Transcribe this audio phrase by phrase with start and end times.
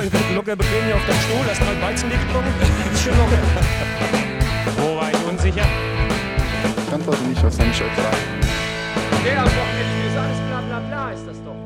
[0.00, 0.12] nicht.
[0.16, 2.52] Hier locker bequem hier auf deinem Stuhl, hast mal Weizenlicht getrunken.
[2.92, 3.38] Ist schön locker.
[4.78, 5.66] Wo war ich unsicher?
[6.86, 8.16] Ich antworte nicht auf seine Frage.
[9.24, 11.56] Der am Wochenende ist alles bla bla bla ist das doch.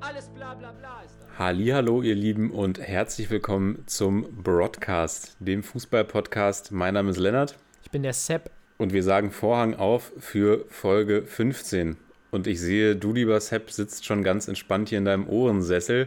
[0.00, 1.38] Alles bla bla bla ist das.
[1.38, 6.72] Hallo, ihr Lieben und herzlich willkommen zum Broadcast, dem Fußball-Podcast.
[6.72, 8.50] Mein Name ist Lennart Ich bin der Sepp.
[8.78, 11.96] und wir sagen Vorhang auf für Folge 15.
[12.30, 16.06] Und ich sehe, du lieber Sepp sitzt schon ganz entspannt hier in deinem Ohrensessel.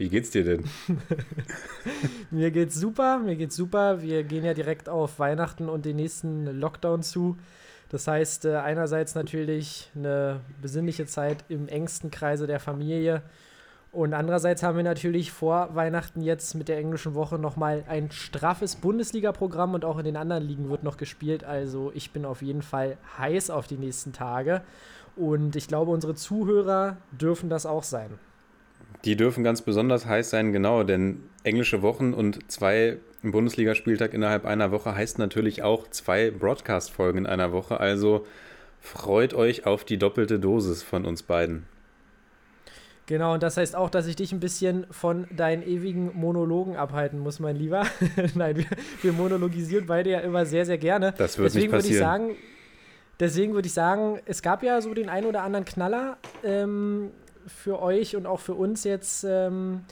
[0.00, 0.64] Wie geht's dir denn?
[2.30, 4.00] Mir geht's super, mir geht's super.
[4.00, 7.36] Wir gehen ja direkt auf Weihnachten und den nächsten Lockdown zu.
[7.90, 13.20] Das heißt, äh, einerseits natürlich eine besinnliche Zeit im engsten Kreise der Familie.
[13.92, 18.76] Und andererseits haben wir natürlich vor Weihnachten jetzt mit der englischen Woche nochmal ein straffes
[18.76, 21.44] Bundesliga-Programm und auch in den anderen Ligen wird noch gespielt.
[21.44, 24.62] Also ich bin auf jeden Fall heiß auf die nächsten Tage.
[25.14, 28.18] Und ich glaube, unsere Zuhörer dürfen das auch sein.
[29.04, 34.72] Die dürfen ganz besonders heiß sein, genau, denn englische Wochen und zwei Bundesligaspieltag innerhalb einer
[34.72, 37.80] Woche heißt natürlich auch zwei Broadcast-Folgen in einer Woche.
[37.80, 38.26] Also
[38.80, 41.64] freut euch auf die doppelte Dosis von uns beiden.
[43.06, 47.18] Genau, und das heißt auch, dass ich dich ein bisschen von deinen ewigen Monologen abhalten
[47.18, 47.84] muss, mein Lieber.
[48.34, 48.66] Nein, wir,
[49.02, 51.12] wir monologisieren beide ja immer sehr, sehr gerne.
[51.18, 52.28] Das wird deswegen nicht würde ich passieren.
[52.28, 52.36] sagen,
[53.18, 57.10] deswegen würde ich sagen, es gab ja so den ein oder anderen Knaller ähm,
[57.46, 59.82] für euch und auch für uns jetzt, ähm,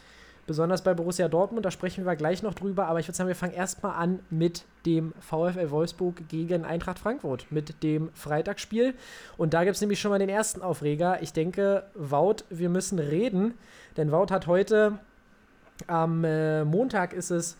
[0.49, 1.65] besonders bei Borussia Dortmund.
[1.65, 2.87] Da sprechen wir gleich noch drüber.
[2.87, 7.47] Aber ich würde sagen, wir fangen erstmal an mit dem VfL Wolfsburg gegen Eintracht Frankfurt,
[7.51, 8.95] mit dem Freitagsspiel.
[9.37, 11.23] Und da gibt es nämlich schon mal den ersten Aufreger.
[11.23, 13.55] Ich denke, Wout, wir müssen reden,
[13.97, 14.99] denn Wout hat heute
[15.87, 17.57] am äh, Montag ist es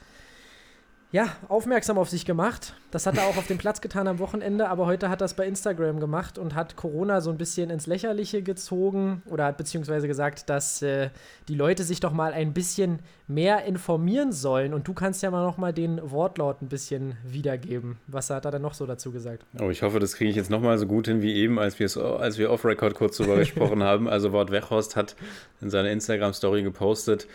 [1.11, 2.75] ja, aufmerksam auf sich gemacht.
[2.91, 5.33] Das hat er auch auf dem Platz getan am Wochenende, aber heute hat er es
[5.33, 10.07] bei Instagram gemacht und hat Corona so ein bisschen ins Lächerliche gezogen oder hat beziehungsweise
[10.07, 11.09] gesagt, dass äh,
[11.49, 14.75] die Leute sich doch mal ein bisschen mehr informieren sollen.
[14.75, 17.97] Und du kannst ja mal noch mal den Wortlaut ein bisschen wiedergeben.
[18.07, 19.45] Was hat er denn noch so dazu gesagt?
[19.61, 21.87] Oh, ich hoffe, das kriege ich jetzt nochmal so gut hin wie eben, als, wir
[21.87, 24.09] es- als wir off-Record kurz drüber gesprochen haben.
[24.09, 25.17] Also Wort Weghorst hat
[25.63, 27.27] in seiner Instagram-Story gepostet,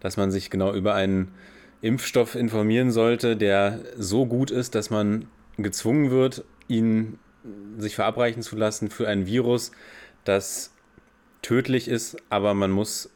[0.00, 1.32] dass man sich genau über einen
[1.82, 5.26] Impfstoff informieren sollte, der so gut ist, dass man
[5.56, 7.18] gezwungen wird, ihn
[7.78, 9.72] sich verabreichen zu lassen für ein Virus,
[10.24, 10.72] das
[11.42, 13.10] tödlich ist, aber man muss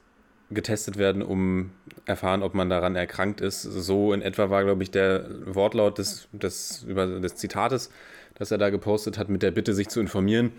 [0.50, 1.70] getestet werden, um
[2.06, 3.62] erfahren, ob man daran erkrankt ist.
[3.62, 7.91] So in etwa war, glaube ich, der Wortlaut des, des, über, des Zitates,
[8.34, 10.53] das er da gepostet hat, mit der Bitte, sich zu informieren.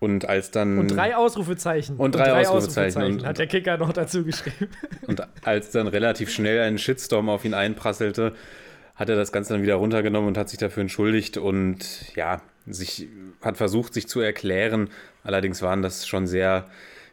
[0.00, 0.78] Und als dann.
[0.78, 1.96] Und drei Ausrufezeichen.
[1.96, 3.02] Und drei Ausrufezeichen.
[3.02, 4.68] Und- hat der Kicker noch dazu geschrieben.
[5.06, 8.34] Und als dann relativ schnell ein Shitstorm auf ihn einprasselte,
[8.94, 13.08] hat er das Ganze dann wieder runtergenommen und hat sich dafür entschuldigt und ja, sich
[13.42, 14.90] hat versucht, sich zu erklären.
[15.24, 16.66] Allerdings waren das schon sehr,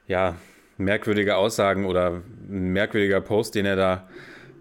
[0.08, 0.36] ja,
[0.78, 4.08] merkwürdige Aussagen oder ein merkwürdiger Post, den er da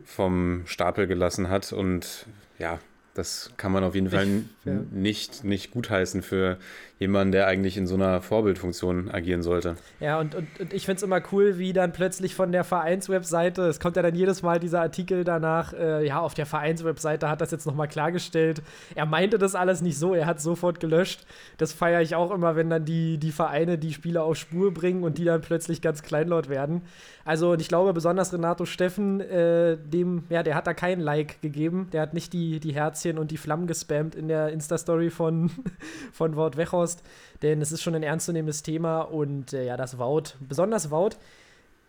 [0.05, 1.73] vom Stapel gelassen hat.
[1.73, 2.27] Und
[2.59, 2.79] ja,
[3.15, 4.73] das kann man auf jeden Fall n- ja.
[4.93, 6.59] nicht, nicht gutheißen für
[6.99, 9.77] jemanden, der eigentlich in so einer Vorbildfunktion agieren sollte.
[9.99, 13.63] Ja, und, und, und ich finde es immer cool, wie dann plötzlich von der Vereinswebseite,
[13.63, 17.41] es kommt ja dann jedes Mal dieser Artikel danach, äh, ja, auf der Vereinswebseite hat
[17.41, 18.63] das jetzt nochmal klargestellt.
[18.95, 21.27] Er meinte das alles nicht so, er hat sofort gelöscht.
[21.59, 25.03] Das feiere ich auch immer, wenn dann die, die Vereine die Spieler auf Spur bringen
[25.03, 26.83] und die dann plötzlich ganz kleinlaut werden.
[27.25, 31.41] Also, und ich glaube, besonders Renato Steffen, äh, dem, ja, der hat da kein Like
[31.41, 31.89] gegeben.
[31.93, 35.51] Der hat nicht die, die Herzchen und die Flammen gespammt in der Insta-Story von,
[36.13, 36.53] von Wout
[36.95, 37.03] Weghorst.
[37.43, 41.17] Denn es ist schon ein ernstzunehmendes Thema und äh, ja, das Wout, besonders Wout,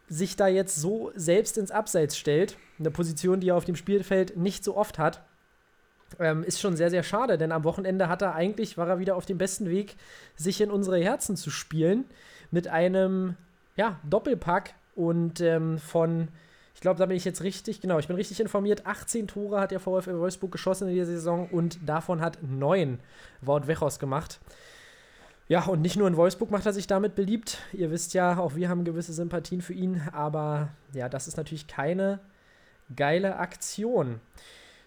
[0.07, 4.37] sich da jetzt so selbst ins Abseits stellt, eine Position, die er auf dem Spielfeld
[4.37, 5.23] nicht so oft hat,
[6.19, 9.15] ähm, ist schon sehr, sehr schade, denn am Wochenende hat er eigentlich, war er wieder
[9.15, 9.95] auf dem besten Weg,
[10.35, 12.05] sich in unsere Herzen zu spielen,
[12.51, 13.35] mit einem,
[13.75, 16.27] ja, Doppelpack und ähm, von,
[16.75, 19.71] ich glaube, da bin ich jetzt richtig, genau, ich bin richtig informiert, 18 Tore hat
[19.71, 22.99] der VfL Wolfsburg geschossen in dieser Saison und davon hat neun
[23.41, 24.39] Wout Wechos gemacht.
[25.47, 27.59] Ja, und nicht nur in Wolfsburg macht er sich damit beliebt.
[27.71, 31.67] Ihr wisst ja, auch wir haben gewisse Sympathien für ihn, aber ja, das ist natürlich
[31.67, 32.19] keine
[32.95, 34.19] geile Aktion.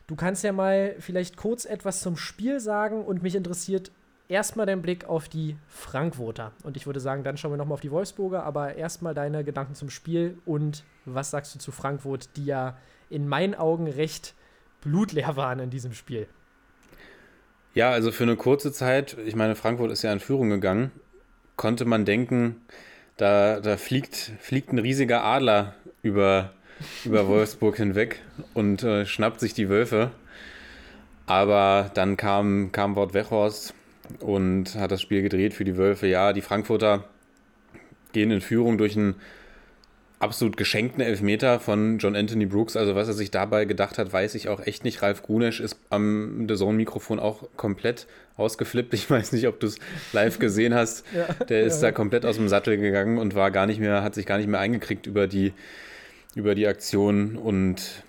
[0.08, 3.93] Du kannst ja mal vielleicht kurz etwas zum Spiel sagen und mich interessiert
[4.28, 6.52] erstmal dein Blick auf die Frankfurter.
[6.64, 9.75] Und ich würde sagen, dann schauen wir nochmal auf die Wolfsburger, aber erstmal deine Gedanken
[9.75, 12.76] zum Spiel und was sagst du zu Frankfurt, die ja
[13.11, 14.34] in meinen Augen recht
[14.81, 16.26] blutleer waren in diesem Spiel.
[17.74, 20.90] Ja, also für eine kurze Zeit, ich meine, Frankfurt ist ja in Führung gegangen,
[21.56, 22.56] konnte man denken,
[23.16, 26.52] da, da fliegt, fliegt ein riesiger Adler über,
[27.04, 28.22] über Wolfsburg hinweg
[28.54, 30.10] und äh, schnappt sich die Wölfe.
[31.26, 33.74] Aber dann kam, kam Wort Weghorst
[34.20, 36.06] und hat das Spiel gedreht für die Wölfe.
[36.06, 37.04] Ja, die Frankfurter
[38.12, 39.16] gehen in Führung durch einen
[40.20, 42.76] absolut geschenkten Elfmeter von John Anthony Brooks.
[42.76, 45.02] Also was er sich dabei gedacht hat, weiß ich auch echt nicht.
[45.02, 48.06] Ralf Gunesch ist am The Zone-Mikrofon auch komplett
[48.36, 48.94] ausgeflippt.
[48.94, 49.78] Ich weiß nicht, ob du es
[50.12, 51.04] live gesehen hast.
[51.14, 51.88] ja, Der ist ja.
[51.88, 54.48] da komplett aus dem Sattel gegangen und war gar nicht mehr, hat sich gar nicht
[54.48, 55.52] mehr eingekriegt über die,
[56.34, 58.02] über die Aktion und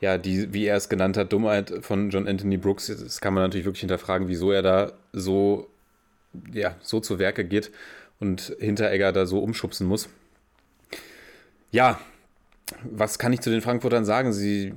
[0.00, 2.86] ja, die, wie er es genannt hat, Dummheit von John Anthony Brooks.
[2.86, 5.68] Das kann man natürlich wirklich hinterfragen, wieso er da so,
[6.52, 7.70] ja, so zu Werke geht
[8.20, 10.08] und Hinteregger da so umschubsen muss.
[11.70, 11.98] Ja,
[12.82, 14.32] was kann ich zu den Frankfurtern sagen?
[14.32, 14.72] Sie,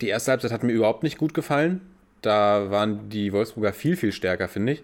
[0.00, 1.80] die erste Halbzeit hat mir überhaupt nicht gut gefallen.
[2.22, 4.82] Da waren die Wolfsburger viel, viel stärker, finde ich.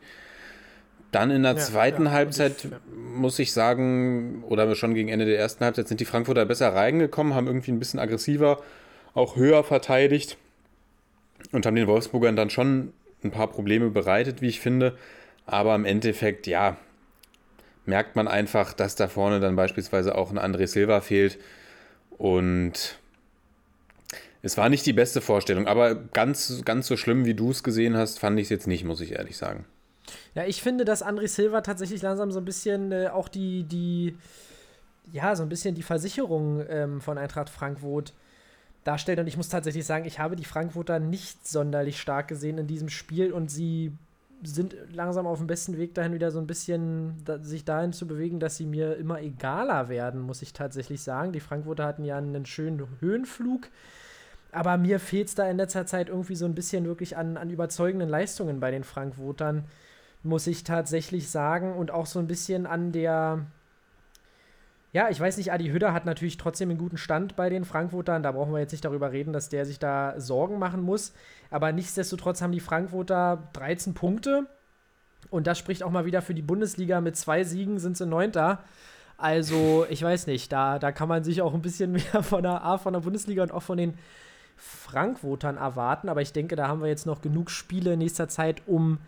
[1.11, 2.81] Dann in der ja, zweiten ja, Halbzeit, ich, ja.
[3.15, 7.35] muss ich sagen, oder schon gegen Ende der ersten Halbzeit, sind die Frankfurter besser reingekommen,
[7.35, 8.61] haben irgendwie ein bisschen aggressiver,
[9.15, 10.37] auch höher verteidigt
[11.53, 12.93] und haben den Wolfsburgern dann schon
[13.23, 14.97] ein paar Probleme bereitet, wie ich finde.
[15.47, 16.79] Aber im Endeffekt, ja,
[17.87, 21.39] merkt man einfach, dass da vorne dann beispielsweise auch ein André Silva fehlt.
[22.17, 22.99] Und
[24.43, 27.97] es war nicht die beste Vorstellung, aber ganz, ganz so schlimm, wie du es gesehen
[27.97, 29.65] hast, fand ich es jetzt nicht, muss ich ehrlich sagen.
[30.35, 34.17] Ja, ich finde, dass André Silva tatsächlich langsam so ein bisschen äh, auch die, die,
[35.13, 38.13] ja, so ein bisschen die Versicherung ähm, von Eintracht Frankfurt
[38.85, 39.19] darstellt.
[39.19, 42.91] Und ich muss tatsächlich sagen, ich habe die Frankfurter nicht sonderlich stark gesehen in diesem
[42.91, 43.93] Spiel und sie
[44.43, 48.07] sind langsam auf dem besten Weg dahin, wieder so ein bisschen da, sich dahin zu
[48.07, 51.33] bewegen, dass sie mir immer egaler werden, muss ich tatsächlich sagen.
[51.33, 53.69] Die Frankfurter hatten ja einen schönen Höhenflug,
[54.53, 57.51] aber mir fehlt es da in letzter Zeit irgendwie so ein bisschen wirklich an, an
[57.51, 59.65] überzeugenden Leistungen bei den Frankfurtern,
[60.23, 61.75] muss ich tatsächlich sagen.
[61.75, 63.47] Und auch so ein bisschen an der,
[64.95, 68.23] ja, ich weiß nicht, Adi Hütter hat natürlich trotzdem einen guten Stand bei den Frankfurtern.
[68.23, 71.13] Da brauchen wir jetzt nicht darüber reden, dass der sich da Sorgen machen muss.
[71.51, 74.47] Aber nichtsdestotrotz haben die Frankfurter 13 Punkte.
[75.31, 77.01] Und das spricht auch mal wieder für die Bundesliga.
[77.01, 78.63] Mit zwei Siegen sind sie Neunter.
[79.17, 82.63] Also, ich weiß nicht, da, da kann man sich auch ein bisschen mehr von der,
[82.63, 83.95] A, von der Bundesliga und auch von den
[84.57, 86.09] Frankwotern erwarten.
[86.09, 88.99] Aber ich denke, da haben wir jetzt noch genug Spiele in nächster Zeit, um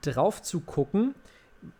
[0.00, 1.14] drauf zu gucken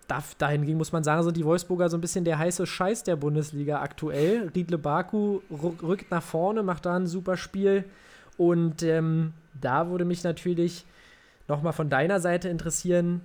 [0.08, 3.16] da, dahingegen muss man sagen, sind die Wolfsburger so ein bisschen der heiße Scheiß der
[3.16, 4.50] Bundesliga aktuell.
[4.54, 7.84] Riedle Baku rückt nach vorne, macht da ein super Spiel.
[8.36, 10.84] Und ähm, da würde mich natürlich
[11.48, 13.20] nochmal von deiner Seite interessieren,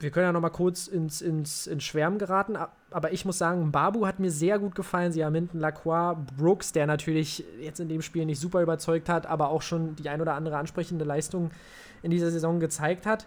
[0.00, 2.56] wir können ja nochmal kurz ins, ins, ins Schwärmen geraten,
[2.90, 5.10] aber ich muss sagen, Babu hat mir sehr gut gefallen.
[5.10, 9.26] Sie haben hinten Lacroix, Brooks, der natürlich jetzt in dem Spiel nicht super überzeugt hat,
[9.26, 11.50] aber auch schon die ein oder andere ansprechende Leistung
[12.02, 13.26] in dieser Saison gezeigt hat.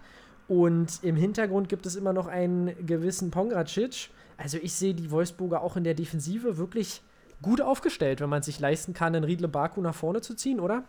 [0.51, 4.09] Und im Hintergrund gibt es immer noch einen gewissen Pongracic.
[4.35, 7.01] Also ich sehe die Wolfsburger auch in der Defensive wirklich
[7.41, 10.83] gut aufgestellt, wenn man sich leisten kann, einen Riedle Baku nach vorne zu ziehen, oder?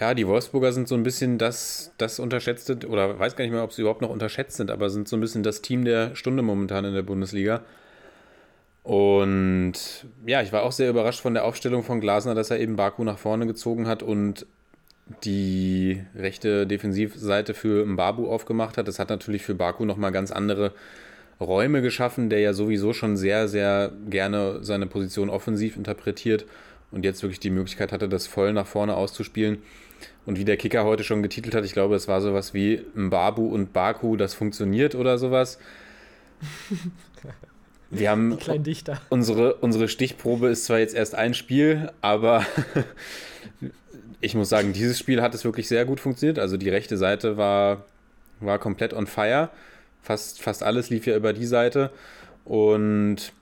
[0.00, 3.62] Ja, die Wolfsburger sind so ein bisschen das, das unterschätzte, oder weiß gar nicht mehr,
[3.62, 6.42] ob sie überhaupt noch unterschätzt sind, aber sind so ein bisschen das Team der Stunde
[6.42, 7.62] momentan in der Bundesliga.
[8.82, 9.74] Und
[10.26, 13.04] ja, ich war auch sehr überrascht von der Aufstellung von Glasner, dass er eben Baku
[13.04, 14.46] nach vorne gezogen hat und
[15.24, 18.88] die rechte Defensivseite für Mbabu aufgemacht hat.
[18.88, 20.72] Das hat natürlich für Baku nochmal ganz andere
[21.40, 26.46] Räume geschaffen, der ja sowieso schon sehr, sehr gerne seine Position offensiv interpretiert
[26.90, 29.58] und jetzt wirklich die Möglichkeit hatte, das voll nach vorne auszuspielen.
[30.24, 33.46] Und wie der Kicker heute schon getitelt hat, ich glaube, es war sowas wie Mbabu
[33.46, 35.58] und Baku, das funktioniert oder sowas.
[37.90, 38.38] Wir haben
[39.10, 42.46] unsere, unsere Stichprobe ist zwar jetzt erst ein Spiel, aber
[44.22, 46.38] ich muss sagen, dieses Spiel hat es wirklich sehr gut funktioniert.
[46.38, 47.84] Also die rechte Seite war,
[48.40, 49.50] war komplett on fire.
[50.00, 51.90] Fast, fast alles lief ja über die Seite.
[52.44, 53.32] Und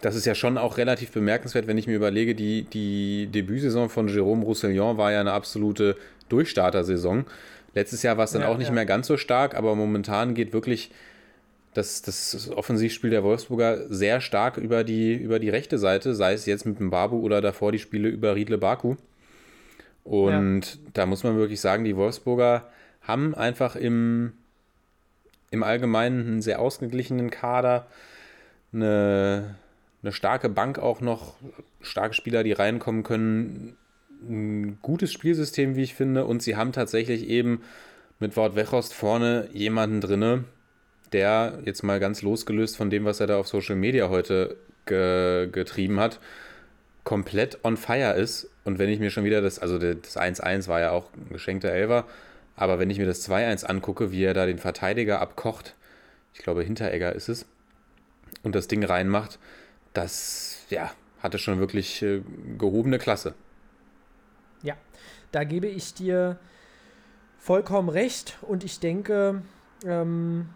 [0.00, 4.08] das ist ja schon auch relativ bemerkenswert, wenn ich mir überlege, die, die Debütsaison von
[4.08, 5.96] Jérôme Roussillon war ja eine absolute
[6.30, 7.26] Durchstartersaison.
[7.74, 8.72] Letztes Jahr war es dann ja, auch nicht ja.
[8.72, 10.90] mehr ganz so stark, aber momentan geht wirklich
[11.74, 16.46] das, das Offensivspiel der Wolfsburger sehr stark über die, über die rechte Seite, sei es
[16.46, 18.96] jetzt mit dem Babu oder davor die Spiele über Riedle Baku.
[20.04, 20.80] Und ja.
[20.94, 22.68] da muss man wirklich sagen, die Wolfsburger
[23.02, 24.32] haben einfach im,
[25.50, 27.86] im Allgemeinen einen sehr ausgeglichenen Kader,
[28.72, 29.56] eine,
[30.02, 31.34] eine starke Bank auch noch,
[31.80, 33.76] starke Spieler, die reinkommen können,
[34.22, 37.62] ein gutes Spielsystem, wie ich finde, und sie haben tatsächlich eben
[38.18, 40.44] mit Wort Wechost vorne jemanden drinne,
[41.12, 45.48] der jetzt mal ganz losgelöst von dem, was er da auf Social Media heute ge
[45.50, 46.20] getrieben hat,
[47.04, 48.49] komplett on fire ist.
[48.64, 51.70] Und wenn ich mir schon wieder das, also das 1-1 war ja auch ein geschenkter
[51.70, 52.06] Elfer,
[52.56, 55.74] aber wenn ich mir das 2-1 angucke, wie er da den Verteidiger abkocht,
[56.34, 57.46] ich glaube Hinteregger ist es,
[58.42, 59.38] und das Ding reinmacht,
[59.92, 60.90] das, ja,
[61.22, 62.22] hatte schon wirklich äh,
[62.58, 63.34] gehobene Klasse.
[64.62, 64.74] Ja,
[65.32, 66.38] da gebe ich dir
[67.38, 69.42] vollkommen recht und ich denke,
[69.84, 70.48] ähm,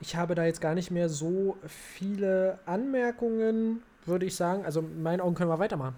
[0.00, 4.64] ich habe da jetzt gar nicht mehr so viele Anmerkungen, würde ich sagen.
[4.64, 5.96] Also in meinen Augen können wir weitermachen.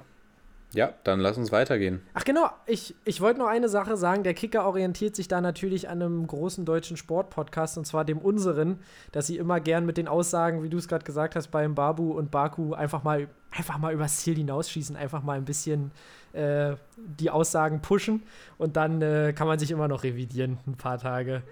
[0.72, 2.02] Ja, dann lass uns weitergehen.
[2.12, 4.24] Ach genau, ich, ich wollte noch eine Sache sagen.
[4.24, 8.80] Der Kicker orientiert sich da natürlich an einem großen deutschen Sportpodcast, und zwar dem unseren,
[9.12, 12.12] dass sie immer gern mit den Aussagen, wie du es gerade gesagt hast, beim Babu
[12.12, 15.92] und Baku einfach mal, einfach mal übers Ziel hinausschießen, einfach mal ein bisschen
[16.32, 18.22] äh, die Aussagen pushen
[18.58, 21.42] und dann äh, kann man sich immer noch revidieren, ein paar Tage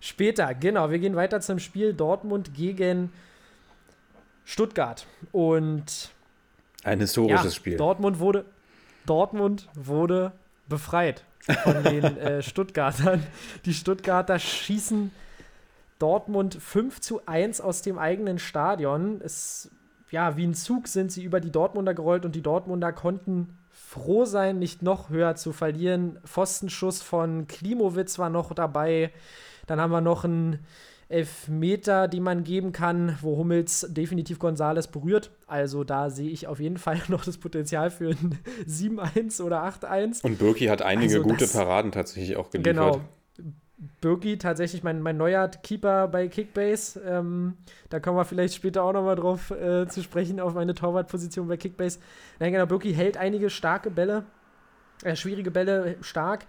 [0.00, 0.54] später.
[0.54, 3.12] Genau, wir gehen weiter zum Spiel Dortmund gegen
[4.44, 5.06] Stuttgart.
[5.32, 6.10] Und
[6.84, 7.76] ein historisches ja, Spiel.
[7.76, 8.44] Dortmund wurde,
[9.06, 10.32] Dortmund wurde
[10.68, 11.24] befreit
[11.62, 13.22] von den äh, Stuttgartern.
[13.64, 15.12] Die Stuttgarter schießen
[15.98, 19.20] Dortmund 5 zu 1 aus dem eigenen Stadion.
[19.22, 19.70] Es,
[20.10, 24.24] ja, wie ein Zug sind sie über die Dortmunder gerollt und die Dortmunder konnten froh
[24.24, 26.18] sein, nicht noch höher zu verlieren.
[26.24, 29.12] Pfostenschuss von Klimowitz war noch dabei.
[29.66, 30.58] Dann haben wir noch einen
[31.08, 35.30] Elfmeter, die man geben kann, wo Hummels definitiv Gonzales berührt.
[35.46, 40.24] Also da sehe ich auf jeden Fall noch das Potenzial für ein 7-1 oder 8-1.
[40.24, 42.74] Und Birki hat einige also gute Paraden tatsächlich auch geliefert.
[42.74, 43.00] Genau.
[44.00, 47.00] Birki tatsächlich mein, mein neuer Keeper bei Kickbase.
[47.06, 47.58] Ähm,
[47.90, 51.56] da kommen wir vielleicht später auch nochmal drauf äh, zu sprechen, auf meine Torwartposition bei
[51.56, 51.98] Kickbase.
[52.40, 54.24] Nein, genau, Birki hält einige starke Bälle,
[55.04, 56.46] äh, schwierige Bälle stark.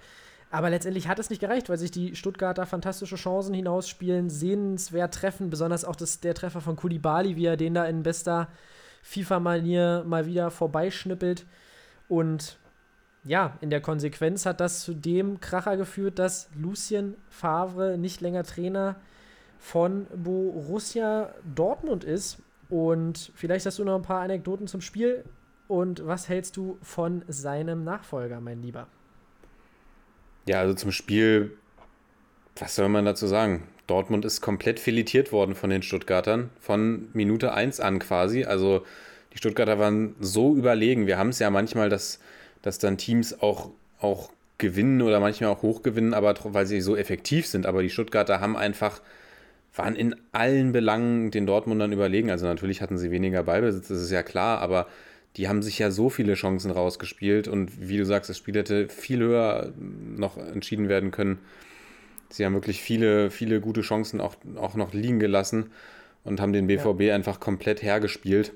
[0.49, 5.49] Aber letztendlich hat es nicht gereicht, weil sich die Stuttgarter fantastische Chancen hinausspielen, sehenswert treffen,
[5.49, 8.47] besonders auch das, der Treffer von Kulibali, wie er den da in bester
[9.03, 11.45] FIFA-Manier mal wieder vorbeischnippelt.
[12.07, 12.57] Und
[13.25, 18.43] ja, in der Konsequenz hat das zu dem Kracher geführt, dass Lucien Favre nicht länger
[18.43, 18.95] Trainer
[19.59, 22.37] von Borussia Dortmund ist.
[22.69, 25.25] Und vielleicht hast du noch ein paar Anekdoten zum Spiel.
[25.67, 28.87] Und was hältst du von seinem Nachfolger, mein Lieber?
[30.47, 31.51] Ja, also zum Spiel,
[32.55, 33.63] was soll man dazu sagen?
[33.85, 38.45] Dortmund ist komplett filetiert worden von den Stuttgartern, von Minute 1 an quasi.
[38.45, 38.85] Also
[39.33, 41.05] die Stuttgarter waren so überlegen.
[41.05, 42.19] Wir haben es ja manchmal, dass,
[42.61, 47.45] dass dann Teams auch, auch gewinnen oder manchmal auch hochgewinnen, aber weil sie so effektiv
[47.45, 47.65] sind.
[47.65, 49.01] Aber die Stuttgarter haben einfach,
[49.75, 52.31] waren in allen Belangen den Dortmundern überlegen.
[52.31, 54.87] Also natürlich hatten sie weniger Ballbesitz, das ist ja klar, aber
[55.37, 58.89] die haben sich ja so viele Chancen rausgespielt und wie du sagst, das Spiel hätte
[58.89, 61.39] viel höher noch entschieden werden können.
[62.29, 65.71] Sie haben wirklich viele, viele gute Chancen auch, auch noch liegen gelassen
[66.23, 67.15] und haben den BVB ja.
[67.15, 68.53] einfach komplett hergespielt.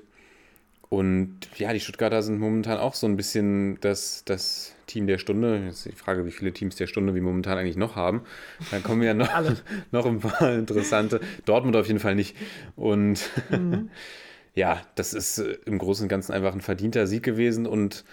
[0.88, 5.62] Und ja, die Stuttgarter sind momentan auch so ein bisschen das, das Team der Stunde.
[5.64, 8.22] Jetzt ist die Frage, wie viele Teams der Stunde wir momentan eigentlich noch haben.
[8.70, 9.30] Dann kommen ja noch,
[9.90, 11.20] noch ein paar interessante.
[11.46, 12.36] Dortmund auf jeden Fall nicht.
[12.76, 13.88] Und mhm.
[14.54, 18.04] ja, das ist äh, im Großen und Ganzen einfach ein verdienter Sieg gewesen und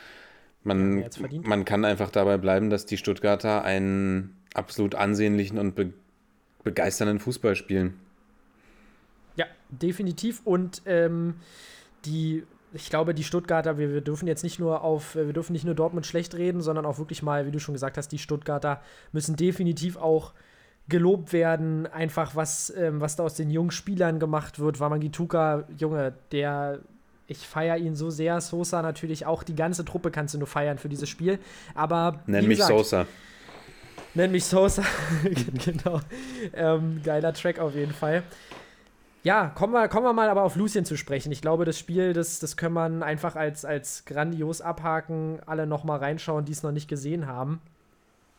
[0.63, 1.05] man,
[1.43, 5.93] man kann einfach dabei bleiben, dass die Stuttgarter einen absolut ansehnlichen und be
[6.65, 7.93] begeisternden Fußball spielen.
[9.37, 10.41] Ja, definitiv.
[10.43, 11.35] Und ähm,
[12.03, 12.43] die,
[12.73, 15.73] ich glaube, die Stuttgarter, wir, wir dürfen jetzt nicht nur auf, wir dürfen nicht nur
[15.73, 18.81] Dortmund schlecht reden, sondern auch wirklich mal, wie du schon gesagt hast, die Stuttgarter
[19.13, 20.33] müssen definitiv auch
[20.89, 24.79] gelobt werden, einfach was, ähm, was da aus den jungen Spielern gemacht wird.
[24.79, 26.79] Wamangituka, Junge, der,
[27.27, 28.41] ich feiere ihn so sehr.
[28.41, 31.39] Sosa natürlich auch, die ganze Truppe kannst du nur feiern für dieses Spiel.
[31.75, 32.21] Aber.
[32.25, 33.07] Nenn mich gesagt, Sosa.
[34.15, 34.83] Nenn mich Sosa.
[35.65, 36.01] genau.
[36.53, 38.23] Ähm, geiler Track auf jeden Fall.
[39.21, 41.31] Ja, kommen wir, kommen wir mal aber auf Lucien zu sprechen.
[41.31, 45.99] Ich glaube, das Spiel, das, das können man einfach als, als grandios abhaken, alle nochmal
[45.99, 47.61] reinschauen, die es noch nicht gesehen haben.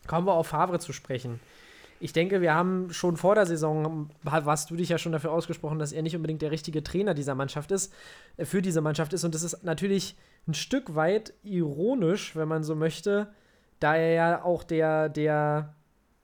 [0.07, 1.39] Kommen wir auf Favre zu sprechen
[2.01, 5.79] ich denke, wir haben schon vor der Saison, hast du dich ja schon dafür ausgesprochen,
[5.79, 7.93] dass er nicht unbedingt der richtige Trainer dieser Mannschaft ist,
[8.39, 9.23] äh, für diese Mannschaft ist.
[9.25, 10.17] Und das ist natürlich
[10.49, 13.29] ein Stück weit ironisch, wenn man so möchte,
[13.81, 15.75] da er ja auch der, der,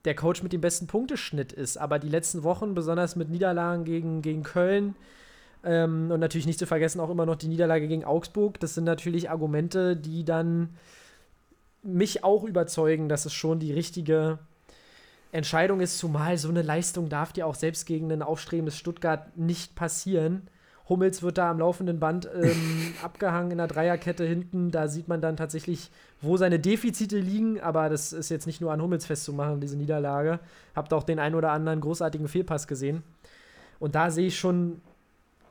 [0.07, 1.77] der Coach mit dem besten Punkteschnitt ist.
[1.77, 4.97] Aber die letzten Wochen, besonders mit Niederlagen gegen, gegen Köln,
[5.63, 8.85] ähm, und natürlich nicht zu vergessen auch immer noch die Niederlage gegen Augsburg, das sind
[8.85, 10.71] natürlich Argumente, die dann
[11.83, 14.39] mich auch überzeugen, dass es schon die richtige
[15.37, 19.75] Entscheidung ist, zumal so eine Leistung darf dir auch selbst gegen ein aufstrebendes Stuttgart nicht
[19.75, 20.49] passieren.
[20.89, 24.71] Hummels wird da am laufenden Band ähm, abgehangen in der Dreierkette hinten.
[24.71, 25.91] Da sieht man dann tatsächlich,
[26.21, 27.61] wo seine Defizite liegen.
[27.61, 30.41] Aber das ist jetzt nicht nur an Hummels festzumachen, diese Niederlage.
[30.75, 33.03] Habt auch den einen oder anderen großartigen Fehlpass gesehen.
[33.79, 34.81] Und da sehe ich schon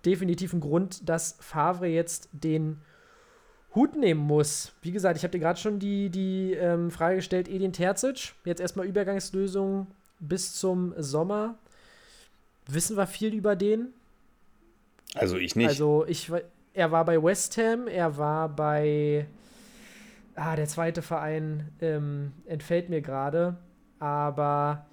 [0.06, 2.82] definitiv einen Grund, dass Favre jetzt den
[3.75, 4.72] Hut nehmen muss.
[4.82, 8.62] Wie gesagt, ich habe dir gerade schon die, die ähm, Frage gestellt, Edin Terzic, jetzt
[8.62, 9.88] erstmal Übergangslösung
[10.20, 11.55] bis zum Sommer.
[12.67, 13.89] Wissen wir viel über den?
[15.13, 15.67] Also ich nicht.
[15.67, 16.32] Also ich,
[16.74, 19.27] er war bei West Ham, er war bei,
[20.36, 23.58] ah, der zweite Verein ähm, entfällt mir gerade,
[24.00, 24.86] aber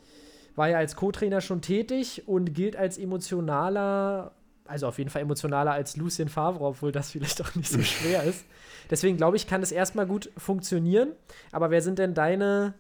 [0.54, 4.32] war ja als Co-Trainer schon tätig und gilt als emotionaler,
[4.66, 8.22] also auf jeden Fall emotionaler als Lucien Favre, obwohl das vielleicht auch nicht so schwer
[8.24, 8.44] ist.
[8.90, 11.12] Deswegen glaube ich, kann es erstmal gut funktionieren.
[11.50, 12.74] Aber wer sind denn deine,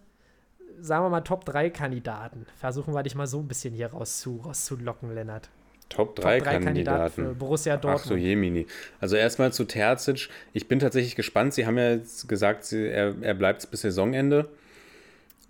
[0.80, 2.46] sagen wir mal, Top 3 Kandidaten?
[2.56, 5.48] Versuchen wir dich mal so ein bisschen hier rauszu, rauszulocken, Lennart.
[5.88, 7.12] Top 3, Top drei Kandidaten.
[7.12, 8.00] für Borussia Dortmund.
[8.02, 8.66] Ach so, Jemini.
[8.98, 10.30] Also erstmal zu Terzic.
[10.54, 11.52] Ich bin tatsächlich gespannt.
[11.52, 14.48] Sie haben ja jetzt gesagt, sie, er, er bleibt bis Saisonende.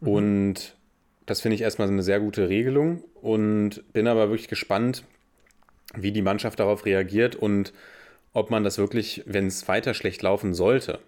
[0.00, 0.08] Mhm.
[0.08, 0.76] Und
[1.26, 3.04] das finde ich erstmal eine sehr gute Regelung.
[3.20, 5.04] Und bin aber wirklich gespannt,
[5.96, 7.72] wie die Mannschaft darauf reagiert und
[8.32, 11.00] ob man das wirklich, wenn es weiter schlecht laufen sollte,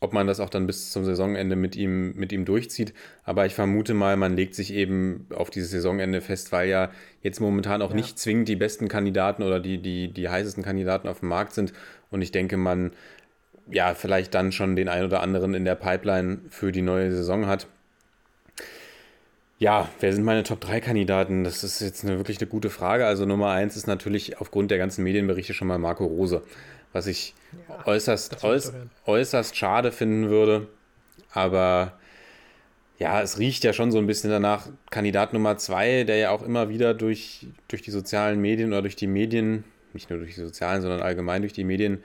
[0.00, 2.92] ob man das auch dann bis zum Saisonende mit ihm, mit ihm durchzieht.
[3.24, 6.90] Aber ich vermute mal, man legt sich eben auf dieses Saisonende fest, weil ja
[7.22, 7.96] jetzt momentan auch Ja.
[7.96, 11.72] nicht zwingend die besten Kandidaten oder die, die, die heißesten Kandidaten auf dem Markt sind.
[12.10, 12.92] Und ich denke, man
[13.70, 17.46] ja vielleicht dann schon den einen oder anderen in der Pipeline für die neue Saison
[17.46, 17.66] hat.
[19.58, 21.42] Ja, wer sind meine Top 3 Kandidaten?
[21.44, 23.06] Das ist jetzt eine, wirklich eine gute Frage.
[23.06, 26.42] Also Nummer 1 ist natürlich aufgrund der ganzen Medienberichte schon mal Marco Rose,
[26.92, 28.90] was ich Ja, äußerst, das will ich äuß, doch hören.
[29.06, 30.68] äußerst schade finden würde.
[31.32, 31.98] Aber
[32.98, 34.68] ja, es riecht ja schon so ein bisschen danach.
[34.90, 38.96] Kandidat Nummer 2, der ja auch immer wieder durch, durch die sozialen Medien oder durch
[38.96, 42.02] die Medien, nicht nur durch die sozialen, sondern allgemein durch die Medien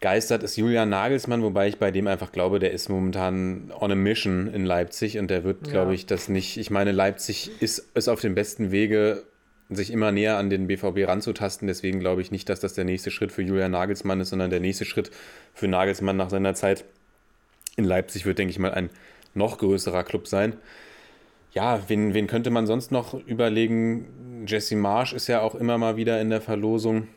[0.00, 3.94] geistert, ist Julian Nagelsmann, wobei ich bei dem einfach glaube, der ist momentan on a
[3.94, 5.72] mission in Leipzig und der wird, Ja.
[5.72, 6.56] glaube ich, das nicht.
[6.56, 9.24] Ich meine, Leipzig ist, ist auf dem besten Wege,
[9.70, 11.68] sich immer näher an den BVB ranzutasten.
[11.68, 14.60] Deswegen glaube ich nicht, dass das der nächste Schritt für Julian Nagelsmann ist, sondern der
[14.60, 15.10] nächste Schritt
[15.52, 16.84] für Nagelsmann nach seiner Zeit
[17.76, 18.88] in Leipzig wird, denke ich mal, ein
[19.34, 20.54] noch größerer Club sein.
[21.52, 24.44] Ja, wen, wen könnte man sonst noch überlegen?
[24.46, 27.08] Jesse Marsch ist ja auch immer mal wieder in der Verlosung.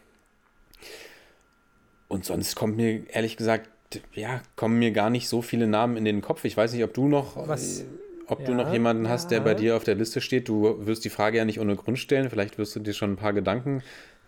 [2.12, 3.70] Und sonst kommt mir ehrlich gesagt,
[4.14, 6.44] ja, kommen mir gar nicht so viele Namen in den Kopf.
[6.46, 7.86] Ich weiß nicht, ob du noch, Was-
[8.28, 9.44] ob du Ja, noch jemanden hast, der ja.
[9.46, 10.48] bei dir auf der Liste steht.
[10.50, 12.30] Du wirst die Frage ja nicht ohne Grund stellen.
[12.30, 13.82] Vielleicht wirst du dir schon ein paar Gedanken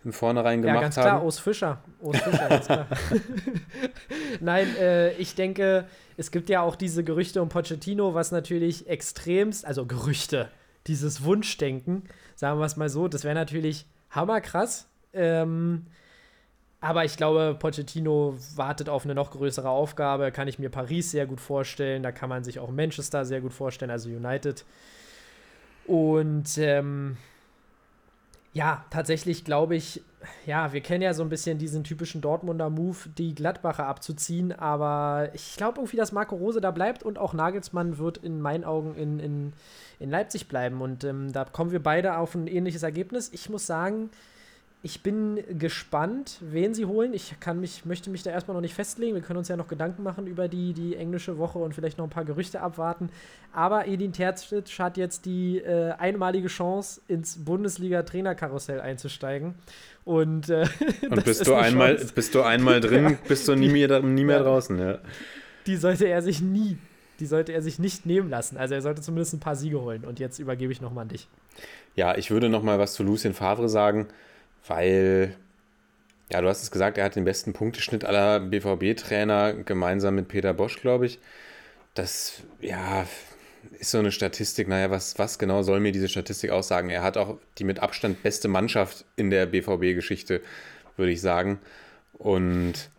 [0.04, 1.24] im Vornherein Ja, gemacht ganz klar, haben.
[1.24, 1.82] Urs Fischer.
[2.00, 2.86] Urs Fischer, ganz klar.
[4.40, 9.64] Nein, äh, ich denke, es gibt ja auch diese Gerüchte um Pochettino, was natürlich extremst,
[9.66, 10.50] also Gerüchte,
[10.86, 12.02] dieses Wunschdenken,
[12.36, 14.88] sagen wir es mal so, das wäre natürlich hammerkrass.
[15.12, 15.86] Ähm,
[16.84, 20.30] aber ich glaube, Pochettino wartet auf eine noch größere Aufgabe.
[20.32, 22.02] Kann ich mir Paris sehr gut vorstellen.
[22.02, 24.66] Da kann man sich auch Manchester sehr gut vorstellen, also United.
[25.86, 27.16] Und ähm,
[28.52, 30.02] ja, tatsächlich glaube ich,
[30.44, 35.30] ja, wir kennen ja so ein bisschen diesen typischen Dortmunder Move, die Gladbacher abzuziehen, aber
[35.32, 38.94] ich glaube irgendwie, dass Marco Rose da bleibt und auch Nagelsmann wird in meinen Augen
[38.94, 39.52] in, in,
[40.00, 40.82] in Leipzig bleiben.
[40.82, 43.30] Und ähm, da kommen wir beide auf ein ähnliches Ergebnis.
[43.32, 44.10] Ich muss sagen,
[44.86, 47.14] ich bin gespannt, wen sie holen.
[47.14, 49.14] Ich kann mich, möchte mich da erstmal noch nicht festlegen.
[49.14, 52.04] Wir können uns ja noch Gedanken machen über die, die englische Woche und vielleicht noch
[52.04, 53.08] ein paar Gerüchte abwarten.
[53.54, 59.54] Aber Edin Terzic hat jetzt die äh, einmalige Chance, ins Bundesliga-Trainerkarussell einzusteigen.
[60.04, 60.66] Und, äh,
[61.10, 64.24] Und bist ist du, einmal, Chance, bist du einmal drin, bist du nie mehr, nie
[64.24, 64.42] mehr Ja.
[64.42, 64.78] draußen.
[64.78, 64.98] Ja.
[65.66, 66.76] die sollte er sich nie,
[67.20, 68.58] die sollte er sich nicht nehmen lassen.
[68.58, 70.04] Also er sollte zumindest ein paar Siege holen.
[70.04, 71.26] Und jetzt übergebe ich nochmal an dich.
[71.96, 74.08] Ja, ich würde noch mal was zu Lucien Favre sagen,
[74.66, 75.36] weil,
[76.30, 80.54] ja, du hast es gesagt, er hat den besten Punkteschnitt aller BVB-Trainer gemeinsam mit Peter
[80.54, 81.18] Bosch, glaube ich.
[81.94, 83.06] Das, ja,
[83.78, 84.68] ist so eine Statistik.
[84.68, 86.90] Naja, was, was genau soll mir diese Statistik aussagen?
[86.90, 90.40] Er hat auch die mit Abstand beste Mannschaft in der BVB-Geschichte,
[90.96, 91.58] würde ich sagen.
[92.14, 92.90] Und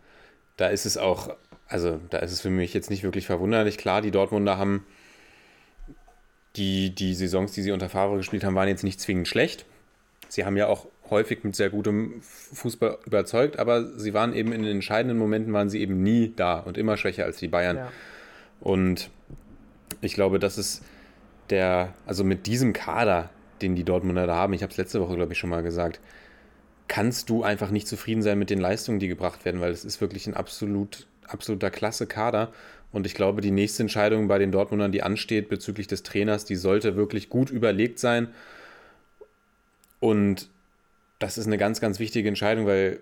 [0.56, 1.34] da ist es auch,
[1.68, 3.78] also da ist es für mich jetzt nicht wirklich verwunderlich.
[3.78, 4.86] Klar, die Dortmunder haben
[6.56, 9.66] die, die Saisons, die sie unter Favre gespielt haben, waren jetzt nicht zwingend schlecht.
[10.28, 14.62] Sie haben ja auch häufig mit sehr gutem Fußball überzeugt, aber sie waren eben in
[14.62, 17.76] den entscheidenden Momenten waren sie eben nie da und immer schwächer als die Bayern.
[17.76, 17.92] Ja.
[18.60, 19.10] Und
[20.00, 20.82] ich glaube, das ist
[21.50, 23.30] der, also mit diesem Kader,
[23.62, 26.00] den die Dortmunder da haben, ich habe es letzte Woche, glaube ich, schon mal gesagt,
[26.88, 30.00] kannst du einfach nicht zufrieden sein mit den Leistungen, die gebracht werden, weil es ist
[30.00, 32.52] wirklich ein absolut, absoluter klasse Kader.
[32.92, 36.54] Und ich glaube, die nächste Entscheidung bei den Dortmundern, die ansteht bezüglich des Trainers, die
[36.54, 38.28] sollte wirklich gut überlegt sein.
[39.98, 40.48] Und
[41.18, 43.00] das ist eine ganz, ganz wichtige Entscheidung, weil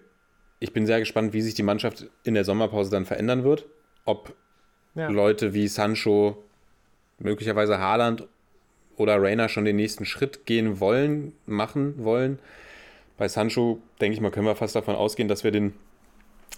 [0.60, 3.66] ich bin sehr gespannt, wie sich die Mannschaft in der Sommerpause dann verändern wird.
[4.04, 4.34] Ob
[4.94, 5.08] Ja.
[5.08, 6.44] Leute wie Sancho,
[7.18, 8.28] möglicherweise Haaland
[8.96, 12.38] oder Rainer schon den nächsten Schritt gehen wollen, machen wollen.
[13.16, 15.72] Bei Sancho, denke ich mal, können wir fast davon ausgehen, dass wir den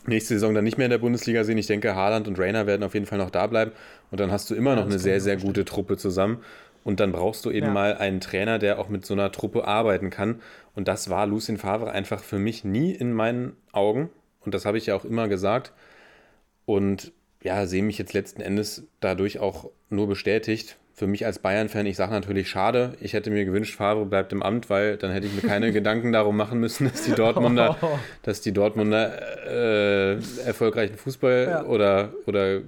[0.06, 1.58] nächste Saison dann nicht mehr in der Bundesliga sehen.
[1.58, 3.72] Ich denke, Haaland und Rainer werden auf jeden Fall noch da bleiben.
[4.10, 6.38] Und dann hast du immer noch das eine sehr, sehr gute Truppe zusammen.
[6.86, 7.72] Und dann brauchst du eben Ja.
[7.72, 10.40] mal einen Trainer, der auch mit so einer Truppe arbeiten kann.
[10.76, 14.08] Und das war Lucien Favre einfach für mich nie in meinen Augen.
[14.44, 15.72] Und das habe ich ja auch immer gesagt.
[16.64, 21.84] Und ja, sehe mich jetzt letzten Endes dadurch auch nur bestätigt, für mich als Bayern-Fan,
[21.86, 22.94] ich sage natürlich schade.
[23.00, 26.12] Ich hätte mir gewünscht, Favre bleibt im Amt, weil dann hätte ich mir keine Gedanken
[26.12, 27.76] darum machen müssen, dass die Dortmunder,
[28.22, 29.12] dass die Dortmunder
[29.46, 30.12] äh,
[30.46, 31.64] erfolgreichen Fußball Ja.
[31.64, 32.60] oder, oder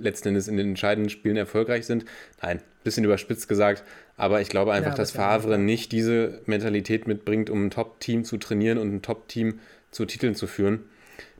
[0.00, 2.04] letzten Endes in den entscheidenden Spielen erfolgreich sind.
[2.42, 3.84] Nein, bisschen überspitzt gesagt,
[4.16, 7.70] aber ich glaube einfach, Ja, dass das ja Favre nicht diese Mentalität mitbringt, um ein
[7.70, 10.84] Top-Team zu trainieren und ein Top-Team zu Titeln zu führen.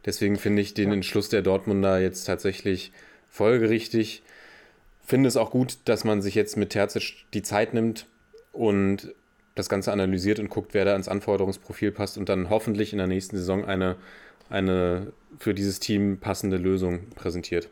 [0.07, 0.93] Deswegen finde ich den.
[0.93, 2.93] Entschluss der Dortmunder jetzt tatsächlich
[3.29, 4.23] folgerichtig.
[5.05, 8.07] Finde es auch gut, dass man sich jetzt mit Terzic die Zeit nimmt
[8.53, 9.15] und
[9.55, 13.07] das Ganze analysiert und guckt, wer da ins Anforderungsprofil passt und dann hoffentlich in der
[13.07, 13.97] nächsten Saison eine,
[14.49, 17.69] eine für dieses Team passende Lösung präsentiert.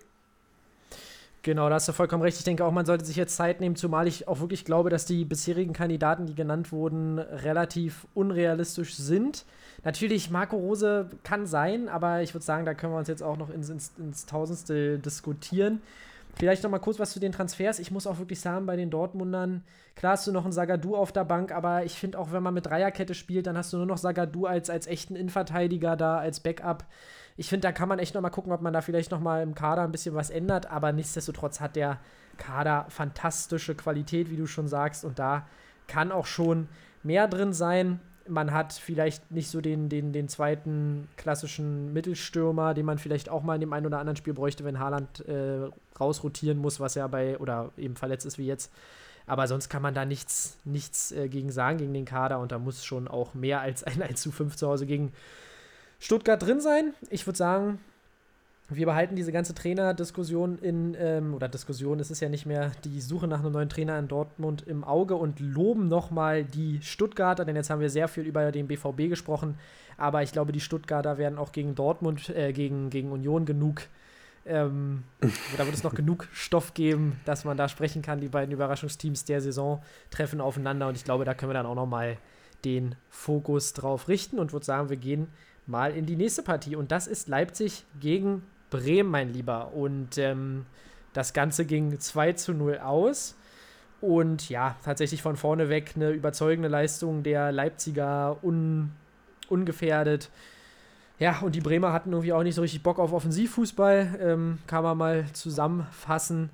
[1.46, 2.36] Genau, da hast du vollkommen recht.
[2.38, 5.06] Ich denke auch, man sollte sich jetzt Zeit nehmen, zumal ich auch wirklich glaube, dass
[5.06, 9.44] die bisherigen Kandidaten, die genannt wurden, relativ unrealistisch sind.
[9.84, 13.36] Natürlich, Marco Rose kann sein, aber ich würde sagen, da können wir uns jetzt auch
[13.36, 15.82] noch ins, ins, ins Tausendstel diskutieren.
[16.34, 17.78] Vielleicht noch mal kurz was zu den Transfers.
[17.78, 19.62] Ich muss auch wirklich sagen, bei den Dortmundern,
[19.94, 22.54] klar hast du noch einen Sagadu auf der Bank, aber ich finde auch, wenn man
[22.54, 26.40] mit Dreierkette spielt, dann hast du nur noch Sagadu als, als echten Innenverteidiger da, als
[26.40, 26.86] Backup.
[27.36, 29.42] Ich finde, da kann man echt noch mal gucken, ob man da vielleicht noch mal
[29.42, 31.98] im Kader ein bisschen was ändert, aber nichtsdestotrotz hat der
[32.38, 35.46] Kader fantastische Qualität, wie du schon sagst, und da
[35.86, 36.68] kann auch schon
[37.02, 38.00] mehr drin sein.
[38.28, 43.42] Man hat vielleicht nicht so den, den, den zweiten klassischen Mittelstürmer, den man vielleicht auch
[43.42, 45.68] mal in dem einen oder anderen Spiel bräuchte, wenn Haaland äh,
[46.00, 48.72] rausrotieren muss, was ja bei, oder eben verletzt ist wie jetzt.
[49.26, 52.40] Aber sonst kann man da nichts, nichts äh, gegen sagen, gegen den Kader.
[52.40, 55.12] Und da muss schon auch mehr als ein 1 zu 5 zu Hause gegen
[55.98, 56.94] Stuttgart drin sein.
[57.10, 57.78] Ich würde sagen,
[58.68, 63.00] wir behalten diese ganze Trainerdiskussion in, ähm, oder Diskussion, es ist ja nicht mehr die
[63.00, 67.54] Suche nach einem neuen Trainer in Dortmund im Auge und loben nochmal die Stuttgarter, denn
[67.54, 69.56] jetzt haben wir sehr viel über den BVB gesprochen,
[69.96, 73.82] aber ich glaube, die Stuttgarter werden auch gegen Dortmund, äh, gegen, gegen Union genug,
[74.44, 75.04] ähm,
[75.56, 78.20] da wird es noch genug Stoff geben, dass man da sprechen kann.
[78.20, 81.74] Die beiden Überraschungsteams der Saison treffen aufeinander und ich glaube, da können wir dann auch
[81.74, 82.16] nochmal
[82.64, 85.28] den Fokus drauf richten und würde sagen, wir gehen
[85.66, 89.72] mal in die nächste Partie und das ist Leipzig gegen Bremen, mein Lieber.
[89.72, 90.66] Und ähm,
[91.12, 93.36] das Ganze ging 2 zu 0 aus.
[94.00, 98.92] Und ja, tatsächlich von vorne weg eine überzeugende Leistung der Leipziger un,
[99.48, 100.30] ungefährdet.
[101.18, 104.84] Ja, und die Bremer hatten irgendwie auch nicht so richtig Bock auf Offensivfußball, ähm, kann
[104.84, 106.50] man mal zusammenfassen.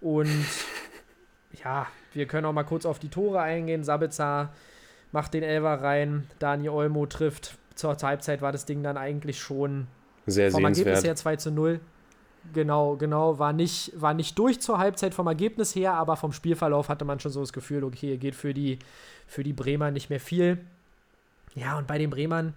[0.00, 0.30] Und
[1.64, 3.82] ja, wir können auch mal kurz auf die Tore eingehen.
[3.82, 4.52] Sabitzer
[5.10, 7.58] macht den Elfer rein, Dani Olmo trifft.
[7.74, 9.86] Zur Halbzeit war das Ding dann eigentlich schon
[10.26, 11.80] Sehr vom Ergebnis her 2 zu 0.
[12.52, 16.88] Genau, genau, war nicht, war nicht durch zur Halbzeit vom Ergebnis her, aber vom Spielverlauf
[16.88, 18.78] hatte man schon so das Gefühl, okay, hier geht für die,
[19.26, 20.58] für die Bremer nicht mehr viel.
[21.54, 22.52] Ja, und bei den Bremern,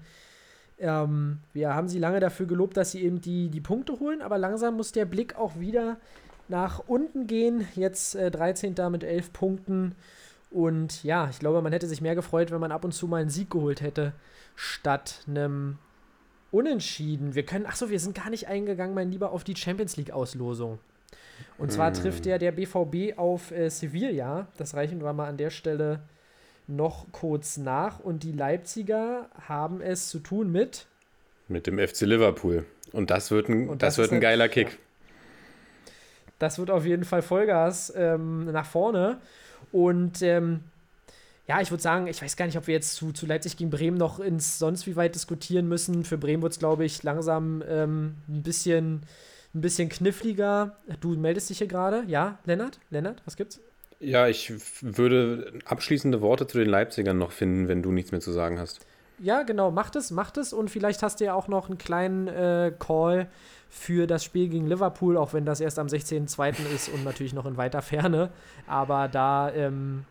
[0.79, 4.37] ähm, wir haben sie lange dafür gelobt, dass sie eben die, die Punkte holen, aber
[4.37, 5.97] langsam muss der Blick auch wieder
[6.49, 7.67] nach unten gehen.
[7.75, 8.75] Jetzt äh, 13.
[8.91, 9.95] mit 11 Punkten.
[10.49, 13.21] Und ja, ich glaube, man hätte sich mehr gefreut, wenn man ab und zu mal
[13.21, 14.13] einen Sieg geholt hätte,
[14.55, 15.77] statt einem
[16.51, 17.35] Unentschieden.
[17.35, 20.79] Wir können, achso, wir sind gar nicht eingegangen, mein Lieber, auf die Champions League-Auslosung.
[21.57, 24.47] Und zwar trifft ja der BVB auf äh, Sevilla.
[24.57, 25.99] Das reichen wir mal an der Stelle
[26.67, 27.99] noch kurz nach.
[27.99, 30.87] Und die Leipziger haben es zu tun mit.
[31.47, 32.65] Mit dem FC Liverpool.
[32.93, 34.79] Und das wird ein, das das wird ein halt- geiler Kick.
[36.39, 39.19] Das wird auf jeden Fall Vollgas ähm, nach vorne.
[39.71, 40.61] Und ähm,
[41.47, 43.69] ja, ich würde sagen, ich weiß gar nicht, ob wir jetzt zu, zu Leipzig gegen
[43.69, 46.03] Bremen noch ins sonst wie weit diskutieren müssen.
[46.03, 49.01] Für Bremen wird es, glaube ich, langsam ähm, ein bisschen
[49.57, 50.77] ein bisschen kniffliger.
[51.01, 52.03] Du meldest dich hier gerade.
[52.07, 52.79] Ja, Lennart?
[52.89, 53.59] Lennart, was gibt's?
[53.99, 58.31] Ja, ich würde abschließende Worte zu den Leipzigern noch finden, wenn du nichts mehr zu
[58.31, 58.85] sagen hast.
[59.19, 60.53] Ja, genau, macht es, macht es.
[60.53, 63.27] Und vielleicht hast du ja auch noch einen kleinen äh, Call
[63.69, 66.55] für das Spiel gegen Liverpool, auch wenn das erst am 16.02.
[66.73, 68.29] ist und natürlich noch in weiter Ferne.
[68.65, 70.05] Aber da, ähm,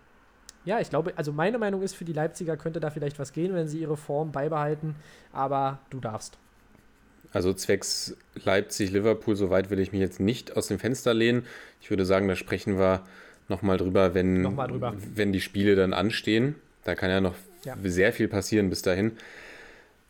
[0.65, 3.55] ja, ich glaube, also meine Meinung ist, für die Leipziger könnte da vielleicht was gehen,
[3.55, 4.95] wenn sie ihre Form beibehalten.
[5.33, 6.39] Aber du darfst.
[7.33, 11.45] Also zwecks Leipzig-Liverpool, so weit will ich mich jetzt nicht aus dem Fenster lehnen.
[11.81, 13.03] Ich würde sagen, da sprechen wir
[13.49, 14.95] nochmal drüber, wenn, Noch drüber.
[15.15, 16.55] wenn die Spiele dann anstehen.
[16.85, 17.77] Da kann ja noch Ja.
[17.85, 19.13] sehr viel passieren bis dahin.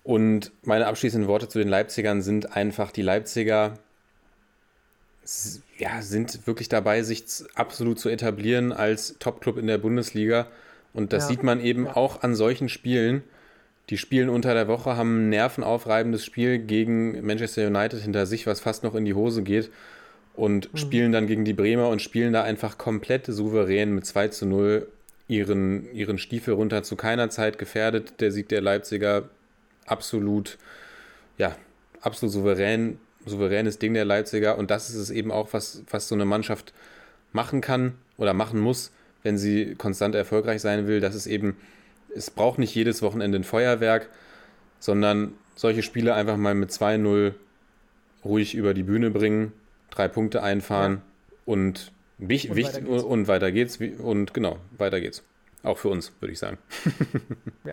[0.07, 3.75] Und meine abschließenden Worte zu den Leipzigern sind einfach, die Leipziger
[5.79, 7.25] ja, sind wirklich dabei, sich
[7.57, 10.47] absolut zu etablieren als Top-Club in der Bundesliga.
[10.93, 11.31] Und das Ja.
[11.31, 11.97] sieht man eben Ja.
[11.97, 13.25] auch an solchen Spielen.
[13.91, 18.61] Die spielen unter der Woche, haben ein nervenaufreibendes Spiel gegen Manchester United hinter sich, was
[18.61, 19.71] fast noch in die Hose geht.
[20.37, 20.79] Und Mhm.
[20.79, 24.87] spielen dann gegen die Bremer und spielen da einfach komplett souverän mit 2 zu 0
[25.27, 26.85] ihren, ihren Stiefel runter.
[26.85, 28.21] Zu keiner Zeit gefährdet.
[28.21, 29.29] Der Sieg der Leipziger
[29.87, 30.59] absolut,
[31.39, 31.57] ja,
[32.01, 34.59] absolut souverän, souveränes Ding der Leipziger.
[34.59, 36.73] Und das ist es eben auch, was, was so eine Mannschaft
[37.33, 41.57] machen kann oder machen muss, wenn sie konstant erfolgreich sein will, dass es eben,
[42.15, 44.09] es braucht nicht jedes Wochenende ein Feuerwerk,
[44.79, 47.33] sondern solche Spiele einfach mal mit 2-0
[48.25, 49.53] ruhig über die Bühne bringen,
[49.91, 51.37] drei Punkte einfahren ja.
[51.47, 53.79] und, wich, und, weiter und weiter geht's.
[53.79, 55.23] Und genau, weiter geht's.
[55.67, 56.59] Auch für uns, würde ich sagen.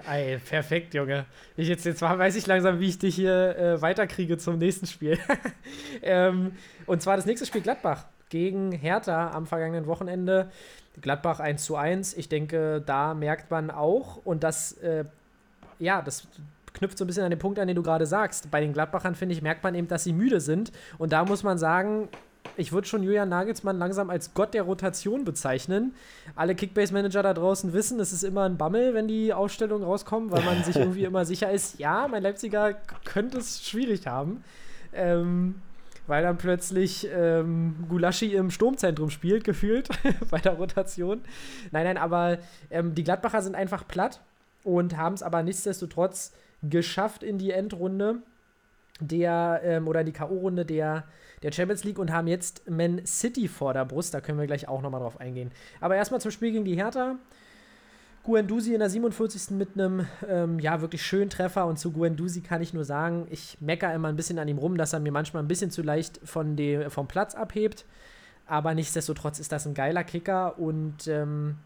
[0.10, 1.28] ey, perfekt, Junge.
[1.56, 5.20] Ich jetzt, jetzt weiß ich langsam, wie ich dich hier äh, weiterkriege zum nächsten Spiel.
[6.02, 6.54] ähm,
[6.88, 10.50] und zwar das nächste Spiel Gladbach gegen Hertha am vergangenen Wochenende.
[11.02, 12.16] Gladbach 1 zu 1.
[12.16, 15.06] Ich denke, da merkt man auch, und das, äh,
[15.78, 16.28] ja, das
[16.74, 18.50] knüpft so ein bisschen an den Punkt an, den du gerade sagst.
[18.50, 20.72] Bei den Gladbachern, finde ich, merkt man eben, dass sie müde sind.
[20.98, 22.10] Und da muss man sagen,
[22.58, 25.96] ich würde schon Julian Nagelsmann langsam als Gott der Rotation bezeichnen.
[26.36, 30.44] Alle Kickbase-Manager da draußen wissen, es ist immer ein Bammel, wenn die Ausstellungen rauskommen, weil
[30.44, 32.76] man sich irgendwie immer sicher ist, ja, mein Leipziger
[33.06, 34.44] könnte es schwierig haben.
[34.94, 35.56] Ähm,
[36.06, 39.88] weil dann plötzlich ähm, Gulaschi im Sturmzentrum spielt, gefühlt,
[40.30, 41.22] bei der Rotation.
[41.72, 44.20] Nein, nein, aber ähm, die Gladbacher sind einfach platt
[44.64, 48.18] und haben es aber nichtsdestotrotz geschafft in die Endrunde
[49.00, 51.06] der, ähm, oder die K.O.-Runde der
[51.44, 54.14] der Champions League und haben jetzt Man City vor der Brust.
[54.14, 55.52] Da können wir gleich auch nochmal drauf eingehen.
[55.82, 57.18] Aber erstmal zum Spiel gegen die Hertha.
[58.24, 59.52] Guendouzi in der 47.
[59.52, 63.58] mit einem ähm, ja wirklich schönen Treffer und zu Guendouzi kann ich nur sagen, ich
[63.60, 66.22] meckere immer ein bisschen an ihm rum, dass er mir manchmal ein bisschen zu leicht
[66.24, 67.86] von dem, vom Platz abhebt.
[68.46, 71.58] Aber nichtsdestotrotz ist das ein geiler Kicker und ähm,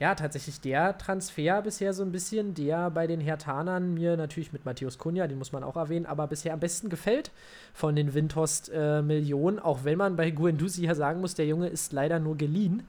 [0.00, 4.64] ja, tatsächlich der Transfer bisher so ein bisschen, der bei den Hertanern mir natürlich mit
[4.64, 7.30] Matthäus Kunja, den muss man auch erwähnen, aber bisher am besten gefällt
[7.72, 11.92] von den Windhorst-Millionen, äh, auch wenn man bei Guendouzi ja sagen muss, der Junge ist
[11.92, 12.82] leider nur geliehen.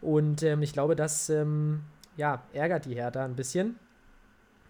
[0.00, 1.82] Und ähm, ich glaube, das ähm,
[2.16, 3.76] ja, ärgert die Hertha ein bisschen.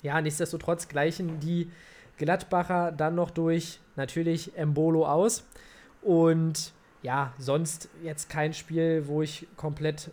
[0.03, 1.71] Ja, nichtsdestotrotz gleichen die
[2.19, 5.47] Gladbacher dann noch durch natürlich Embolo aus.
[6.03, 10.11] Und ja, sonst jetzt kein Spiel, wo ich komplett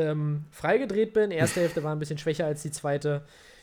[0.00, 1.30] ähm, freigedreht bin.
[1.30, 3.22] Erste Hälfte war ein bisschen schwächer als die zweite.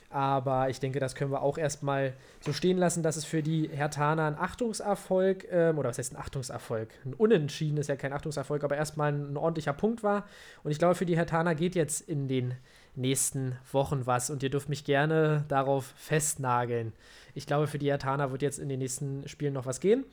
[0.10, 3.70] Aber ich denke, das können wir auch erstmal so stehen lassen, dass es für die
[3.70, 6.90] Hertaner ein Achtungserfolg, ähm, oder was heißt ein Achtungserfolg?
[7.04, 10.26] Ein Unentschieden ist ja kein Achtungserfolg, aber erstmal ein, ein ordentlicher Punkt war.
[10.64, 12.54] Und ich glaube, für die Hertaner geht jetzt in den
[12.96, 14.30] nächsten Wochen was.
[14.30, 16.94] Und ihr dürft mich gerne darauf festnageln.
[17.36, 20.06] Ich glaube, für die Hertaner wird jetzt in den nächsten Spielen noch was gehen.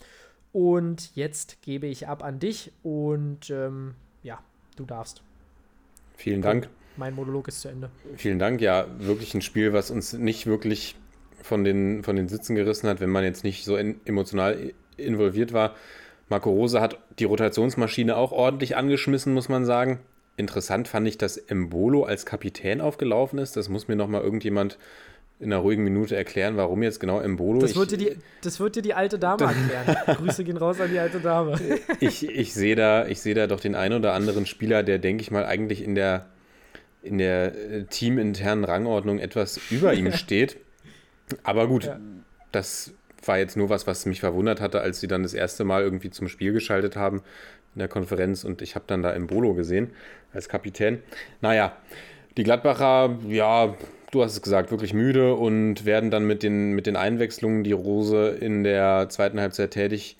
[0.53, 4.41] Und jetzt gebe ich ab an dich und ähm, ja,
[4.77, 5.23] du darfst.
[6.17, 6.69] Vielen Dank.
[6.97, 7.91] Mein Monolog ist zu Ende.
[8.17, 8.61] Vielen Dank.
[8.61, 10.97] Ja, wirklich ein Spiel, was uns nicht wirklich
[11.43, 15.53] von den, von den Sitzen gerissen hat, wenn man jetzt nicht so in, emotional involviert
[15.53, 15.75] war.
[16.29, 19.99] Marco Rose hat die Rotationsmaschine auch ordentlich angeschmissen, muss man sagen.
[20.37, 23.57] Interessant fand ich, dass Embolo als Kapitän aufgelaufen ist.
[23.57, 24.79] Das muss mir nochmal irgendjemand
[25.41, 27.61] in einer ruhigen Minute erklären, warum jetzt genau Embolo.
[27.61, 30.17] Das wird, dir die, das wird dir die alte Dame erklären.
[30.17, 31.59] Grüße gehen raus an die alte Dame.
[32.01, 35.31] ich, ich sehe da, seh da doch den einen oder anderen Spieler, der, denke ich
[35.31, 36.27] mal, eigentlich in der,
[37.03, 40.57] in der äh, teaminternen Rangordnung etwas über ihm steht.
[41.43, 41.99] Aber gut, ja.
[42.53, 42.93] das
[43.25, 46.11] war jetzt nur was, was mich verwundert hatte, als sie dann das erste Mal irgendwie
[46.11, 47.23] zum Spiel geschaltet haben
[47.75, 49.91] in der Konferenz und ich habe dann da Embolo gesehen
[50.33, 51.03] als Kapitän.
[51.41, 51.77] Naja,
[52.37, 53.75] die Gladbacher, ja,
[54.15, 57.73] du hast es gesagt, wirklich müde und werden dann mit den, mit den Einwechslungen, die
[57.73, 60.17] Rose in der zweiten Halbzeit tätig,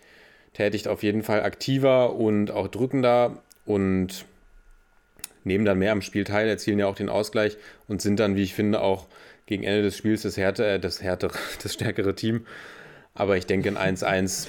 [0.53, 4.25] tätigt, auf jeden Fall aktiver und auch drückender und
[5.43, 8.43] nehmen dann mehr am Spiel teil, erzielen ja auch den Ausgleich und sind dann, wie
[8.43, 9.07] ich finde, auch
[9.45, 12.45] gegen Ende des Spiels das, Härte, äh, das, härtere, das stärkere Team.
[13.13, 14.47] Aber ich denke ein 1-1,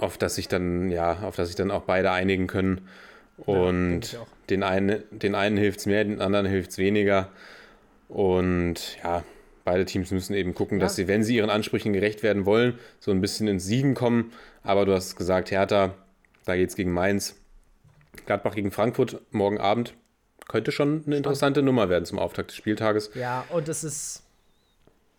[0.00, 2.88] auf das sich dann, ja, auf das sich dann auch beide einigen können.
[3.36, 7.28] Und ja, den einen, den einen hilft es mehr, den anderen hilft es weniger.
[8.12, 9.24] Und ja,
[9.64, 10.84] beide Teams müssen eben gucken, ja.
[10.84, 14.32] dass sie, wenn sie ihren Ansprüchen gerecht werden wollen, so ein bisschen ins Siegen kommen.
[14.62, 15.94] Aber du hast gesagt, Hertha,
[16.44, 17.36] da geht es gegen Mainz.
[18.26, 19.94] Gladbach gegen Frankfurt morgen Abend.
[20.46, 21.74] Könnte schon eine interessante Spannend.
[21.74, 23.10] Nummer werden zum Auftakt des Spieltages.
[23.14, 24.22] Ja, und es ist,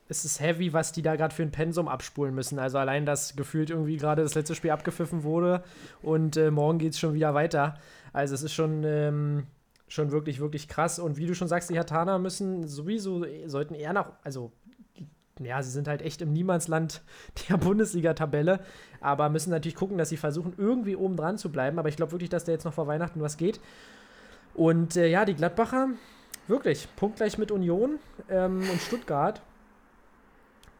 [0.08, 2.60] es ist heavy, was die da gerade für ein Pensum abspulen müssen.
[2.60, 5.64] Also allein, dass gefühlt irgendwie gerade das letzte Spiel abgepfiffen wurde
[6.04, 7.80] und äh, morgen geht es schon wieder weiter.
[8.12, 9.48] Also es ist schon ähm,
[9.94, 10.98] schon wirklich, wirklich krass.
[10.98, 14.52] Und wie du schon sagst, die Hatana müssen sowieso, sollten eher nach, also
[15.40, 17.04] ja, sie sind halt echt im Niemandsland
[17.50, 18.60] der Bundesliga-Tabelle,
[19.02, 21.78] aber müssen natürlich gucken, dass sie versuchen, irgendwie oben dran zu bleiben.
[21.78, 23.60] Aber ich glaube wirklich, dass da jetzt noch vor Weihnachten was geht.
[24.56, 25.90] Und äh, ja, die Gladbacher,
[26.48, 29.42] wirklich, punktgleich mit Union ähm, und Stuttgart.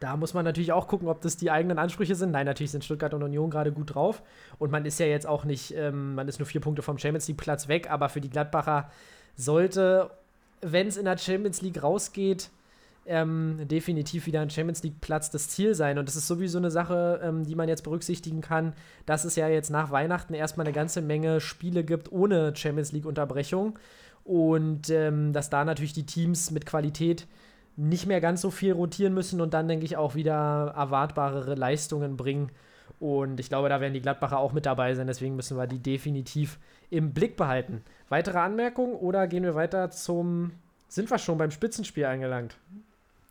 [0.04, 2.30] Da muss man natürlich auch gucken, ob das die eigenen Ansprüche sind.
[2.30, 4.22] Nein, natürlich sind Stuttgart und Union gerade gut drauf.
[4.58, 7.26] Und man ist ja jetzt auch nicht, ähm, man ist nur vier Punkte vom Champions
[7.26, 8.90] League Platz weg, aber für die Gladbacher
[9.34, 10.10] sollte,
[10.60, 12.50] wenn es in der Champions League rausgeht,
[13.06, 15.96] ähm, definitiv wieder ein Champions League-Platz das Ziel sein.
[15.96, 18.74] Und das ist sowieso eine Sache, ähm, die man jetzt berücksichtigen kann,
[19.06, 23.78] dass es ja jetzt nach Weihnachten erstmal eine ganze Menge Spiele gibt ohne Champions League-Unterbrechung.
[24.22, 27.26] Und ähm, dass da natürlich die Teams mit Qualität
[27.76, 32.16] nicht mehr ganz so viel rotieren müssen und dann, denke ich, auch wieder erwartbarere Leistungen
[32.16, 32.50] bringen.
[33.00, 35.06] Und ich glaube, da werden die Gladbacher auch mit dabei sein.
[35.06, 36.58] Deswegen müssen wir die definitiv
[36.90, 37.82] im Blick behalten.
[38.08, 40.52] Weitere Anmerkungen oder gehen wir weiter zum.
[40.88, 42.56] Sind wir schon beim Spitzenspiel angelangt?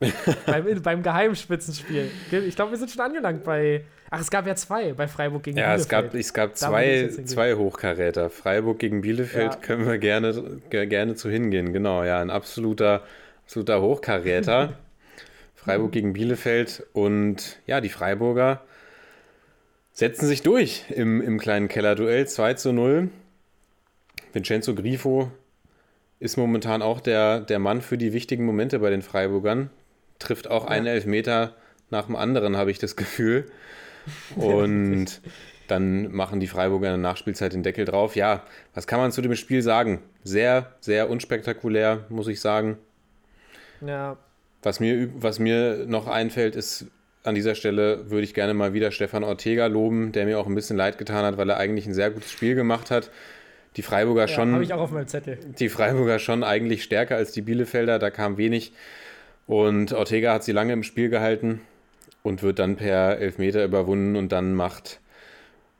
[0.46, 2.12] beim, beim geheimen Spitzenspiel.
[2.30, 3.86] Ich glaube, wir sind schon angelangt bei.
[4.10, 5.92] Ach, es gab ja zwei bei Freiburg gegen ja, Bielefeld.
[5.92, 8.30] Ja, es gab, es gab zwei, zwei Hochkaräter.
[8.30, 9.60] Freiburg gegen Bielefeld ja.
[9.60, 11.74] können wir gerne, gerne zu hingehen.
[11.74, 13.04] Genau, ja, ein absoluter,
[13.54, 14.80] absoluter Hochkaräter.
[15.56, 16.88] Freiburg gegen Bielefeld.
[16.92, 18.64] Und ja, die Freiburger
[19.92, 23.12] setzen sich durch im, im kleinen Kellerduell 2 zu 0.
[24.34, 25.30] Vincenzo Grifo
[26.20, 29.70] ist momentan auch der, der Mann für die wichtigen Momente bei den Freiburgern
[30.18, 30.72] trifft auch ja.
[30.72, 31.54] einen Elfmeter
[31.92, 33.52] nach dem anderen, habe ich das Gefühl.
[34.36, 35.22] Und
[35.68, 38.16] dann machen die Freiburger in der Nachspielzeit den Deckel drauf.
[38.16, 38.42] Ja,
[38.74, 40.02] was kann man zu dem Spiel sagen?
[40.24, 42.80] Sehr, sehr unspektakulär, muss ich sagen.
[43.88, 44.18] Ja.
[44.62, 46.86] Was mir, was mir noch einfällt, ist,
[47.24, 50.56] an dieser Stelle würde ich gerne mal wieder Stefan Ortega loben, der mir auch ein
[50.56, 53.12] bisschen leid getan hat, weil er eigentlich ein sehr gutes Spiel gemacht hat.
[53.76, 54.54] Die Freiburger ja, schon.
[54.54, 55.38] Habe ich auch auf meinem Zettel.
[55.60, 57.98] Die Freiburger schon eigentlich stärker als die Bielefelder.
[58.00, 58.74] Da kam wenig
[59.48, 61.62] und Ortega hat sie lange im Spiel gehalten
[62.22, 65.00] und wird dann per Elfmeter überwunden und dann macht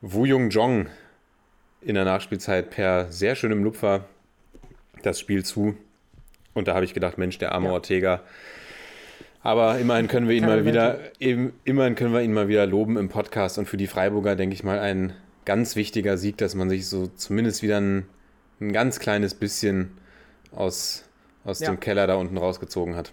[0.00, 0.86] Wu Jung Jong
[1.80, 4.06] in der Nachspielzeit per sehr schönem Lupfer
[5.02, 5.76] das Spiel zu.
[6.54, 7.72] Und da habe ich gedacht, Mensch, der arme ja.
[7.72, 8.22] Ortega.
[9.42, 12.66] Aber immerhin können wir ihn Keine mal wieder, eben, immerhin können wir ihn mal wieder
[12.66, 15.12] loben im Podcast und für die Freiburger, denke ich mal, ein
[15.44, 18.06] ganz wichtiger Sieg, dass man sich so zumindest wieder ein,
[18.60, 19.90] ein ganz kleines bisschen
[20.52, 21.04] aus,
[21.44, 21.70] aus ja.
[21.70, 23.12] dem Keller da unten rausgezogen hat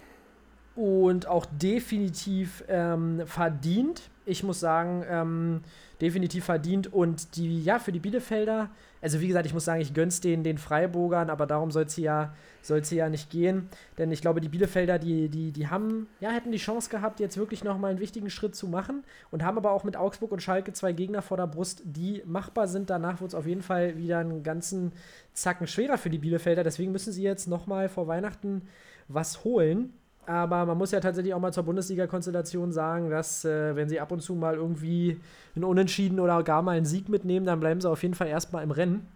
[0.74, 4.02] und auch definitiv ähm, verdient.
[4.24, 5.60] Ich muss sagen, ähm,
[6.00, 6.92] definitiv verdient.
[6.92, 10.42] Und die, ja, für die Bielefelder, also wie gesagt, ich muss sagen, ich gönn's den,
[10.42, 13.68] den Freiburgern, aber darum soll es ja, soll's ja nicht gehen.
[13.98, 17.36] Denn ich glaube, die Bielefelder, die, die, die haben, ja, hätten die Chance gehabt, jetzt
[17.36, 20.72] wirklich nochmal einen wichtigen Schritt zu machen und haben aber auch mit Augsburg und Schalke
[20.72, 22.90] zwei Gegner vor der Brust, die machbar sind.
[22.90, 24.92] Danach wird es auf jeden Fall wieder einen ganzen
[25.34, 26.64] Zacken schwerer für die Bielefelder.
[26.64, 28.62] Deswegen müssen sie jetzt nochmal vor Weihnachten
[29.08, 29.92] was holen.
[30.24, 34.12] Aber man muss ja tatsächlich auch mal zur Bundesliga-Konstellation sagen, dass, äh, wenn sie ab
[34.12, 35.20] und zu mal irgendwie
[35.56, 38.62] einen Unentschieden oder gar mal einen Sieg mitnehmen, dann bleiben sie auf jeden Fall erstmal
[38.62, 39.06] im Rennen.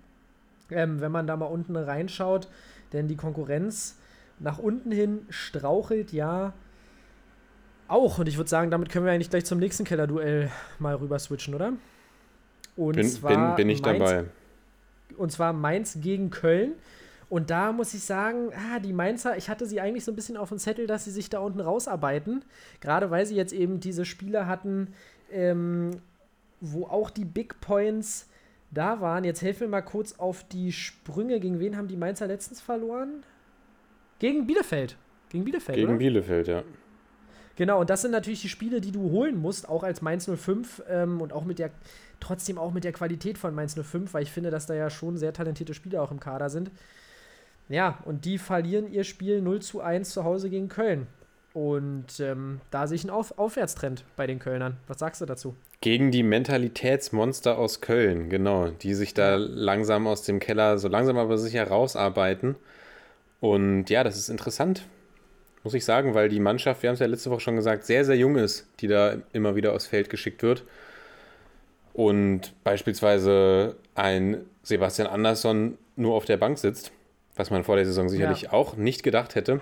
[0.70, 2.48] Ähm, wenn man da mal unten reinschaut,
[2.92, 3.96] denn die Konkurrenz
[4.40, 6.52] nach unten hin strauchelt ja
[7.88, 8.18] auch.
[8.18, 11.54] Und ich würde sagen, damit können wir eigentlich gleich zum nächsten Keller-Duell mal rüber switchen,
[11.54, 11.72] oder?
[12.76, 14.24] Und bin, zwar bin, bin ich Mainz, dabei.
[15.16, 16.72] Und zwar Mainz gegen Köln.
[17.28, 20.36] Und da muss ich sagen, ah, die Mainzer, ich hatte sie eigentlich so ein bisschen
[20.36, 22.44] auf dem Zettel, dass sie sich da unten rausarbeiten.
[22.80, 24.92] Gerade weil sie jetzt eben diese Spieler hatten,
[25.32, 25.90] ähm,
[26.60, 28.28] wo auch die Big Points
[28.70, 29.24] da waren.
[29.24, 31.40] Jetzt helfen wir mal kurz auf die Sprünge.
[31.40, 33.24] Gegen wen haben die Mainzer letztens verloren?
[34.18, 34.96] Gegen Bielefeld.
[35.28, 35.76] Gegen Bielefeld.
[35.76, 35.98] Gegen oder?
[35.98, 36.62] Bielefeld, ja.
[37.56, 40.82] Genau, und das sind natürlich die Spiele, die du holen musst, auch als Mainz 05
[40.88, 41.70] ähm, und auch mit der,
[42.20, 45.16] trotzdem auch mit der Qualität von Mainz 05, weil ich finde, dass da ja schon
[45.16, 46.70] sehr talentierte Spieler auch im Kader sind.
[47.68, 51.06] Ja, und die verlieren ihr Spiel 0 zu 1 zu Hause gegen Köln.
[51.52, 54.76] Und ähm, da sehe ich einen Auf Aufwärtstrend bei den Kölnern.
[54.88, 55.56] Was sagst du dazu?
[55.80, 61.16] Gegen die Mentalitätsmonster aus Köln, genau, die sich da langsam aus dem Keller so langsam
[61.16, 62.56] aber sicher rausarbeiten.
[63.40, 64.86] Und ja, das ist interessant,
[65.64, 68.04] muss ich sagen, weil die Mannschaft, wir haben es ja letzte Woche schon gesagt, sehr,
[68.04, 70.62] sehr jung ist, die da immer wieder aufs Feld geschickt wird.
[71.92, 76.92] Und beispielsweise ein Sebastian Andersson nur auf der Bank sitzt
[77.36, 78.52] was man vor der Saison sicherlich ja.
[78.52, 79.60] auch nicht gedacht hätte.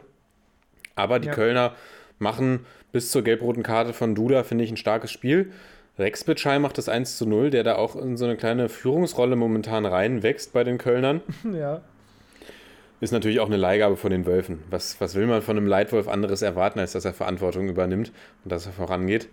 [0.95, 1.35] Aber die ja.
[1.35, 1.75] Kölner
[2.19, 5.51] machen bis zur gelb-roten Karte von Duda, finde ich, ein starkes Spiel.
[5.99, 9.37] Rex Bitschei macht das 1 zu 0, der da auch in so eine kleine Führungsrolle
[9.37, 11.21] momentan reinwächst bei den Kölnern.
[11.53, 11.83] Ja.
[13.01, 14.61] Ist natürlich auch eine Leihgabe von den Wölfen.
[14.71, 18.13] Was, was will man von einem Leitwolf anderes erwarten, als dass er Verantwortung übernimmt
[18.45, 19.29] und dass er vorangeht?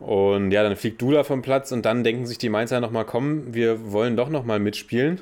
[0.00, 3.54] Und ja, dann fliegt Duda vom Platz und dann denken sich die Mainzer nochmal, komm,
[3.54, 5.20] wir wollen doch nochmal mitspielen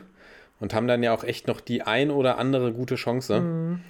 [0.60, 3.40] und haben dann ja auch echt noch die ein oder andere gute Chance.
[3.40, 3.80] Mhm.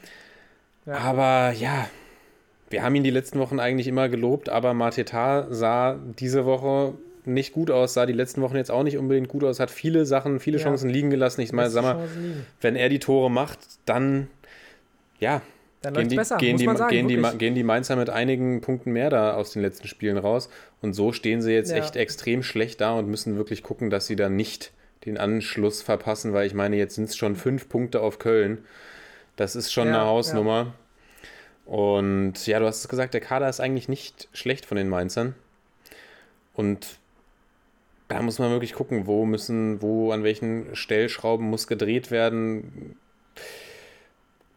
[0.86, 0.94] Ja.
[0.98, 1.88] Aber ja,
[2.70, 6.94] wir haben ihn die letzten Wochen eigentlich immer gelobt, aber Mateta sah diese Woche
[7.24, 10.06] nicht gut aus, sah die letzten Wochen jetzt auch nicht unbedingt gut aus, hat viele
[10.06, 10.64] Sachen, viele ja.
[10.64, 11.42] Chancen liegen gelassen.
[11.42, 12.08] Ich meine, sag mal,
[12.60, 14.28] wenn er die Tore macht, dann
[15.20, 15.42] ja,
[15.82, 18.92] dann gehen, die, besser, gehen, die, sagen, gehen, die, gehen die Mainzer mit einigen Punkten
[18.92, 20.48] mehr da aus den letzten Spielen raus.
[20.80, 21.76] Und so stehen sie jetzt ja.
[21.76, 24.72] echt extrem schlecht da und müssen wirklich gucken, dass sie da nicht
[25.04, 28.64] den Anschluss verpassen, weil ich meine, jetzt sind es schon fünf Punkte auf Köln.
[29.36, 30.74] Das ist schon ja, eine Hausnummer.
[31.64, 35.34] Und ja, du hast es gesagt, der Kader ist eigentlich nicht schlecht von den Mainzern.
[36.54, 36.98] Und
[38.08, 42.96] da muss man wirklich gucken, wo müssen, wo, an welchen Stellschrauben muss gedreht werden.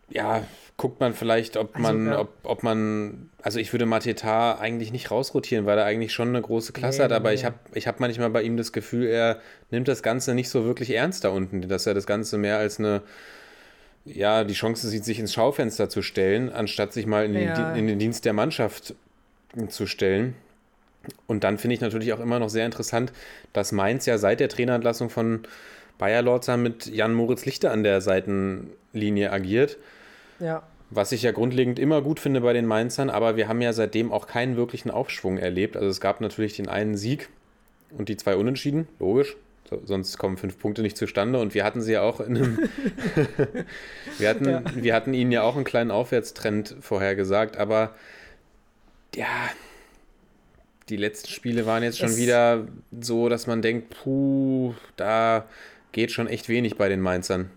[0.10, 0.44] Ja,
[0.82, 2.20] guckt man vielleicht, ob Also, man, ja.
[2.20, 6.42] ob, ob man, also ich würde Mateta eigentlich nicht rausrotieren, weil er eigentlich schon eine
[6.42, 7.36] große Klasse Nee, hat, aber nee.
[7.36, 10.66] ich habe ich hab manchmal bei ihm das Gefühl, er nimmt das Ganze nicht so
[10.66, 13.04] wirklich ernst da unten, dass er das Ganze mehr als eine,
[14.06, 17.74] ja, die Chance sieht, sich ins Schaufenster zu stellen, anstatt sich mal in, den Ja.
[17.74, 18.96] Di- in den Dienst der Mannschaft
[19.70, 20.34] zu stellen.
[21.28, 23.14] Und dann finde ich natürlich auch immer noch sehr interessant,
[23.54, 25.42] dass Mainz ja seit der Trainerentlassung von
[26.00, 29.78] Bayer Lorzer mit Jan Moritz Lichter an der Seitenlinie agiert.
[30.40, 30.64] Ja.
[30.94, 34.12] Was ich ja grundlegend immer gut finde bei den Mainzern, aber wir haben ja seitdem
[34.12, 35.78] auch keinen wirklichen Aufschwung erlebt.
[35.78, 37.30] Also es gab natürlich den einen Sieg
[37.98, 39.38] und die zwei Unentschieden, logisch.
[39.70, 41.40] So, sonst kommen fünf Punkte nicht zustande.
[41.40, 42.60] Und wir hatten sie ja auch in einem.
[44.18, 44.64] wir, hatten, Ja.
[44.76, 47.96] wir hatten ihnen ja auch einen kleinen Aufwärtstrend vorhergesagt, aber
[49.16, 49.28] ja,
[50.90, 52.68] die letzten Spiele waren jetzt schon Es- wieder
[53.00, 55.46] so, dass man denkt, puh, da
[55.94, 57.50] geht schon echt wenig bei den Mainzern.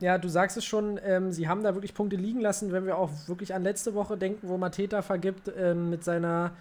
[0.00, 2.96] Ja, du sagst es schon, ähm, sie haben da wirklich Punkte liegen lassen, wenn wir
[2.96, 6.52] auch wirklich an letzte Woche denken, wo Mateta vergibt ähm, mit seiner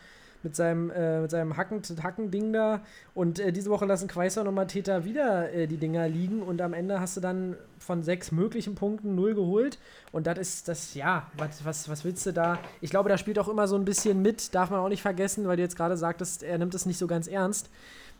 [0.43, 2.81] mit seinem, äh, mit seinem Hacken, Hackending da.
[3.13, 6.73] Und äh, diese Woche lassen Quaison und Mateta wieder äh, die Dinger liegen und am
[6.73, 9.79] Ende hast du dann von sechs möglichen Punkten null geholt.
[10.11, 12.59] Und das ist das, ja, was, was, was willst du da?
[12.81, 15.47] Ich glaube, da spielt auch immer so ein bisschen mit, darf man auch nicht vergessen,
[15.47, 17.69] weil du jetzt gerade sagtest, er nimmt es nicht so ganz ernst.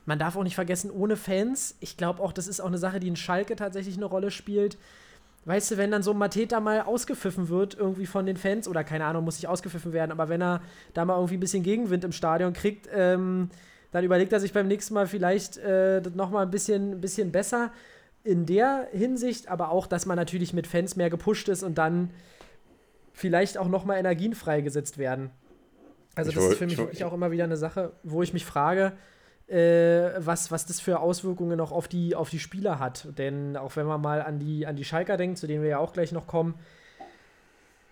[0.05, 2.99] Man darf auch nicht vergessen, ohne Fans, ich glaube auch, das ist auch eine Sache,
[2.99, 4.78] die in Schalke tatsächlich eine Rolle spielt.
[5.48, 8.84] Weißt du, wenn dann so ein Mateta mal ausgepfiffen wird, irgendwie von den Fans, oder
[8.84, 10.62] keine Ahnung, muss nicht ausgepfiffen werden, aber wenn er
[10.93, 13.50] da mal irgendwie ein bisschen Gegenwind im Stadion kriegt, ähm,
[13.91, 17.72] dann überlegt er sich beim nächsten Mal vielleicht äh, nochmal ein bisschen, bisschen besser
[18.26, 22.10] in der Hinsicht, aber auch, dass man natürlich mit Fans mehr gepusht ist und dann
[23.14, 25.30] vielleicht auch nochmal Energien freigesetzt werden.
[26.16, 28.34] Also Ich das woll- ist für mich wirklich auch immer wieder eine Sache, wo ich
[28.34, 28.93] mich frage,
[29.50, 33.08] was, was das für Auswirkungen noch auf die, auf die Spieler hat.
[33.18, 35.78] Denn auch wenn man mal an die, an die Schalker denkt, zu denen wir ja
[35.78, 36.56] auch gleich noch kommen,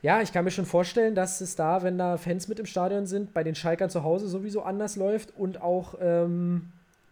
[0.05, 3.07] ja, ich kann mir schon vorstellen, dass es da, wenn da Fans mit im Stadion
[3.07, 6.67] sind, bei den Schalkern zu Hause sowieso anders läuft und auch, ähm,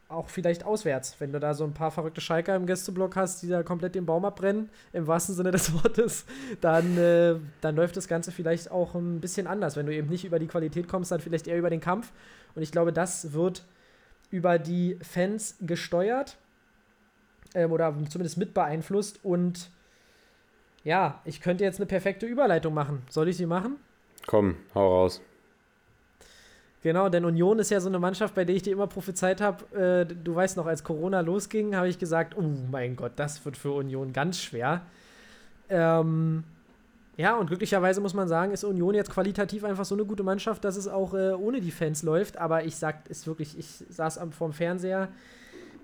[0.10, 1.16] auch vielleicht auswärts.
[1.18, 4.06] Wenn du da so ein paar verrückte Schalker im Gästeblock hast, die da komplett den
[4.06, 6.26] Baum abbrennen, im wahrsten Sinne des Wortes,
[6.62, 9.76] dann, äh, dann läuft das Ganze vielleicht auch ein bisschen anders.
[9.76, 12.12] Wenn du eben nicht über die Qualität kommst, dann vielleicht eher über den Kampf.
[12.54, 13.64] Und ich glaube, das wird
[14.34, 16.38] über die Fans gesteuert
[17.54, 19.20] ähm, oder zumindest mit beeinflusst.
[19.24, 19.70] Und
[20.84, 23.04] ja, ich könnte jetzt eine perfekte Überleitung machen.
[23.10, 23.76] Soll ich sie machen?
[24.26, 25.22] Komm, hau raus.
[26.82, 30.08] Genau, denn Union ist ja so eine Mannschaft, bei der ich dir immer prophezeit habe.
[30.10, 33.56] Äh, du weißt noch, als Corona losging, habe ich gesagt, oh mein Gott, das wird
[33.56, 34.82] für Union ganz schwer.
[35.70, 36.44] Ähm,
[37.16, 40.64] ja, und glücklicherweise muss man sagen, ist Union jetzt qualitativ einfach so eine gute Mannschaft,
[40.64, 42.38] dass es auch äh, ohne die Fans läuft.
[42.38, 45.10] Aber ich sag, ist wirklich, ich saß am, vorm Fernseher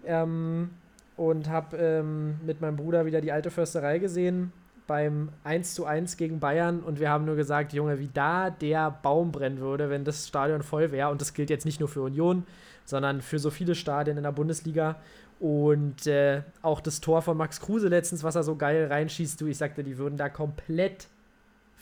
[0.05, 0.71] ähm,
[1.17, 4.51] und habe ähm, mit meinem Bruder wieder die alte Försterei gesehen
[4.87, 8.89] beim 1 zu 1 gegen Bayern und wir haben nur gesagt, Junge, wie da der
[8.89, 11.11] Baum brennen würde, wenn das Stadion voll wäre.
[11.11, 12.43] Und das gilt jetzt nicht nur für Union,
[12.85, 14.95] sondern für so viele Stadien in der Bundesliga.
[15.39, 19.45] Und äh, auch das Tor von Max Kruse letztens, was er so geil reinschießt, du,
[19.45, 21.07] ich sagte, die würden da komplett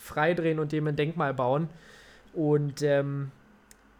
[0.07, 1.69] freidrehen und dem ein Denkmal bauen.
[2.33, 3.31] Und ähm,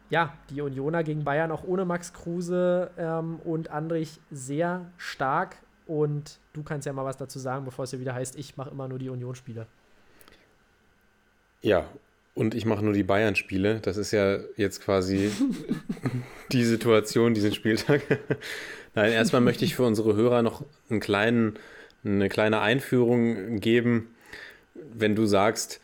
[0.09, 5.57] ja, die Unioner gegen Bayern auch ohne Max Kruse ähm, und Andrich sehr stark.
[5.85, 8.69] Und du kannst ja mal was dazu sagen, bevor es ja wieder heißt, ich mache
[8.69, 9.67] immer nur die Union-Spiele.
[11.61, 11.85] Ja,
[12.33, 13.79] und ich mache nur die Bayern-Spiele.
[13.81, 15.31] Das ist ja jetzt quasi
[16.51, 18.01] die Situation, diesen Spieltag.
[18.95, 21.57] Nein, erstmal möchte ich für unsere Hörer noch einen kleinen,
[22.05, 24.15] eine kleine Einführung geben.
[24.75, 25.81] Wenn du sagst,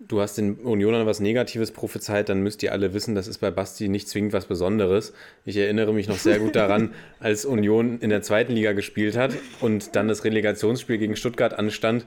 [0.00, 3.50] du hast den Unionern was Negatives prophezeit, dann müsst ihr alle wissen, das ist bei
[3.50, 5.12] Basti nicht zwingend was Besonderes.
[5.44, 9.34] Ich erinnere mich noch sehr gut daran, als Union in der zweiten Liga gespielt hat
[9.60, 12.06] und dann das Relegationsspiel gegen Stuttgart anstand.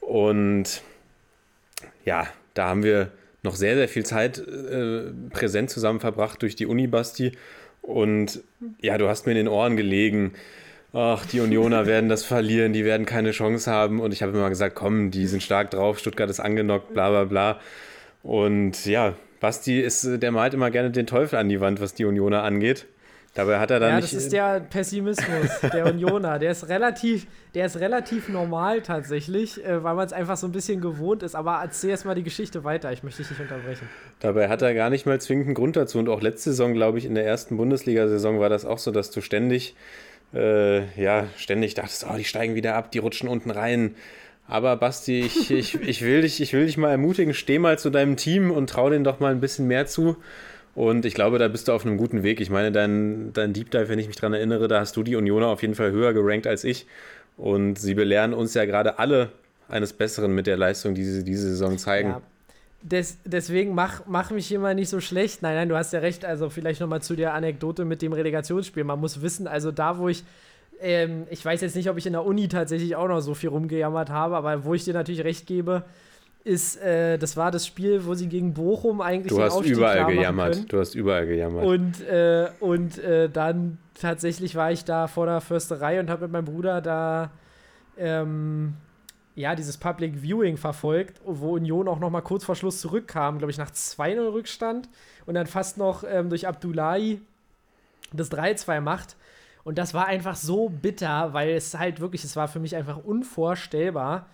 [0.00, 0.82] Und
[2.04, 3.10] ja, da haben wir
[3.42, 7.32] noch sehr, sehr viel Zeit äh, präsent zusammen verbracht durch die Uni, Basti.
[7.82, 8.40] Und
[8.80, 10.32] ja, du hast mir in den Ohren gelegen,
[10.96, 14.00] ach, die Unioner werden das verlieren, die werden keine Chance haben.
[14.00, 17.24] Und ich habe immer gesagt, komm, die sind stark drauf, Stuttgart ist angenockt, bla bla
[17.24, 17.60] bla.
[18.22, 21.94] Und ja, Basti ist, äh, der malt immer gerne den Teufel an die Wand, was
[21.94, 22.86] die Unioner angeht.
[23.34, 24.14] Dabei hat er dann Ja, nicht.
[24.14, 26.38] das ist der Pessimismus der Unioner.
[26.38, 30.52] Der ist relativ, der ist relativ normal tatsächlich, äh, weil man es einfach so ein
[30.52, 31.34] bisschen gewohnt ist.
[31.34, 33.86] Aber erzähl erst mal die Geschichte weiter, ich möchte dich nicht unterbrechen.
[34.20, 35.98] Dabei hat er gar nicht mal zwingend einen Grund dazu.
[35.98, 39.10] Und auch letzte Saison, glaube ich, in der ersten Bundesliga-Saison war das auch so, dass
[39.10, 39.76] du ständig,
[40.34, 43.94] äh, ja, ständig dachtest, oh, die steigen wieder ab, die rutschen unten rein.
[44.48, 47.90] Aber Basti, ich, ich, ich, will dich, ich will dich mal ermutigen, steh mal zu
[47.90, 50.16] deinem Team und trau denen doch mal ein bisschen mehr zu.
[50.74, 52.40] Und ich glaube, da bist du auf einem guten Weg.
[52.40, 55.16] Ich meine, dein, dein Deep Dive, wenn ich mich daran erinnere, da hast du die
[55.16, 56.86] Unioner auf jeden Fall höher gerankt als ich.
[57.36, 59.30] Und sie belehren uns ja gerade alle
[59.68, 62.10] eines Besseren mit der Leistung, die sie diese Saison zeigen.
[62.10, 62.22] Ja.
[62.82, 65.42] Des, deswegen mach, mach mich immer nicht so schlecht.
[65.42, 66.24] Nein, nein, du hast ja recht.
[66.24, 68.84] Also vielleicht nochmal zu der Anekdote mit dem Relegationsspiel.
[68.84, 70.24] Man muss wissen, also da, wo ich
[70.80, 73.48] ähm, ich weiß jetzt nicht, ob ich in der Uni tatsächlich auch noch so viel
[73.48, 75.84] rumgejammert habe, aber wo ich dir natürlich recht gebe,
[76.44, 80.72] ist, äh, das war das Spiel, wo sie gegen Bochum eigentlich Du hast überall gejammert.
[80.72, 81.64] Du hast überall gejammert.
[81.64, 86.32] Und, äh, und äh, dann tatsächlich war ich da vor der Försterei und habe mit
[86.32, 87.30] meinem Bruder da
[87.98, 88.74] ähm,
[89.36, 93.50] ja, dieses Public Viewing verfolgt, wo Union auch noch mal kurz vor Schluss zurückkam, glaube
[93.50, 94.88] ich, nach 2-0 Rückstand
[95.26, 97.20] und dann fast noch ähm, durch Abdullahi
[98.12, 99.16] das 3-2 macht.
[99.62, 102.96] Und das war einfach so bitter, weil es halt wirklich, es war für mich einfach
[103.04, 104.26] unvorstellbar,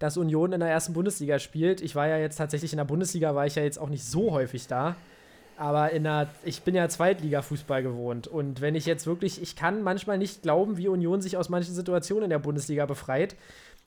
[0.00, 1.80] dass Union in der ersten Bundesliga spielt.
[1.80, 4.32] Ich war ja jetzt tatsächlich in der Bundesliga, war ich ja jetzt auch nicht so
[4.32, 4.96] häufig da.
[5.56, 8.26] Aber in der, ich bin ja Zweitliga-Fußball gewohnt.
[8.28, 11.74] Und wenn ich jetzt wirklich, ich kann manchmal nicht glauben, wie Union sich aus manchen
[11.74, 13.36] Situationen in der Bundesliga befreit,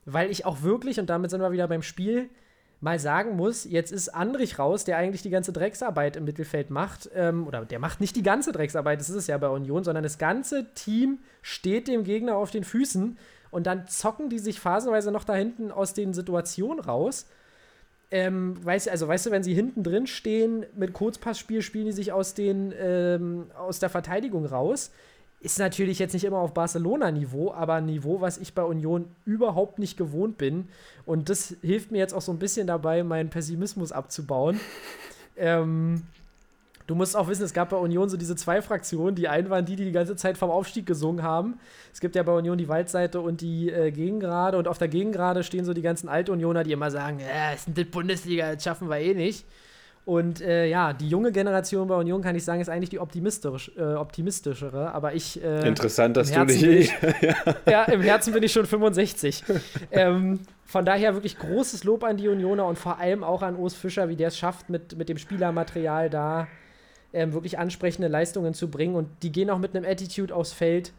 [0.06, 2.30] weil ich auch wirklich, und damit sind wir wieder beim Spiel,
[2.82, 7.10] mal sagen muss, jetzt ist Andrich raus, der eigentlich die ganze Drecksarbeit im Mittelfeld macht.
[7.14, 10.04] Ähm, oder der macht nicht die ganze Drecksarbeit, das ist es ja bei Union, sondern
[10.04, 13.18] das ganze Team steht dem Gegner auf den Füßen
[13.52, 17.28] und dann zocken die sich phasenweise noch da hinten aus den Situationen raus.
[18.10, 22.12] Ähm, weißt, also weißt du, wenn sie hinten drin stehen mit Kurzpassspiel, spielen die sich
[22.12, 24.92] aus, den, ähm, aus der Verteidigung raus.
[25.44, 29.80] Ist natürlich jetzt nicht immer auf Barcelona-Niveau, aber ein Niveau, was ich bei Union überhaupt
[29.80, 30.68] nicht gewohnt bin.
[31.04, 34.60] Und das hilft mir jetzt auch so ein bisschen dabei, meinen Pessimismus abzubauen.
[35.38, 36.04] ähm,
[36.86, 39.16] du musst auch wissen, es gab bei Union so diese zwei Fraktionen.
[39.16, 41.58] Die einen waren die, die die ganze Zeit vom Aufstieg gesungen haben.
[41.92, 44.60] Es gibt ja bei Union die Waldseite und die äh, Gegengrade.
[44.60, 47.76] Und auf der Gegengrade stehen so die ganzen Alt-Unioner, die immer sagen: Ja, es ist
[47.76, 49.44] eine Bundesliga, das schaffen wir eh nicht.
[50.04, 53.72] Und äh, ja, die junge Generation bei Union, kann ich sagen, ist eigentlich die optimistisch,
[53.78, 54.94] äh, optimistischere.
[54.94, 55.42] Aber ich.
[55.44, 56.64] Äh, Interessant, dass du dich.
[56.64, 56.92] Ich,
[57.22, 57.36] ja.
[57.70, 59.44] ja, im Herzen bin ich schon 65.
[59.92, 63.76] ähm, von daher wirklich großes Lob an die Unioner und vor allem auch an Urs
[63.76, 66.48] Fischer, wie der es schafft, mit, mit dem Spielermaterial da
[67.14, 68.96] ähm, wirklich ansprechende Leistungen zu bringen.
[68.96, 70.94] Und die gehen auch mit einem Attitude aufs Feld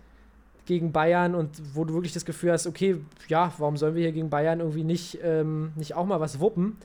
[0.66, 4.12] gegen Bayern und wo du wirklich das Gefühl hast, okay, ja, warum sollen wir hier
[4.12, 6.76] gegen Bayern irgendwie nicht, ähm, nicht auch mal was wuppen?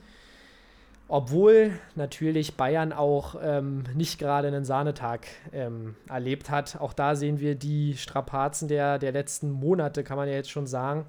[1.10, 6.78] Obwohl natürlich Bayern auch ähm, nicht gerade einen Sahnetag ähm, erlebt hat.
[6.80, 10.66] Auch da sehen wir die Strapazen der, der letzten Monate, kann man ja jetzt schon
[10.66, 11.06] sagen.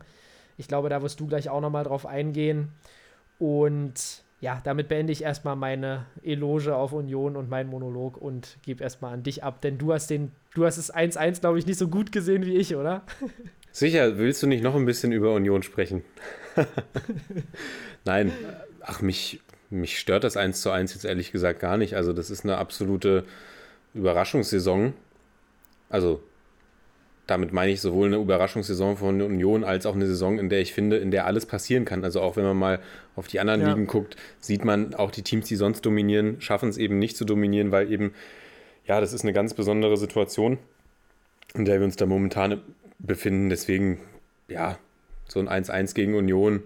[0.57, 2.71] Ich glaube, da wirst du gleich auch nochmal drauf eingehen.
[3.39, 8.83] Und ja, damit beende ich erstmal meine Eloge auf Union und meinen Monolog und gebe
[8.83, 11.77] erstmal an dich ab, denn du hast den, du hast es 1-1, glaube ich, nicht
[11.77, 13.03] so gut gesehen wie ich, oder?
[13.71, 16.03] Sicher, willst du nicht noch ein bisschen über Union sprechen?
[18.05, 18.31] Nein,
[18.81, 21.95] ach, mich, mich stört das 1 zu 1 jetzt ehrlich gesagt gar nicht.
[21.95, 23.25] Also, das ist eine absolute
[23.93, 24.93] Überraschungssaison.
[25.89, 26.21] Also,
[27.29, 30.73] damit meine ich sowohl eine Überraschungssaison von Union als auch eine Saison, in der ich
[30.73, 32.03] finde, in der alles passieren kann.
[32.03, 32.79] Also auch wenn man mal
[33.15, 33.69] auf die anderen ja.
[33.69, 37.25] Ligen guckt, sieht man auch die Teams, die sonst dominieren, schaffen es eben nicht zu
[37.25, 38.13] dominieren, weil eben,
[38.85, 40.57] ja, das ist eine ganz besondere Situation,
[41.53, 42.61] in der wir uns da momentan
[42.97, 43.49] befinden.
[43.49, 43.99] Deswegen,
[44.47, 44.79] ja,
[45.27, 46.63] so ein 1-1 gegen Union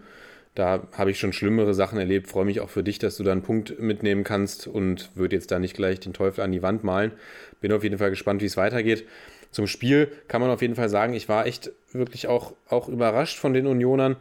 [0.56, 2.28] da habe ich schon schlimmere Sachen erlebt.
[2.28, 5.51] Freue mich auch für dich, dass du da einen Punkt mitnehmen kannst und würde jetzt
[5.51, 7.12] da nicht gleich den Teufel an die Wand malen.
[7.60, 9.08] Bin auf jeden Fall gespannt, wie es weitergeht.
[9.51, 13.38] Zum Spiel kann man auf jeden Fall sagen, ich war echt wirklich auch, auch überrascht
[13.38, 14.16] von den Unionern.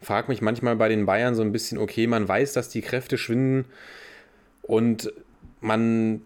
[0.00, 3.16] Frag mich manchmal bei den Bayern so ein bisschen, okay, man weiß, dass die Kräfte
[3.18, 3.66] schwinden
[4.62, 5.12] und
[5.60, 6.22] man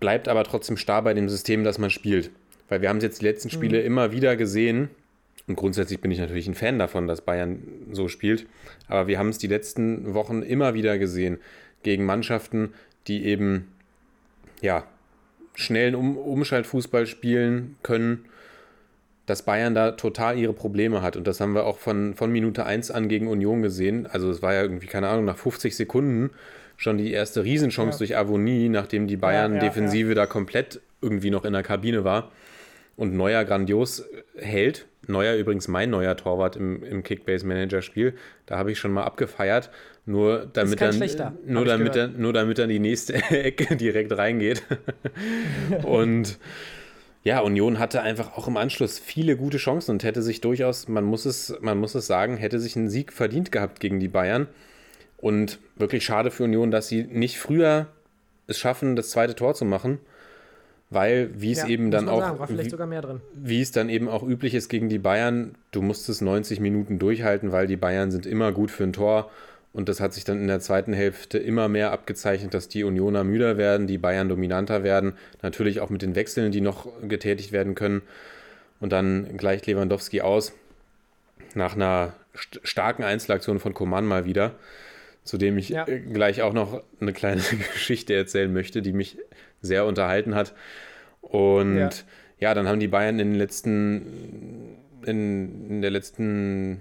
[0.00, 2.30] bleibt aber trotzdem starr bei dem System, das man spielt.
[2.68, 3.86] Weil wir haben es jetzt die letzten Spiele mhm.
[3.86, 4.90] immer wieder gesehen,
[5.50, 8.46] und grundsätzlich bin ich natürlich ein Fan davon, dass Bayern so spielt.
[8.86, 11.38] Aber wir haben es die letzten Wochen immer wieder gesehen
[11.82, 12.72] gegen Mannschaften,
[13.08, 13.66] die eben
[14.62, 14.84] ja,
[15.56, 18.26] schnellen um Umschaltfußball spielen können,
[19.26, 21.16] dass Bayern da total ihre Probleme hat.
[21.16, 24.06] Und das haben wir auch von, von Minute 1 an gegen Union gesehen.
[24.06, 26.30] Also es war ja irgendwie, keine Ahnung, nach 50 Sekunden
[26.76, 27.98] schon die erste Riesenchance ja.
[27.98, 32.30] durch Avonie, nachdem die Bayern-Defensive ja, ja, da komplett irgendwie noch in der Kabine war
[33.00, 34.04] und Neuer grandios
[34.36, 34.86] hält.
[35.06, 38.12] Neuer übrigens mein neuer Torwart im, im Kickbase-Manager-Spiel.
[38.44, 39.70] Da habe ich schon mal abgefeiert.
[40.04, 40.98] Nur damit, dann,
[41.46, 44.64] nur, damit dann, nur damit dann die nächste Ecke direkt reingeht.
[45.82, 46.38] und
[47.24, 51.04] ja, Union hatte einfach auch im Anschluss viele gute Chancen und hätte sich durchaus, man
[51.04, 54.46] muss es, man muss es sagen, hätte sich einen Sieg verdient gehabt gegen die Bayern.
[55.16, 57.86] Und wirklich schade für Union, dass sie nicht früher
[58.46, 60.00] es schaffen, das zweite Tor zu machen.
[60.90, 62.38] Weil, wie es Ja, eben dann auch, sagen,
[63.34, 67.52] wie es dann eben auch üblich ist gegen die Bayern, du musstest 90 Minuten durchhalten,
[67.52, 69.30] weil die Bayern sind immer gut für ein Tor.
[69.72, 73.22] Und das hat sich dann in der zweiten Hälfte immer mehr abgezeichnet, dass die Unioner
[73.22, 75.12] müder werden, die Bayern dominanter werden.
[75.42, 78.02] Natürlich auch mit den Wechseln, die noch getätigt werden können.
[78.80, 80.52] Und dann gleicht Lewandowski aus.
[81.54, 84.56] Nach einer st starken Einzelaktion von Coman mal wieder,
[85.22, 85.86] zu dem ich Ja.
[85.86, 87.40] äh, gleich auch noch eine kleine
[87.72, 89.18] Geschichte erzählen möchte, die mich
[89.60, 90.54] sehr unterhalten hat.
[91.20, 91.90] Und Ja.
[92.38, 96.80] ja, dann haben die Bayern in den letzten, in, in der letzten,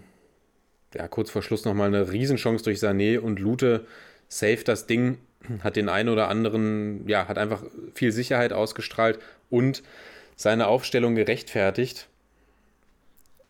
[0.93, 3.85] ja, kurz vor Schluss nochmal eine Riesenchance durch Sané und Lute
[4.27, 5.17] safe das Ding,
[5.63, 7.63] hat den einen oder anderen, ja, hat einfach
[7.93, 9.19] viel Sicherheit ausgestrahlt
[9.49, 9.83] und
[10.35, 12.07] seine Aufstellung gerechtfertigt.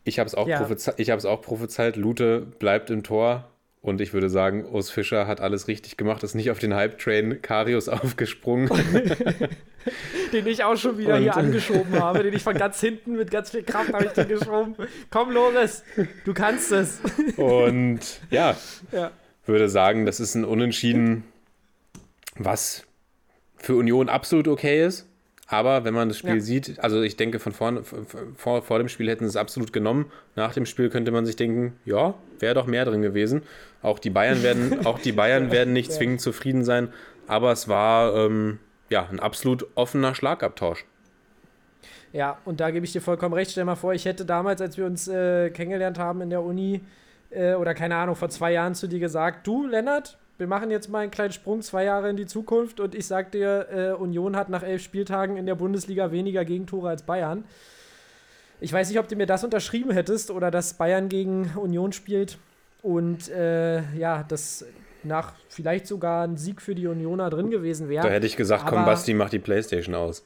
[0.04, 0.60] Ich habe es auch, Ja.
[0.60, 3.50] prophezei ich hab's auch prophezeit, Lute bleibt im Tor
[3.82, 7.42] und ich würde sagen, Urs Fischer hat alles richtig gemacht, ist nicht auf den Hype-Train
[7.42, 8.70] Karius aufgesprungen.
[10.34, 13.32] Den ich auch schon wieder Und- hier angeschoben habe, den ich von ganz hinten mit
[13.32, 14.76] ganz viel Kraft habe ich den geschoben.
[15.10, 15.84] Komm, Loris,
[16.26, 17.00] du kannst es.
[17.38, 18.00] Und
[18.30, 18.56] ja,
[18.92, 19.12] Ja.
[19.46, 21.24] würde sagen, das ist ein Unentschieden,
[22.36, 22.84] was
[23.58, 25.08] für Union absolut okay ist.
[25.52, 26.42] Aber wenn man das Spiel Ja.
[26.42, 27.82] sieht, also ich denke, von vorne,
[28.36, 30.12] vor, vor dem Spiel hätten sie es absolut genommen.
[30.36, 33.42] Nach dem Spiel könnte man sich denken, ja, wäre doch mehr drin gewesen.
[33.82, 36.90] Auch die Bayern werden, auch die Bayern werden nicht zwingend zufrieden sein.
[37.26, 38.60] Aber es war ähm,
[38.92, 40.86] ja ein absolut offener Schlagabtausch.
[42.14, 43.50] Ja, und da gebe ich dir vollkommen recht.
[43.50, 46.44] Stell dir mal vor, ich hätte damals, als wir uns äh, kennengelernt haben in der
[46.44, 46.82] Uni,
[47.32, 50.90] äh, oder keine Ahnung, vor zwei Jahren zu dir gesagt, du, Lennart, wir machen jetzt
[50.90, 54.38] mal einen kleinen Sprung zwei Jahre in die Zukunft und ich sag dir, äh, Union
[54.38, 57.44] hat nach elf Spieltagen in der Bundesliga weniger Gegentore als Bayern.
[58.62, 62.38] Ich weiß nicht, ob du mir das unterschrieben hättest oder dass Bayern gegen Union spielt
[62.82, 64.66] und äh, ja, dass
[65.04, 68.08] nach vielleicht sogar ein Sieg für die Unioner drin gewesen wäre.
[68.08, 70.24] Da hätte ich gesagt, komm, Basti, mach die Playstation aus.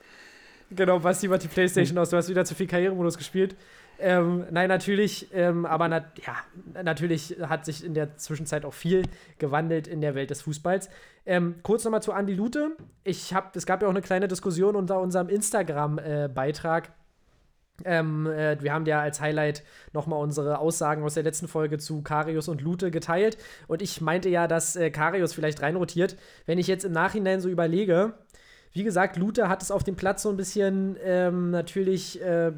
[0.70, 2.10] Genau, Basti macht die Playstation aus.
[2.12, 3.56] Du hast wieder zu viel Karrieremodus gespielt.
[4.00, 6.36] Ähm, nein, natürlich, ähm, aber nat ja,
[6.84, 9.04] natürlich hat sich in der Zwischenzeit auch viel
[9.38, 10.90] gewandelt in der Welt des Fußballs.
[11.26, 12.76] Ähm, kurz nochmal zu Andi Lute.
[13.04, 16.92] Ich hab, es gab ja auch eine kleine Diskussion unter unserem Instagram-Beitrag.
[17.86, 19.64] Ähm, äh, wir haben ja als Highlight
[19.94, 23.38] nochmal unsere Aussagen aus der letzten Folge zu Karius und Lute geteilt.
[23.68, 26.18] Und ich meinte ja, dass äh, Karius vielleicht reinrotiert.
[26.46, 28.14] Wenn ich jetzt im Nachhinein so überlege,
[28.74, 32.52] wie gesagt, Lute hat es auf dem Platz so ein bisschen ähm, natürlich, äh,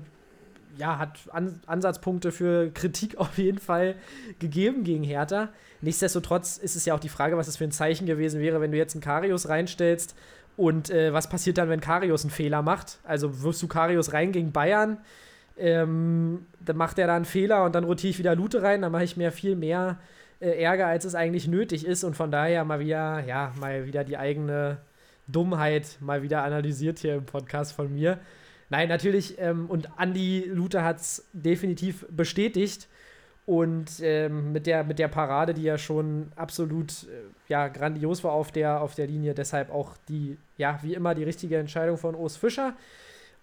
[0.77, 3.95] ja, hat An Ansatzpunkte für Kritik auf jeden Fall
[4.39, 5.49] gegeben gegen Hertha.
[5.81, 8.71] Nichtsdestotrotz ist es ja auch die Frage, was es für ein Zeichen gewesen wäre, wenn
[8.71, 10.15] du jetzt einen Karius reinstellst
[10.57, 12.99] und äh, was passiert dann, wenn Karius einen Fehler macht?
[13.03, 14.97] Also wirst du Karius rein gegen Bayern,
[15.57, 18.91] ähm, dann macht er da einen Fehler und dann rotiere ich wieder Lute rein, dann
[18.91, 19.99] mache ich mir viel mehr
[20.39, 24.03] äh, Ärger, als es eigentlich nötig ist und von daher mal wieder, ja, mal wieder
[24.03, 24.77] die eigene
[25.27, 28.19] Dummheit mal wieder analysiert hier im Podcast von mir.
[28.69, 32.87] Nein, natürlich, ähm, und Andy Luther hat es definitiv bestätigt.
[33.45, 38.31] Und ähm, mit, der, mit der Parade, die ja schon absolut äh, ja, grandios war
[38.31, 42.15] auf der, auf der Linie, deshalb auch die, ja, wie immer die richtige Entscheidung von
[42.15, 42.73] Urs Fischer.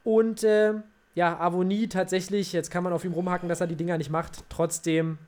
[0.02, 0.74] Und äh,
[1.14, 4.42] ja, Avonie tatsächlich, jetzt kann man auf ihm rumhacken, dass er die Dinger nicht macht.
[4.48, 5.18] Trotzdem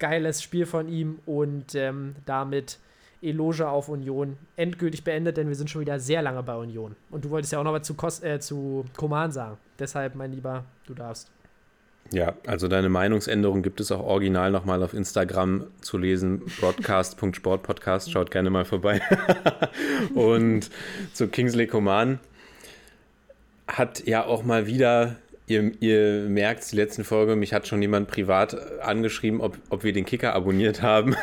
[0.00, 2.78] geiles Spiel von ihm und ähm, damit
[3.20, 6.94] Eloge auf Union endgültig beendet, denn wir sind schon wieder sehr lange bei Union.
[7.10, 9.56] Und du wolltest ja auch noch was zu, Kos äh, zu Koman sagen.
[9.78, 11.30] Deshalb, mein Lieber, du darfst.
[12.10, 18.30] Ja, also deine Meinungsänderung gibt es auch original nochmal auf Instagram zu lesen, broadcast.sportpodcast, schaut
[18.30, 19.02] gerne mal vorbei.
[20.14, 20.70] Und
[21.12, 22.18] zu Kingsley Coman
[23.66, 25.16] hat ja auch mal wieder,
[25.48, 29.92] ihr, ihr merkt die letzten Folge, mich hat schon jemand privat angeschrieben, ob, ob wir
[29.92, 31.16] den Kicker abonniert haben.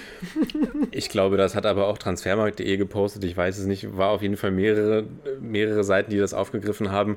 [0.90, 4.36] ich glaube, das hat aber auch transfermarkt.de gepostet, ich weiß es nicht, war auf jeden
[4.36, 5.04] Fall mehrere,
[5.40, 7.16] mehrere Seiten, die das aufgegriffen haben.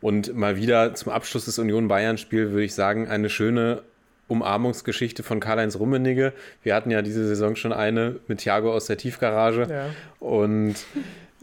[0.00, 3.82] Und mal wieder zum Abschluss des Union-Bayern-Spiels würde ich sagen, eine schöne
[4.28, 6.32] Umarmungsgeschichte von Karl-Heinz Rummenigge.
[6.62, 9.66] Wir hatten ja diese Saison schon eine mit Thiago aus der Tiefgarage.
[9.68, 9.86] Ja.
[10.20, 10.76] Und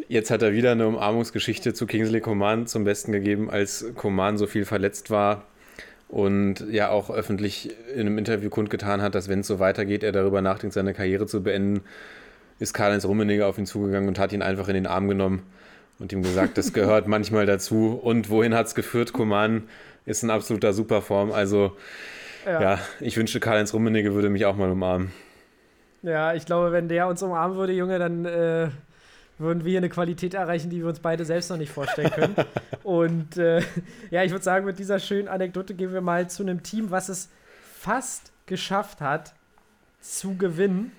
[0.08, 4.48] jetzt hat er wieder eine Umarmungsgeschichte zu Kingsley Coman zum Besten gegeben, als Coman so
[4.48, 5.44] viel verletzt war
[6.08, 10.12] und ja auch öffentlich in einem Interview kundgetan hat, dass wenn es so weitergeht, er
[10.12, 11.82] darüber nachdenkt, seine Karriere zu beenden,
[12.60, 15.44] ist Karl-Heinz Rummenigge auf ihn zugegangen und hat ihn einfach in den Arm genommen
[16.00, 18.00] und ihm gesagt, das gehört manchmal dazu.
[18.02, 19.14] Und wohin hat es geführt?
[19.14, 19.64] Coman
[20.06, 21.32] ist in absoluter Superform.
[21.32, 21.78] Also
[22.46, 22.80] ja, Ja.
[23.00, 25.12] ich wünschte, Karl-Heinz Rummenigge würde mich auch mal umarmen.
[26.02, 28.70] ja, ich glaube, wenn der uns umarmen würde, Junge, dann äh,
[29.40, 32.36] würden wir hier eine Qualität erreichen, die wir uns beide selbst noch nicht vorstellen können.
[32.84, 33.62] Und äh,
[34.12, 37.10] ja, ich würde sagen, mit dieser schönen Anekdote gehen wir mal zu einem Team, was
[37.10, 37.30] es
[37.78, 39.34] fast geschafft hat,
[40.02, 40.92] zu gewinnen.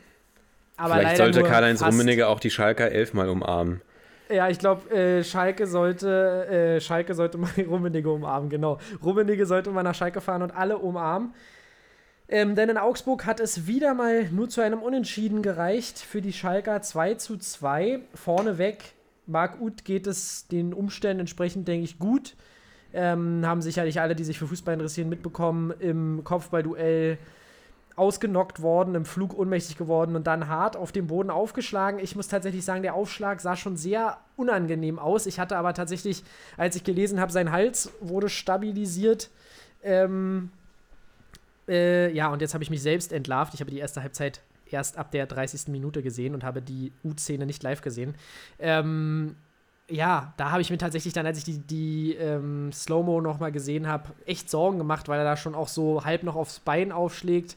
[0.76, 1.82] Aber Vielleicht sollte Karl-Heinz.
[1.82, 3.82] Rummenigge auch die Schalker elfmal umarmen.
[4.30, 8.78] Ja, ich glaube, äh, Schalke sollte, äh, Schalke sollte mal Rummenigge umarmen, genau.
[9.02, 11.34] Rummenigge sollte mal nach Schalke fahren und alle umarmen.
[12.32, 16.32] Ähm, denn in Augsburg hat es wieder mal nur zu einem Unentschieden gereicht für die
[16.32, 18.02] Schalker 2 zu 2.
[18.14, 18.78] Vorneweg,
[19.26, 22.36] Marc Uth geht es den Umständen entsprechend, denke ich, gut.
[22.92, 25.72] Ähm, haben sicherlich alle, die sich für Fußball interessieren, mitbekommen.
[25.80, 27.18] Im Kopfballduell
[27.96, 31.98] ausgenockt worden, im Flug ohnmächtig geworden und dann hart auf dem Boden aufgeschlagen.
[31.98, 35.26] Ich muss tatsächlich sagen, der Aufschlag sah schon sehr unangenehm aus.
[35.26, 36.22] Ich hatte aber tatsächlich,
[36.56, 39.30] als ich gelesen habe, sein Hals wurde stabilisiert.
[39.82, 40.50] Ähm,
[41.70, 43.54] äh, ja, und jetzt habe ich mich selbst entlarvt.
[43.54, 44.40] Ich habe die erste Halbzeit
[44.70, 45.68] erst ab der 30.
[45.68, 48.14] Minute gesehen und habe die U-Szene nicht live gesehen.
[48.58, 49.36] Ähm,
[49.88, 53.88] ja, da habe ich mir tatsächlich dann, als ich die, die ähm, Slow-Mo nochmal gesehen
[53.88, 57.56] habe, echt Sorgen gemacht, weil er da schon auch so halb noch aufs Bein aufschlägt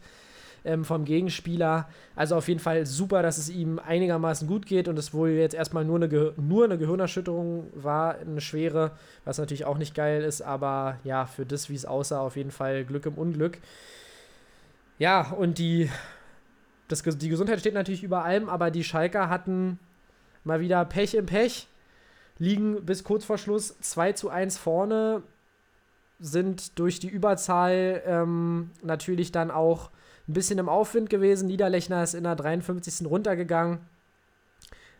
[0.65, 1.87] ähm, vom Gegenspieler.
[2.15, 5.53] Also auf jeden Fall super, dass es ihm einigermaßen gut geht und es wohl jetzt
[5.53, 8.91] erstmal nur eine, nur eine Gehirnerschütterung war, eine schwere,
[9.25, 12.51] was natürlich auch nicht geil ist, aber ja, für das, wie es aussah, auf jeden
[12.51, 13.59] Fall Glück im Unglück.
[15.03, 15.89] Ja, und die,
[16.87, 19.77] das, die Gesundheit steht natürlich über allem, aber die Schalker hatten
[20.45, 21.67] mal wieder Pech im Pech
[22.37, 25.21] liegen bis kurz vor Schluss 2 zu 1 vorne,
[26.19, 29.89] sind durch die Überzahl ähm, natürlich dann auch
[30.29, 31.47] ein bisschen im Aufwind gewesen.
[31.47, 33.05] Niederlechner ist in der 53.
[33.05, 33.79] runtergegangen.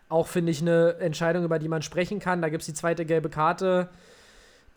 [0.10, 2.42] Auch finde ich eine Entscheidung, über die man sprechen kann.
[2.42, 3.88] Da gibt es die zweite gelbe Karte,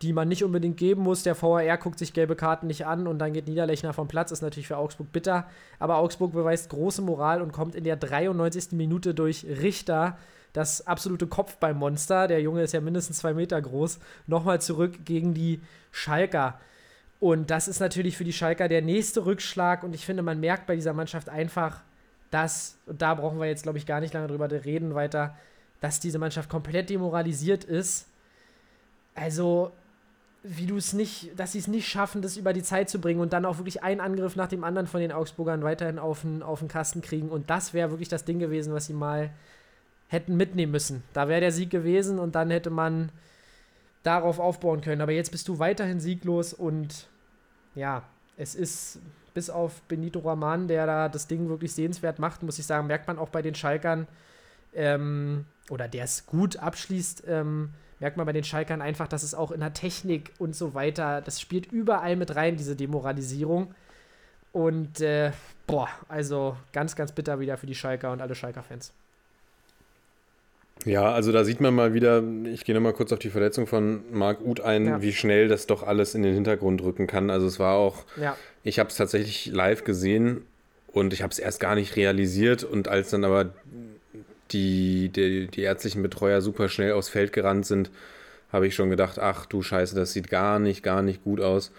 [0.03, 1.23] die man nicht unbedingt geben muss.
[1.23, 4.31] Der VAR guckt sich gelbe Karten nicht an und dann geht Niederlechner vom Platz.
[4.31, 5.47] Ist natürlich für Augsburg bitter.
[5.79, 8.73] Aber Augsburg beweist große Moral und kommt in der 93.
[8.73, 10.19] Minute durch Richter
[10.57, 15.61] das absolute Kopfballmonster, der Junge ist ja mindestens zwei Meter groß, nochmal zurück gegen die
[15.93, 16.59] Schalker.
[17.21, 19.83] Und das ist natürlich für die Schalker der nächste Rückschlag.
[19.83, 21.83] Und ich finde, man merkt bei dieser Mannschaft einfach,
[22.31, 25.37] dass, und da brauchen wir jetzt, glaube ich, gar nicht lange drüber reden weiter,
[25.83, 28.07] dass diese Mannschaft komplett demoralisiert ist.
[29.15, 29.73] Also,
[30.49, 33.21] wie du es nicht, dass sie es nicht schaffen, das über die Zeit zu bringen
[33.21, 36.43] und dann auch wirklich einen Angriff nach dem anderen von den Augsburgern weiterhin auf den,
[36.43, 37.29] auf den Kasten kriegen.
[37.29, 39.31] Und das wäre wirklich das Ding gewesen, was sie mal
[40.09, 41.03] hätten mitnehmen müssen.
[41.13, 43.11] Da wäre der Sieg gewesen und dann hätte man
[44.03, 45.01] darauf aufbauen können.
[45.01, 47.09] Aber jetzt bist du weiterhin sieglos und
[47.75, 48.05] ja,
[48.37, 49.01] es ist
[49.35, 53.07] bis auf Benito Raman, der da das Ding wirklich sehenswert macht, muss ich sagen, merkt
[53.09, 54.07] man auch bei den Schalkern,
[54.75, 57.71] ähm, oder der es gut abschließt, ähm,
[58.01, 61.21] merkt man bei den Schalkern einfach, dass es auch in der Technik und so weiter,
[61.21, 63.75] das spielt überall mit rein, diese Demoralisierung.
[64.53, 65.33] Und äh,
[65.67, 68.93] boah, also ganz, ganz bitter wieder für die Schalker und alle Schalker-Fans.
[70.85, 74.03] Ja, also da sieht man mal wieder, ich gehe nochmal kurz auf die Verletzung von
[74.13, 75.03] Marc Uth ein, ja.
[75.03, 77.31] wie schnell das doch alles in den Hintergrund rücken kann.
[77.31, 78.37] Also es war auch, ja.
[78.63, 80.43] ich habe es tatsächlich live gesehen
[80.93, 83.53] und ich habe es erst gar nicht realisiert und als dann aber
[84.53, 87.91] die, die, die ärztlichen Betreuer super schnell aufs Feld gerannt sind,
[88.53, 91.73] habe ich schon gedacht, ach du Scheiße, das sieht gar nicht, gar nicht gut aus.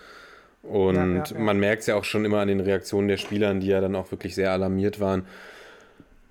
[0.64, 3.68] Und ja, man merkt es ja auch schon immer an den Reaktionen der Spieler, die
[3.68, 5.26] ja dann auch wirklich sehr alarmiert waren.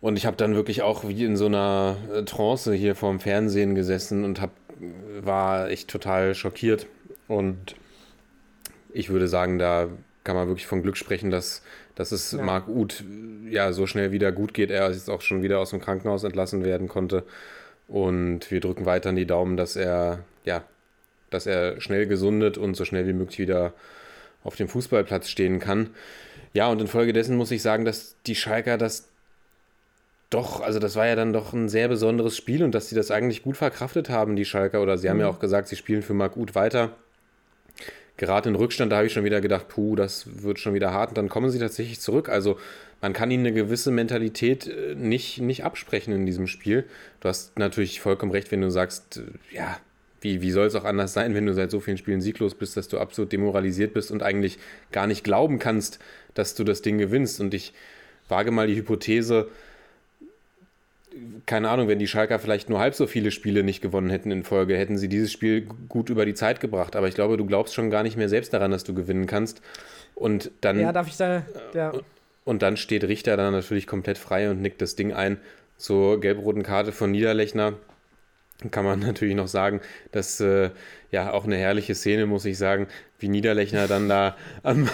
[0.00, 3.74] Und ich habe dann wirklich auch wie in so einer äh, Trance hier vorm Fernsehen
[3.74, 4.50] gesessen und hab,
[5.20, 6.86] war echt total schockiert.
[7.28, 7.76] Und
[8.92, 9.88] ich würde sagen, da
[10.22, 11.62] kann man wirklich von Glück sprechen, dass,
[11.96, 12.42] dass es ja.
[12.42, 13.02] Marc Uth
[13.50, 14.70] ja so schnell wieder gut geht.
[14.70, 17.24] Er jetzt auch schon wieder aus dem Krankenhaus entlassen werden konnte.
[17.88, 20.62] Und wir drücken weiter die Daumen, dass er, ja,
[21.30, 23.72] dass er schnell gesundet und so schnell wie möglich wieder
[24.44, 25.90] auf dem Fußballplatz stehen kann.
[26.52, 29.08] Ja, und infolgedessen muss ich sagen, dass die Schalker das
[30.30, 33.10] doch, also das war ja dann doch ein sehr besonderes Spiel und dass sie das
[33.10, 34.82] eigentlich gut verkraftet haben, die Schalker.
[34.82, 35.10] Oder sie mhm.
[35.10, 35.36] haben ja mhm.
[35.36, 36.90] auch gesagt, sie spielen für Marc gut weiter.
[38.16, 41.10] Gerade in Rückstand, da habe ich schon wieder gedacht, puh, das wird schon wieder hart.
[41.10, 42.28] Und dann kommen sie tatsächlich zurück.
[42.28, 42.58] Also
[43.02, 46.84] man kann ihnen eine gewisse Mentalität äh, nicht, nicht absprechen in diesem Spiel.
[47.20, 49.78] Du hast natürlich vollkommen recht, wenn du sagst, äh, ja,
[50.22, 52.76] wie, wie soll es auch anders sein, wenn du seit so vielen Spielen sieglos bist,
[52.76, 54.58] dass du absolut demoralisiert bist und eigentlich
[54.92, 55.98] gar nicht glauben kannst,
[56.34, 57.40] dass du das Ding gewinnst.
[57.40, 57.74] Und ich
[58.28, 59.48] wage mal die Hypothese,
[61.46, 64.44] keine Ahnung, wenn die Schalker vielleicht nur halb so viele Spiele nicht gewonnen hätten in
[64.44, 66.96] Folge, hätten sie dieses Spiel gut über die Zeit gebracht.
[66.96, 69.62] Aber ich glaube, du glaubst schon gar nicht mehr selbst daran, dass du gewinnen kannst.
[70.14, 70.80] Und dann.
[70.80, 71.44] Ja, darf ich da.
[71.74, 71.92] Ja.
[72.44, 75.38] Und dann steht Richter dann natürlich komplett frei und nickt das Ding ein.
[75.76, 77.74] Zur gelb-roten Karte von Niederlechner
[78.70, 79.80] kann man natürlich noch sagen,
[80.12, 80.70] dass äh,
[81.10, 82.86] ja auch eine herrliche Szene, muss ich sagen,
[83.18, 84.88] wie Niederlechner dann da am,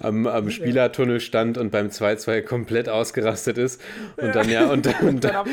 [0.00, 3.80] am, am Spielertunnel stand und beim 2-2 komplett ausgerastet ist
[4.16, 5.46] und dann ja und, und, dann,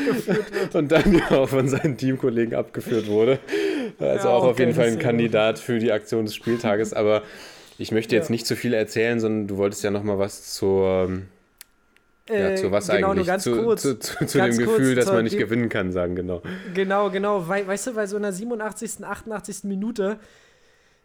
[0.72, 3.38] und dann ja auch von seinen Teamkollegen abgeführt wurde.
[3.98, 7.22] Also ja, auch auf jeden Fall ein Kandidat für die Aktion des Spieltages, aber
[7.78, 8.32] ich möchte jetzt ja.
[8.32, 11.22] nicht zu viel erzählen, sondern du wolltest ja noch mal was zur
[12.28, 13.38] Ja, Äh, zu was genau, eigentlich?
[13.38, 13.82] Zu, kurz.
[13.82, 16.42] zu, zu, zu dem Gefühl, dass man nicht gewinnen kann, sagen, genau.
[16.74, 17.48] Genau, genau.
[17.48, 19.64] Wei weißt du, bei so einer 87., 88.
[19.64, 20.18] Minute,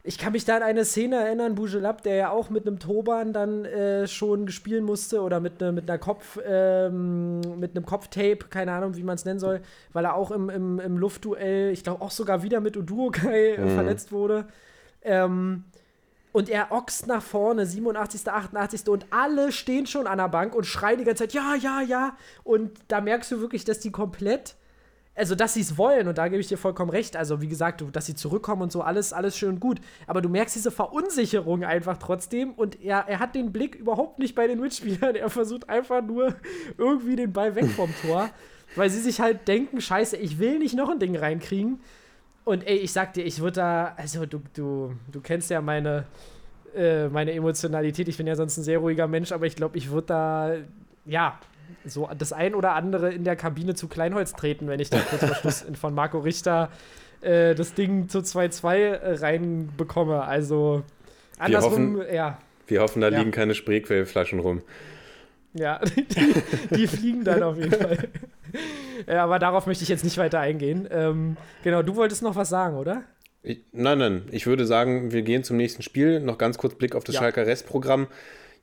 [0.04, 3.34] ich kann mich da an eine Szene erinnern, Bujelab, der ja auch mit einem Turban
[3.34, 8.48] dann äh, schon spielen musste oder mit, ne, mit einer Kopf, ähm, mit einem Kopftape,
[8.50, 9.62] keine Ahnung, wie man es nennen soll,
[9.94, 13.68] weil er auch im, im, im Luftduell, ich glaube auch sogar wieder mit Uduokai äh,
[13.76, 14.46] verletzt wurde.
[15.04, 15.66] Ähm,
[16.32, 18.88] und er ochst nach vorne, 87., 88.
[18.88, 22.16] und alle stehen schon an der Bank und schreien die ganze Zeit, ja, ja, ja.
[22.44, 24.56] Und da merkst du wirklich, dass die komplett,
[25.14, 27.18] also dass sie es wollen, und da gebe ich dir vollkommen recht.
[27.18, 29.82] Also, wie gesagt, dass sie zurückkommen und so, alles, alles schön und gut.
[30.08, 34.36] Aber du merkst diese Verunsicherung einfach trotzdem und er, er hat den Blick überhaupt nicht
[34.36, 35.16] bei den Mitspielern.
[35.16, 36.36] Er versucht einfach nur
[36.78, 38.30] irgendwie den Ball weg vom Tor,
[38.76, 41.82] weil sie sich halt denken, scheiße, ich will nicht noch ein Ding reinkriegen.
[42.44, 46.06] Und ey, ich sag dir, ich würde da, also du, du, du kennst ja meine,
[46.74, 48.08] äh, meine Emotionalität.
[48.08, 50.56] Ich bin ja sonst ein sehr ruhiger Mensch, aber ich glaube, ich würde da,
[51.06, 51.38] ja,
[51.86, 55.24] so das ein oder andere in der Kabine zu Kleinholz treten, wenn ich da kurz
[55.26, 56.70] vor Schluss von Marco Richter
[57.22, 60.22] äh, das Ding zu 2-2 äh, reinbekomme.
[60.24, 60.84] Also
[61.40, 62.38] andersrum, hoffen- ja.
[62.68, 63.20] Wir hoffen, da Ja.
[63.20, 64.62] liegen keine Spreequellflaschen rum.
[65.54, 66.34] Ja, die,
[66.76, 67.98] die fliegen dann auf jeden Fall.
[69.08, 70.88] Ja, aber darauf möchte ich jetzt nicht weiter eingehen.
[70.92, 73.04] Ähm, genau, du wolltest noch was sagen, oder?
[73.44, 76.20] Ich, nein, nein, ich würde sagen, wir gehen zum nächsten Spiel.
[76.20, 77.22] Noch ganz kurz Blick auf das Ja.
[77.22, 78.08] Schalker Restprogramm.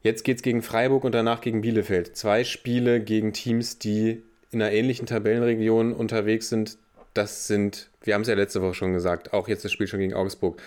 [0.03, 2.17] Jetzt geht es gegen Freiburg und danach gegen Bielefeld.
[2.17, 6.79] Zwei Spiele gegen Teams, die in einer ähnlichen Tabellenregion unterwegs sind.
[7.15, 10.01] Das sind, wir haben es ja letzte Woche schon gesagt, auch jetzt das Spiel schon
[10.01, 10.61] gegen Augsburg.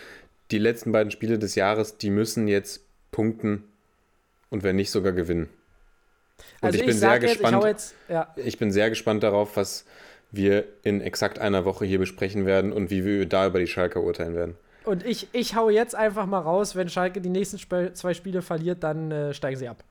[0.51, 3.63] Die letzten beiden Spiele des Jahres, die müssen jetzt punkten
[4.49, 5.49] und wenn nicht sogar gewinnen.
[6.59, 7.57] Und Also ich bin sehr jetzt, gespannt.
[7.59, 9.85] Ich jetzt, ja, Ich bin sehr gespannt darauf, was
[10.31, 14.01] wir in exakt einer Woche hier besprechen werden und wie wir da über die Schalker
[14.01, 14.55] urteilen werden.
[14.83, 18.41] Und ich, ich hau jetzt einfach mal raus, wenn Schalke die nächsten Sp zwei Spiele
[18.41, 19.83] verliert, dann äh, steigen sie ab.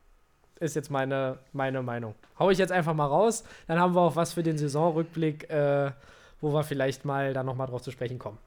[0.59, 2.15] Ist jetzt meine, meine Meinung.
[2.39, 5.91] Hau ich jetzt einfach mal raus, dann haben wir auch was für den Saisonrückblick, äh,
[6.41, 8.39] wo wir vielleicht mal da nochmal drauf zu sprechen kommen.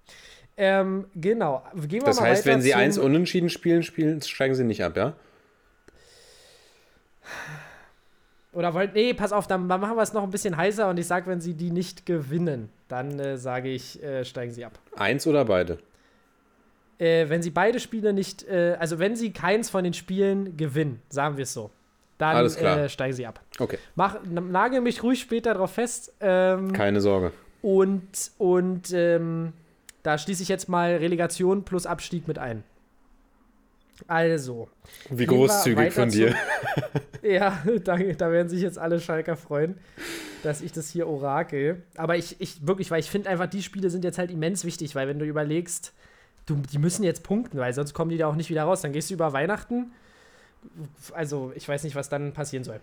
[0.55, 1.63] Ähm, genau.
[1.73, 4.95] Gehen wir Das mal heißt, wenn sie eins unentschieden spielen, spielen, steigen sie nicht ab,
[4.95, 5.13] ja?
[8.51, 11.07] Oder wollt, nee, pass auf, dann machen wir es noch ein bisschen heißer und ich
[11.07, 14.77] sage, wenn sie die nicht gewinnen, dann äh, sage ich, äh, steigen sie ab.
[14.95, 15.79] Eins oder beide?
[16.99, 21.01] Äh, wenn sie beide Spiele nicht, äh, also wenn sie keins von den Spielen gewinnen,
[21.09, 21.71] sagen wir es so,
[22.17, 22.45] dann.
[22.45, 23.41] Äh, steigen sie ab.
[23.59, 26.13] Okay, Mach, nagel mich ruhig später drauf fest.
[26.21, 27.31] Ähm, keine Sorge.
[27.61, 29.53] und und ähm,
[30.03, 32.63] da schließe ich jetzt mal Relegation plus Abstieg mit ein.
[34.07, 34.69] Also,
[35.09, 36.35] Wie großzügig von dir.
[37.21, 39.77] ja, da, da werden sich jetzt alle Schalker freuen,
[40.41, 41.83] dass ich das hier orakel.
[41.95, 44.95] Aber ich, ich wirklich, weil ich finde einfach, die Spiele sind jetzt halt immens wichtig,
[44.95, 45.93] weil wenn du überlegst,
[46.45, 48.81] du, die müssen jetzt punkten, weil sonst kommen die da auch nicht wieder raus.
[48.81, 49.91] Dann gehst du über Weihnachten.
[51.13, 52.79] Also, ich weiß nicht, was dann passieren soll.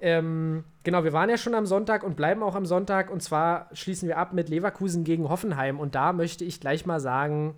[0.00, 3.10] Ähm, genau, wir waren ja schon am Sonntag und bleiben auch am Sonntag.
[3.10, 5.80] Und zwar schließen wir ab mit Leverkusen gegen Hoffenheim.
[5.80, 7.56] Und da möchte ich gleich mal sagen: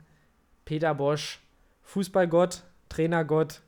[0.64, 1.40] Peter Bosch,
[1.82, 3.62] Fußballgott, Trainergott,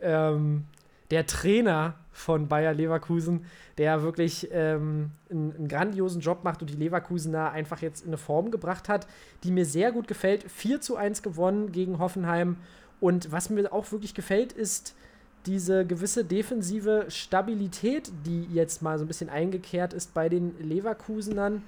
[0.00, 0.66] ähm,
[1.10, 3.44] der Trainer von Bayer Leverkusen,
[3.78, 8.18] der wirklich ähm, einen, einen grandiosen Job macht und die Leverkusener einfach jetzt in eine
[8.18, 9.06] Form gebracht hat,
[9.42, 10.44] die mir sehr gut gefällt.
[10.50, 12.56] 4 zu 1 gewonnen gegen Hoffenheim.
[13.00, 14.94] Und was mir auch wirklich gefällt, ist
[15.46, 21.62] diese gewisse defensive Stabilität, die jetzt mal so ein bisschen eingekehrt ist bei den Leverkusenern.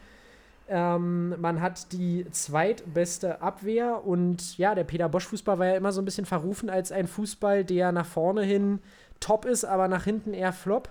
[0.69, 6.01] Ähm, man hat die zweitbeste Abwehr und ja, der Peter Bosch-Fußball war ja immer so
[6.01, 8.79] ein bisschen verrufen als ein Fußball, der nach vorne hin
[9.23, 10.91] top ist, aber nach hinten eher flop.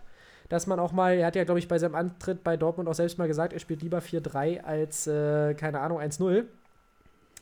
[0.49, 2.93] Dass man auch mal, er hat ja, glaube ich, bei seinem Antritt bei Dortmund auch
[2.93, 6.43] selbst mal gesagt, er spielt lieber 4-3 als, äh, keine Ahnung, 1-0.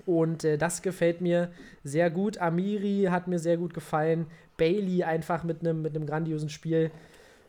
[0.05, 1.49] Und äh, das gefällt mir
[1.83, 2.37] sehr gut.
[2.37, 4.27] Amiri hat mir sehr gut gefallen.
[4.57, 6.91] Bailey einfach mit einem mit grandiosen Spiel.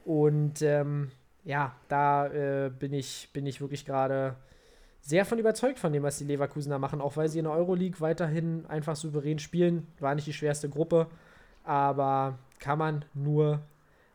[0.04, 1.10] Und ähm,
[1.44, 4.36] ja, da äh, bin, ich, bin ich wirklich gerade
[5.00, 8.00] sehr von überzeugt von dem, was die Leverkusener machen, auch weil sie in der Euroleague
[8.00, 9.86] weiterhin einfach souverän spielen.
[9.98, 11.06] War nicht die schwerste Gruppe,
[11.64, 13.60] aber kann man nur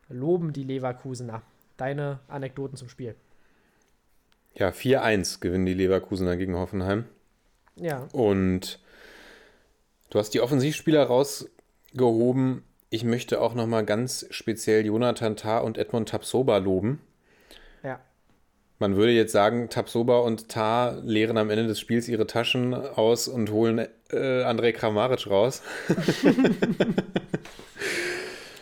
[0.08, 1.42] loben, die Leverkusener.
[1.76, 3.14] Deine Anekdoten zum Spiel.
[4.54, 7.04] Ja, 4-1 gewinnen die Leverkusener gegen Hoffenheim.
[7.78, 8.78] Ja, Und
[10.08, 12.62] du hast die Offensivspieler rausgehoben.
[12.88, 17.00] Ich möchte auch nochmal ganz speziell Jonathan Tah und Edmond Tapsoba loben.
[17.82, 18.00] ja.
[18.78, 23.26] Man würde jetzt sagen, Tapsoba und Tah leeren am Ende des Spiels ihre Taschen aus
[23.26, 25.62] und holen äh, Andrej Kramaric raus.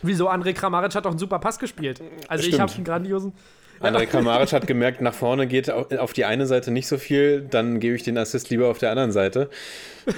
[0.06, 0.28] Wieso?
[0.28, 2.00] André Kramaric hat doch einen super Pass gespielt.
[2.28, 2.62] Also ich Stimmt.
[2.62, 3.32] habe einen grandiosen.
[3.80, 7.42] Andrej Kramaric hat gemerkt, nach vorne geht au- auf die eine Seite nicht so viel,
[7.42, 9.50] dann gebe ich den Assist lieber auf der anderen Seite.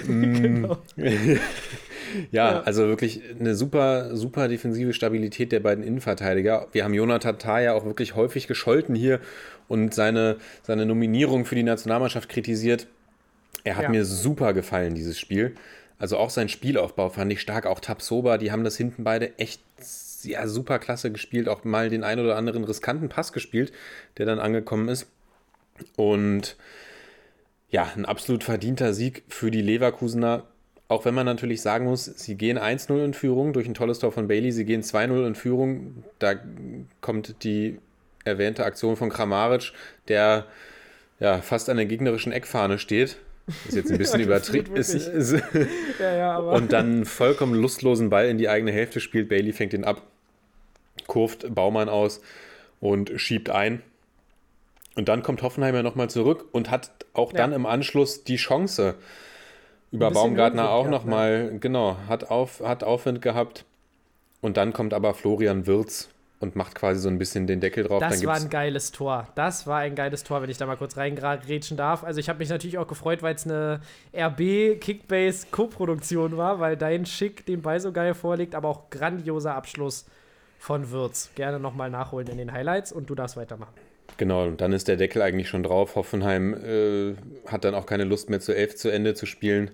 [0.05, 0.65] Mm.
[2.31, 2.59] Ja, Ja.
[2.61, 6.67] also wirklich eine super, super defensive Stabilität der beiden Innenverteidiger.
[6.71, 9.19] Wir haben Jonathan Tah ja auch wirklich häufig gescholten hier
[9.67, 12.87] und seine, seine Nominierung für die Nationalmannschaft kritisiert.
[13.65, 13.89] Er hat Ja.
[13.89, 15.55] mir super gefallen, dieses Spiel.
[15.99, 17.65] Also auch sein Spielaufbau fand ich stark.
[17.65, 19.61] Auch Tapsoba, die haben das hinten beide echt
[20.23, 21.49] ja, super klasse gespielt.
[21.49, 23.71] Auch mal den ein oder anderen riskanten Pass gespielt,
[24.17, 25.07] der dann angekommen ist.
[25.95, 26.55] Und
[27.69, 30.43] ja, ein absolut verdienter Sieg für die Leverkusener.
[30.87, 34.11] Auch wenn man natürlich sagen muss, sie gehen 1-0 in Führung durch ein tolles Tor
[34.11, 36.03] von Bailey, sie gehen 2-0 in Führung.
[36.19, 36.35] Da
[37.01, 37.79] kommt die
[38.23, 39.73] erwähnte Aktion von Kramaric,
[40.07, 40.45] der
[41.19, 43.17] ja fast an der gegnerischen Eckfahne steht.
[43.67, 44.75] Ist jetzt ein bisschen Ja, übertrieben.
[44.75, 45.33] ist,
[45.99, 49.29] Ja, ja, und dann einen vollkommen lustlosen Ball in die eigene Hälfte spielt.
[49.29, 50.01] Bailey fängt ihn ab,
[51.07, 52.21] kurft Baumann aus
[52.79, 53.81] und schiebt ein.
[54.95, 57.37] Und dann kommt Hoffenheimer nochmal zurück und hat auch Ja.
[57.39, 58.95] dann im Anschluss die Chance
[59.91, 61.11] über Baumgartner auch gehabt, ne?
[61.11, 63.63] nochmal, genau, hat, auf, hat Aufwind gehabt.
[64.41, 66.09] Und dann kommt aber Florian Wirz
[66.39, 67.99] und macht quasi so ein bisschen den Deckel drauf.
[67.99, 69.27] Das war ein geiles Tor.
[69.35, 72.03] Das war ein geiles Tor, wenn ich da mal kurz reingrätschen darf.
[72.03, 73.81] Also ich habe mich natürlich auch gefreut, weil es eine
[74.15, 79.55] RB Kickbase Co-Produktion war, weil dein Schick den Ball so geil vorlegt, aber auch grandioser
[79.55, 80.05] Abschluss
[80.59, 81.31] von Würz.
[81.35, 83.73] Gerne nochmal nachholen in den Highlights und du darfst weitermachen.
[84.17, 85.95] Genau, und dann ist der Deckel eigentlich schon drauf.
[85.95, 87.15] Hoffenheim äh,
[87.47, 89.71] hat dann auch keine Lust mehr zu elf zu Ende zu spielen.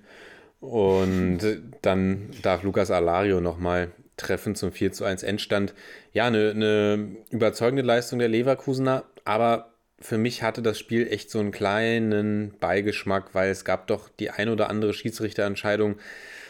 [0.59, 1.39] Und
[1.81, 5.73] dann darf Lukas Alario nochmal treffen zum 4 zu 1 Endstand.
[6.11, 11.39] Ja, eine, eine überzeugende Leistung der Leverkusener, aber für mich hatte das Spiel echt so
[11.39, 15.95] einen kleinen Beigeschmack, weil es gab doch die ein oder andere Schiedsrichterentscheidung.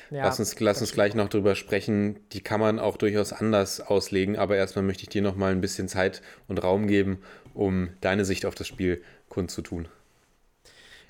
[0.09, 2.19] Ja, lass uns, lass uns gleich noch drüber sprechen.
[2.33, 5.61] Die kann man auch durchaus anders auslegen, aber erstmal möchte ich dir noch mal ein
[5.61, 7.19] bisschen Zeit und Raum geben,
[7.53, 9.87] um deine Sicht auf das Spiel kundzutun.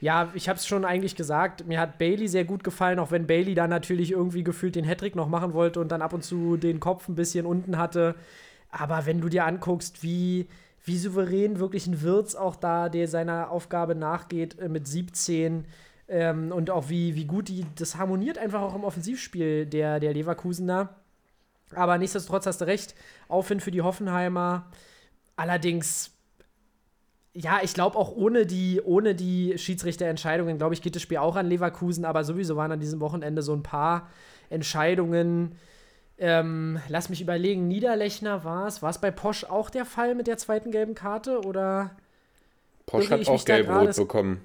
[0.04, 1.66] Ja, ich habe es schon eigentlich gesagt.
[1.66, 5.16] Mir hat Bailey sehr gut gefallen, auch wenn Bailey dann natürlich irgendwie gefühlt den Hattrick
[5.16, 8.16] noch machen wollte und dann ab und zu den Kopf ein bisschen unten hatte.
[8.70, 10.50] Aber wenn du dir anguckst, wie,
[10.84, 15.64] wie souverän wirklich ein Wirtz auch da, der seiner Aufgabe nachgeht äh, mit 17
[16.10, 20.14] ähm, und auch wie, wie gut die, das harmoniert einfach auch im Offensivspiel der, der
[20.14, 20.98] Leverkusener.
[21.76, 22.94] Aber nichtsdestotrotz hast du recht,
[23.30, 24.70] Aufwind für die Hoffenheimer.
[25.38, 26.12] Allerdings
[27.34, 31.36] ja, ich glaube auch ohne die, ohne die Schiedsrichterentscheidungen, glaube ich, geht das Spiel auch
[31.36, 34.08] an Leverkusen, aber sowieso waren an diesem Wochenende so ein paar
[34.50, 35.56] Entscheidungen.
[36.20, 38.84] Ähm, lass mich überlegen, Niederlechner war es.
[38.84, 41.92] War es bei Posch auch der Fall mit der zweiten gelben Karte oder?
[42.86, 44.42] Posch hat auch gelb-rot bekommen,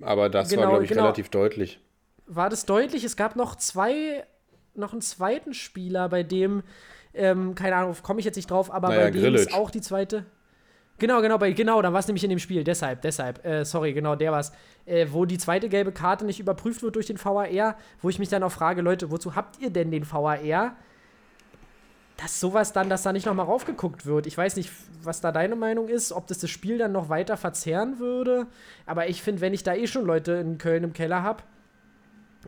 [0.00, 1.02] aber das war, Genau, glaube ich, genau.
[1.02, 1.78] relativ deutlich.
[2.26, 3.04] war das deutlich.
[3.04, 4.24] Es gab noch zwei,
[4.74, 6.62] noch einen zweiten Spieler, bei dem,
[7.14, 10.24] ähm, keine Ahnung, komme ich jetzt nicht drauf, aber Naja, bei dem auch die zweite.
[11.02, 13.92] Genau, genau, bei, genau, da war es nämlich in dem Spiel, deshalb, deshalb, äh, sorry,
[13.92, 14.52] genau, der war's,
[14.86, 18.28] äh, wo die zweite gelbe Karte nicht überprüft wird durch den VAR, wo ich mich
[18.28, 20.76] dann auch frage, Leute, wozu habt ihr denn den VAR?
[22.18, 24.28] Dass sowas dann, dass da nicht nochmal raufgeguckt wird.
[24.28, 24.70] Ich weiß nicht,
[25.02, 28.46] was da deine Meinung ist, ob das das Spiel dann noch weiter verzerren würde.
[28.86, 31.42] Aber ich finde, wenn ich da eh schon Leute in Köln im Keller habe,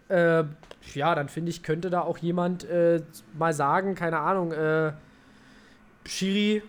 [0.08, 0.44] äh,
[0.96, 3.02] ja, dann finde ich, könnte da auch jemand äh,
[3.36, 4.92] mal sagen, keine Ahnung, äh,
[6.04, 6.62] Schiri,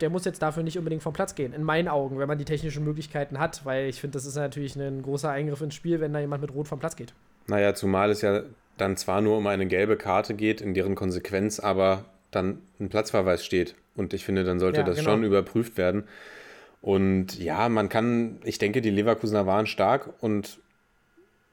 [0.00, 2.44] der muss jetzt dafür nicht unbedingt vom Platz gehen, in meinen Augen, wenn man die
[2.44, 6.12] technischen Möglichkeiten hat, weil ich finde, das ist natürlich ein großer Eingriff ins Spiel, wenn
[6.12, 7.12] da jemand mit Rot vom Platz geht.
[7.46, 8.42] Naja, zumal es ja
[8.76, 13.44] dann zwar nur um eine gelbe Karte geht, in deren Konsequenz aber dann ein Platzverweis
[13.44, 13.74] steht.
[13.96, 15.10] Und ich finde, dann sollte Ja, das genau.
[15.10, 16.04] schon überprüft werden.
[16.80, 20.60] Und ja, man kann, ich denke, die Leverkusener waren stark und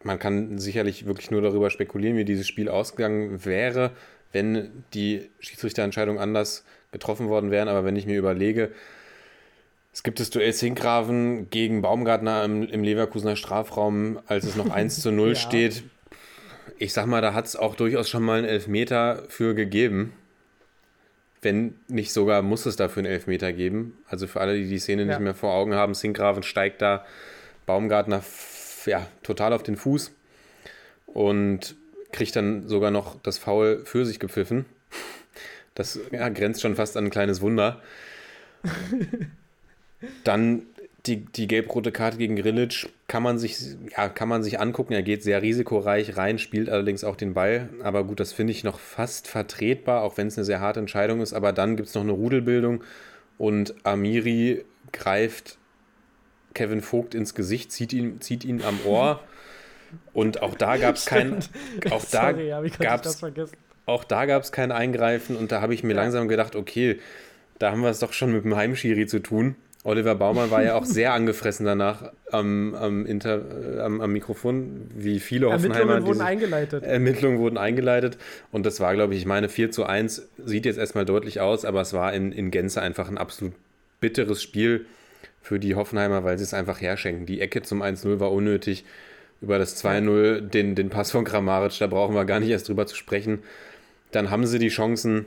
[0.04, 3.91] man kann sicherlich wirklich nur darüber spekulieren, wie dieses Spiel ausgegangen wäre,
[4.32, 6.64] wenn die Schiedsrichterentscheidungen anders
[6.96, 7.68] getroffen worden wären.
[7.68, 8.72] Aber wenn ich mir überlege,
[9.93, 15.02] es gibt das Duell Zinkgraven gegen Baumgartner im, im Leverkusener Strafraum, als es noch 1
[15.02, 15.36] zu 0 Ja.
[15.36, 15.84] steht.
[16.78, 20.14] Ich sag mal, da hat es auch durchaus schon mal einen Elfmeter für gegeben.
[21.41, 23.98] Wenn nicht sogar, muss es dafür einen Elfmeter geben.
[24.10, 25.08] Also für alle, die die Szene Ja.
[25.10, 27.06] nicht mehr vor Augen haben, Zinkgraven steigt da
[27.66, 28.24] Baumgartner
[28.86, 30.12] ja, total auf den Fuß
[31.08, 31.76] und
[32.12, 34.66] kriegt dann sogar noch das Foul für sich gepfiffen.
[35.76, 37.82] Das ja, grenzt schon fast an ein kleines Wunder.
[40.24, 40.64] Dann
[41.06, 43.58] die, die gelb-rote Karte gegen Grillitsch kann man, sich,
[43.96, 44.94] ja, kann man sich angucken.
[44.94, 47.70] Er geht sehr risikoreich rein, spielt allerdings auch den Ball.
[47.84, 51.22] Aber gut, das finde ich noch fast vertretbar, auch wenn es eine sehr harte Entscheidung
[51.22, 51.34] ist.
[51.34, 52.84] Aber dann gibt es noch eine Rudelbildung
[53.38, 55.58] und Amiri greift
[56.54, 59.22] Kevin Vogt ins Gesicht, zieht ihn, zieht ihn am Ohr.
[60.14, 61.36] Und auch da gab es kein,
[61.90, 63.56] auch da Sorry, ja, wie konnte
[63.86, 67.00] auch da gab es kein Eingreifen und da habe ich mir langsam gedacht, okay,
[67.60, 69.56] da haben wir es doch schon mit dem Heimschiri zu tun.
[69.84, 73.42] Oliver Baumann war ja auch sehr angefressen danach am, am, Inter,
[73.78, 75.94] äh, am, am Mikrofon, wie viele Hoffenheimer.
[75.94, 76.84] Ermittlungen wurden eingeleitet.
[76.84, 78.18] Ermittlungen wurden eingeleitet.
[78.52, 81.66] Und das war, glaube ich, ich meine, 4 zu 1 sieht jetzt erstmal deutlich aus,
[81.66, 83.54] aber es war in, in Gänze einfach ein absolut
[84.02, 84.88] bitteres Spiel
[85.44, 87.28] für die Hoffenheimer, weil sie es einfach herschenken.
[87.28, 88.84] Die Ecke zum 1-0 war unnötig.
[89.42, 92.88] Über das 2-0, den, den Pass von Kramaric, da brauchen wir gar nicht erst drüber
[92.88, 93.44] zu sprechen.
[94.16, 95.26] Dann haben sie die Chancen,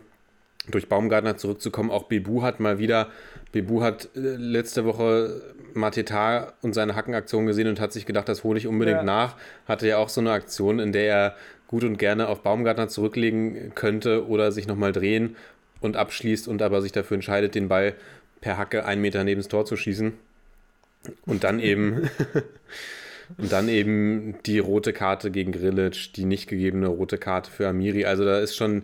[0.70, 1.90] durch Baumgartner zurückzukommen.
[1.90, 3.08] Auch Bebu hat mal wieder,
[3.52, 5.40] Bebu hat äh, letzte Woche
[5.74, 9.04] Mateta und seine Hackenaktion gesehen und hat sich gedacht, das hole ich unbedingt ja.
[9.04, 9.36] nach.
[9.66, 11.36] Hatte ja auch so eine Aktion, in der er
[11.66, 15.36] gut und gerne auf Baumgartner zurücklegen könnte oder sich nochmal drehen
[15.80, 17.94] und abschließt und aber sich dafür entscheidet, den Ball
[18.40, 20.14] per Hacke einen Meter neben das Tor zu schießen.
[21.26, 22.10] Und dann eben
[23.36, 28.04] und dann eben die rote Karte gegen Grilic, die nicht gegebene rote Karte für Amiri.
[28.04, 28.82] Also da ist schon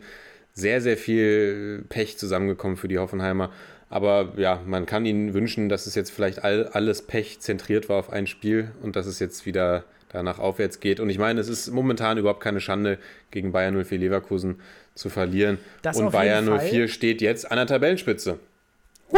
[0.53, 3.51] sehr, sehr viel Pech zusammengekommen für die Hoffenheimer.
[3.89, 7.97] Aber ja, man kann ihnen wünschen, dass es jetzt vielleicht all, alles Pech zentriert war
[7.97, 11.01] auf ein Spiel und dass es jetzt wieder danach aufwärts geht.
[11.01, 12.99] Und ich meine, es ist momentan überhaupt keine Schande,
[13.31, 14.61] gegen Bayern 04 Leverkusen
[14.95, 15.59] zu verlieren.
[15.83, 18.39] Das und Bayern 04 steht jetzt an der Tabellenspitze.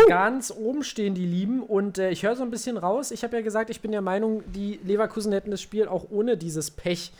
[0.08, 3.10] Ganz oben stehen die Lieben und äh, ich höre so ein bisschen raus.
[3.10, 6.36] Ich habe ja gesagt, ich bin der Meinung, die Leverkusen hätten das Spiel auch ohne
[6.36, 7.12] dieses Pech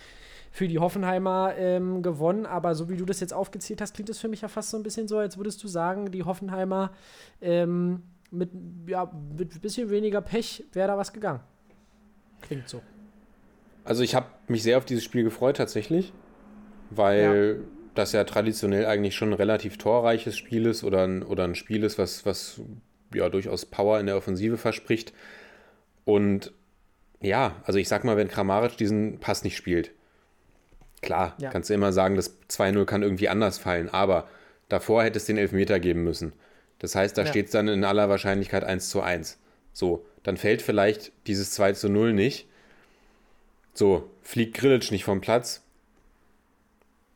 [0.50, 2.44] für die Hoffenheimer ähm, gewonnen.
[2.44, 4.76] Aber so wie du das jetzt aufgezählt hast, klingt es für mich ja fast so
[4.76, 6.92] ein bisschen so, als würdest du sagen, die Hoffenheimer
[7.40, 8.50] ähm, mit,
[8.86, 11.40] ja, mit ein bisschen weniger Pech wäre da was gegangen.
[12.42, 12.82] Klingt so.
[13.84, 16.12] Also ich habe mich sehr auf dieses Spiel gefreut tatsächlich,
[16.90, 17.75] weil ja.
[17.98, 21.82] Das ja traditionell eigentlich schon ein relativ torreiches Spiel ist oder ein, oder ein Spiel
[21.84, 22.60] ist, was, was
[23.14, 25.12] ja durchaus Power in der Offensive verspricht.
[26.04, 26.52] Und
[27.20, 29.90] ja, also ich sag mal, wenn Kramaric diesen Pass nicht spielt,
[31.02, 31.50] Klar, ja.
[31.50, 34.28] kannst du immer sagen, das 2-0 kann irgendwie anders fallen, aber
[34.68, 36.32] davor hätte es den Elfmeter geben müssen.
[36.78, 37.28] Das heißt, da ja.
[37.28, 39.38] steht es dann in aller Wahrscheinlichkeit 1 zu 1.
[39.72, 42.48] So, dann fällt vielleicht dieses 2 zu 0 nicht.
[43.74, 45.62] So, fliegt Grilic nicht vom Platz.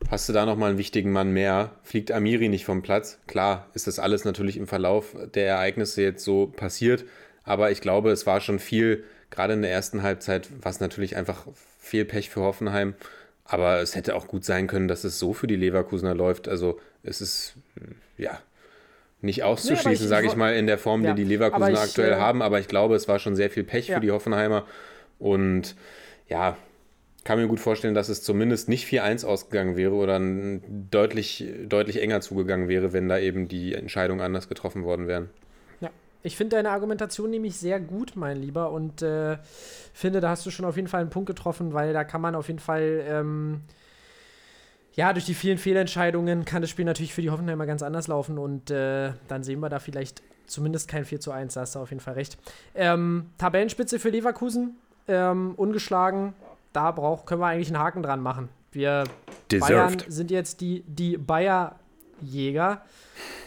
[0.09, 1.73] Hast du da nochmal einen wichtigen Mann mehr?
[1.83, 3.19] Fliegt Amiri nicht vom Platz?
[3.27, 7.05] Klar, ist das alles natürlich im Verlauf der Ereignisse jetzt so passiert.
[7.45, 11.47] Aber ich glaube, es war schon viel, gerade in der ersten Halbzeit, was natürlich einfach
[11.79, 12.95] viel Pech für Hoffenheim.
[13.45, 16.49] Aber es hätte auch gut sein können, dass es so für die Leverkusener läuft.
[16.49, 17.55] Also es ist,
[18.17, 18.41] ja,
[19.23, 22.13] nicht auszuschließen, nee, sage ich mal, in der Form, ja, die die Leverkusener ich, aktuell
[22.13, 22.43] äh, haben.
[22.43, 23.97] Aber ich glaube, es war schon sehr viel Pech ja.
[23.97, 24.67] für die Hoffenheimer.
[25.19, 25.77] Und
[26.29, 26.57] ja,
[27.25, 32.21] kann mir gut vorstellen, dass es zumindest nicht 4-1 ausgegangen wäre oder deutlich, deutlich enger
[32.21, 35.29] zugegangen wäre, wenn da eben die Entscheidungen anders getroffen worden wären.
[36.23, 39.39] Ich finde deine Argumentation nämlich sehr gut, mein Lieber, und äh,
[39.95, 42.35] finde, da hast du schon auf jeden Fall einen Punkt getroffen, weil da kann man
[42.35, 43.63] auf jeden Fall, ähm,
[44.93, 48.39] ja, durch die vielen Fehlentscheidungen kann das Spiel natürlich für die Hoffenheimer ganz anders laufen
[48.39, 51.79] und äh, dann sehen wir da vielleicht zumindest kein 4 zu 1, da hast du
[51.79, 52.37] auf jeden Fall recht.
[52.75, 54.77] Ähm, Tabellenspitze für Leverkusen,
[55.09, 56.35] ähm, ungeschlagen,
[56.73, 58.49] da brauch, können wir eigentlich einen Haken dran machen.
[58.73, 59.05] Wir
[59.51, 59.99] Deserved.
[59.99, 62.83] Bayern sind jetzt die, die Bayer-Jäger.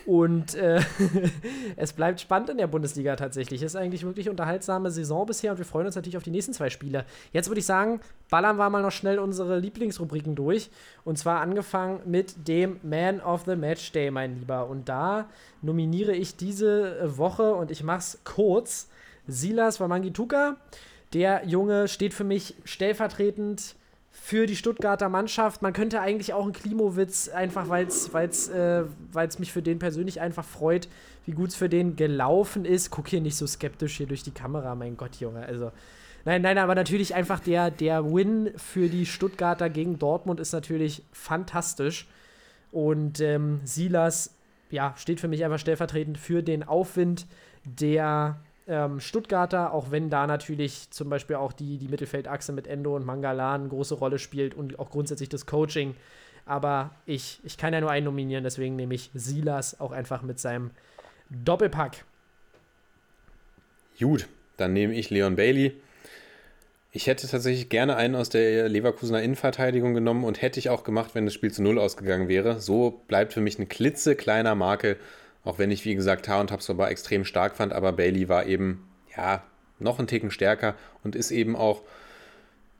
[0.06, 0.82] Und äh,
[1.78, 3.62] es bleibt spannend in der Bundesliga tatsächlich.
[3.62, 6.54] Es ist eigentlich wirklich unterhaltsame Saison bisher und wir freuen uns natürlich auf die nächsten
[6.54, 7.06] zwei Spiele.
[7.32, 10.70] Jetzt würde ich sagen, ballern wir mal noch schnell unsere Lieblingsrubriken durch.
[11.06, 14.68] Und zwar angefangen mit dem Man of the Match Day, mein Lieber.
[14.68, 15.30] Und da
[15.62, 18.90] nominiere ich diese Woche und ich mache es kurz.
[19.26, 20.58] Silas Wamangituka.
[21.14, 23.76] Der Junge steht für mich stellvertretend
[24.10, 25.62] für die Stuttgarter Mannschaft.
[25.62, 28.84] Man könnte eigentlich auch einen Klimowitz, einfach weil es äh,
[29.40, 30.88] mich für den persönlich einfach freut,
[31.26, 32.90] wie gut es für den gelaufen ist.
[32.92, 35.46] Guck hier nicht so skeptisch hier durch die Kamera, mein Gott, Junge.
[35.46, 35.72] Also,
[36.26, 41.04] nein, nein, aber natürlich einfach der, der Win für die Stuttgarter gegen Dortmund ist natürlich
[41.12, 42.08] fantastisch.
[42.72, 44.36] Und ähm, Silas,
[44.70, 47.28] ja, steht für mich einfach stellvertretend für den Aufwind
[47.66, 52.96] der ähm, Stuttgarter, auch wenn da natürlich zum Beispiel auch die, die Mittelfeldachse mit Endo
[52.96, 55.96] und Mangalan eine große Rolle spielt und auch grundsätzlich das Coaching.
[56.46, 60.40] Aber ich, ich kann ja nur einen nominieren, deswegen nehme ich Silas auch einfach mit
[60.40, 60.72] seinem
[61.30, 62.04] Doppelpack.
[64.00, 64.28] Gut,
[64.58, 65.74] dann nehme ich Leon Bailey.
[66.92, 71.16] Ich hätte tatsächlich gerne einen aus der Leverkusener Innenverteidigung genommen und hätte ich auch gemacht,
[71.16, 72.60] wenn das Spiel zu Null ausgegangen wäre.
[72.60, 74.98] So bleibt für mich ein klitzekleiner Marke
[75.44, 78.88] auch wenn ich, wie gesagt, Tar und Tabsoba extrem stark fand, aber Bailey war eben,
[79.16, 79.44] ja,
[79.80, 81.82] noch einen Ticken stärker und ist eben auch,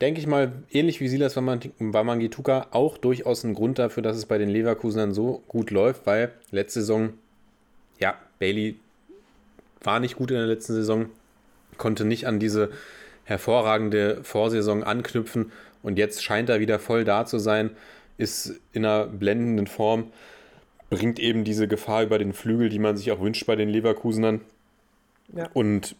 [0.00, 4.38] denke ich mal, ähnlich wie Silas Wamangituka, auch durchaus ein Grund dafür, dass es bei
[4.38, 7.12] den Leverkusenern so gut läuft, weil letzte Saison,
[7.98, 8.78] ja, Bailey
[9.82, 11.10] war nicht gut in der letzten Saison,
[11.76, 12.70] konnte nicht an diese
[13.24, 17.70] hervorragende Vorsaison anknüpfen und jetzt scheint er wieder voll da zu sein,
[18.16, 20.12] ist in einer blendenden Form
[20.96, 24.40] bringt eben diese Gefahr über den Flügel, die man sich auch wünscht bei den Leverkusenern.
[25.34, 25.48] Ja.
[25.52, 25.96] Und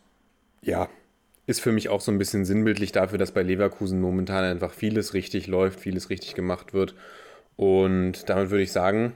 [0.62, 0.88] ja,
[1.46, 5.12] ist für mich auch so ein bisschen sinnbildlich dafür, dass bei Leverkusen momentan einfach vieles
[5.14, 6.94] richtig läuft, vieles richtig gemacht wird.
[7.56, 9.14] Und damit würde ich sagen,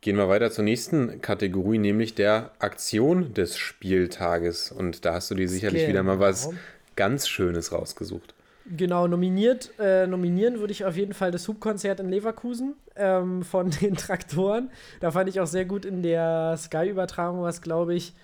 [0.00, 4.70] gehen wir weiter zur nächsten Kategorie, nämlich der Aktion des Spieltages.
[4.70, 5.90] Und da hast du dir sicherlich Genau.
[5.90, 6.50] wieder mal was
[6.94, 8.35] ganz Schönes rausgesucht.
[8.68, 13.70] Genau, nominiert, äh, nominieren würde ich auf jeden Fall das Hubkonzert in Leverkusen ähm, von
[13.82, 14.70] den Traktoren.
[15.00, 18.14] Da fand ich auch sehr gut in der Sky-Übertragung, was glaube ich,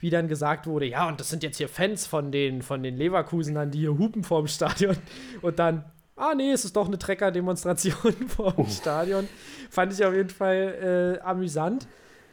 [0.00, 2.96] wie dann gesagt wurde, ja, und das sind jetzt hier Fans von den, von den
[2.96, 4.96] Leverkusenern, die hier hupen vorm Stadion.
[5.40, 5.84] Und dann,
[6.16, 9.28] ah nee, es ist doch eine Trecker-Demonstration vorm Stadion.
[9.70, 11.86] Fand ich auf jeden Fall äh, amüsant.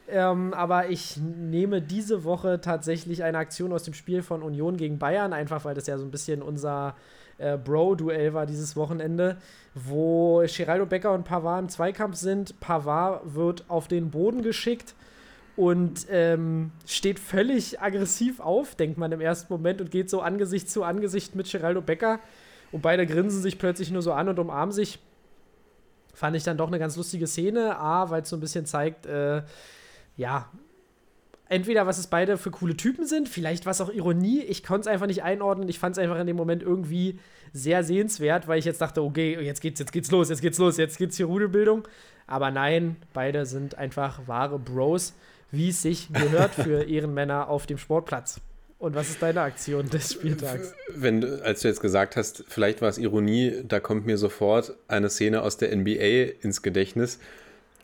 [0.08, 4.98] Ähm, aber ich nehme diese Woche tatsächlich eine Aktion aus dem Spiel von Union gegen
[4.98, 6.96] Bayern, einfach weil das ja so ein bisschen unser
[7.40, 9.36] äh, Bro-Duell war dieses Wochenende,
[9.74, 12.60] wo Geraldo Becker und Pavard im Zweikampf sind.
[12.60, 14.94] Pavard wird auf den Boden geschickt
[15.56, 20.70] und ähm, steht völlig aggressiv auf, denkt man im ersten Moment, und geht so Angesicht
[20.70, 22.20] zu Angesicht mit Geraldo Becker.
[22.72, 25.00] Und beide grinsen sich plötzlich nur so an und umarmen sich.
[26.14, 27.76] Fand ich dann doch eine ganz lustige Szene.
[27.78, 29.42] A, weil es so ein bisschen zeigt, äh,
[30.16, 30.48] ja,
[31.50, 34.40] entweder was es beide für coole Typen sind, vielleicht was auch Ironie.
[34.42, 35.68] Ich konnte es einfach nicht einordnen.
[35.68, 37.18] Ich fand es einfach in dem Moment irgendwie
[37.52, 40.78] sehr sehenswert, weil ich jetzt dachte, okay, jetzt geht's, jetzt geht's los, jetzt geht's los,
[40.78, 41.86] jetzt geht's hier Rudelbildung.
[42.26, 45.14] Aber nein, beide sind einfach wahre Bros,
[45.50, 48.40] wie es sich gehört für Ehrenmänner auf dem Sportplatz.
[48.78, 50.72] Und was ist deine Aktion des Spieltags?
[50.94, 54.74] Wenn, du- als du jetzt gesagt hast, vielleicht war es Ironie, da kommt mir sofort
[54.88, 57.18] eine Szene aus der NBA ins Gedächtnis.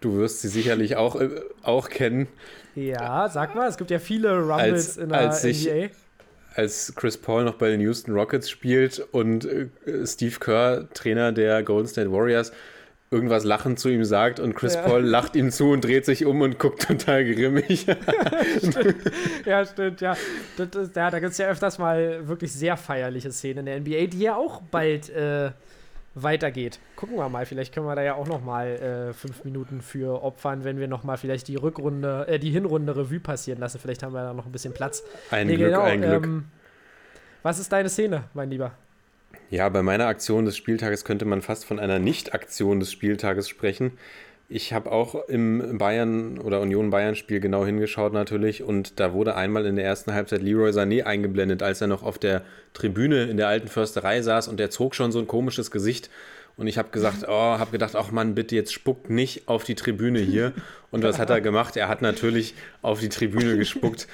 [0.00, 1.28] Du wirst sie sicherlich auch, äh,
[1.62, 2.28] auch kennen,
[2.76, 5.88] Ja, sag mal, es gibt ja viele Rumbles Als- in der als ich- NBA.
[6.54, 9.68] als Chris Paul noch bei den Houston Rockets spielt und äh,
[10.06, 12.52] Steve Kerr, Trainer der Golden State Warriors,
[13.10, 14.82] irgendwas lachend zu ihm sagt und Chris Ja.
[14.82, 17.86] Paul lacht ihm zu und dreht sich um und guckt total grimmig.
[19.46, 20.12] Ja, stimmt, ja.
[20.58, 24.06] Ist, ja da gibt es ja öfters mal wirklich sehr feierliche Szenen in der NBA,
[24.08, 25.50] die ja auch bald äh,
[26.16, 26.80] weitergeht.
[26.96, 30.22] Gucken wir mal, vielleicht können wir da ja auch noch mal äh, fünf Minuten für
[30.22, 33.78] opfern, wenn wir noch mal vielleicht die Rückrunde, äh, die Hinrunde Revue passieren lassen.
[33.78, 35.04] Vielleicht haben wir da noch ein bisschen Platz.
[35.30, 36.24] Ein Nee, Glück, genau, ein Glück.
[36.24, 36.44] ähm,
[37.42, 38.72] was ist deine Szene, mein Lieber?
[39.50, 43.92] Ja, bei meiner Aktion des Spieltages könnte man fast von einer Nicht-Aktion des Spieltages sprechen.
[44.48, 49.74] Ich habe auch im Bayern- oder Union-Bayern-Spiel genau hingeschaut natürlich und da wurde einmal in
[49.74, 52.42] der ersten Halbzeit Leroy Sané eingeblendet, als er noch auf der
[52.72, 56.10] Tribüne in der alten Försterei saß und der zog schon so ein komisches Gesicht
[56.56, 59.74] und ich habe gesagt, oh, habe gedacht, ach Mann, bitte jetzt spuckt nicht auf die
[59.74, 60.52] Tribüne hier.
[60.90, 61.76] Und was hat er gemacht?
[61.76, 64.06] Er hat natürlich auf die Tribüne gespuckt.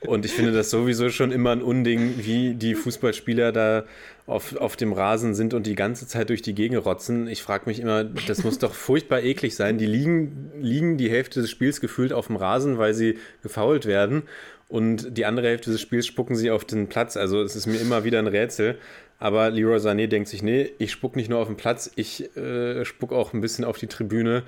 [0.00, 3.84] Und ich finde das sowieso schon immer ein Unding, wie die Fußballspieler da
[4.26, 7.28] auf, auf dem Rasen sind und die ganze Zeit durch die Gegend rotzen.
[7.28, 9.76] Ich frage mich immer, das muss doch furchtbar eklig sein.
[9.76, 14.22] Die liegen, liegen die Hälfte des Spiels gefühlt auf dem Rasen, weil sie gefault werden.
[14.68, 17.16] Und die andere Hälfte des Spiels spucken sie auf den Platz.
[17.18, 18.78] Also es ist mir immer wieder ein Rätsel.
[19.18, 22.84] Aber Leroy Sané denkt sich, nee, ich spuck nicht nur auf den Platz, ich äh,
[22.84, 24.42] spuck auch ein bisschen auf die Tribüne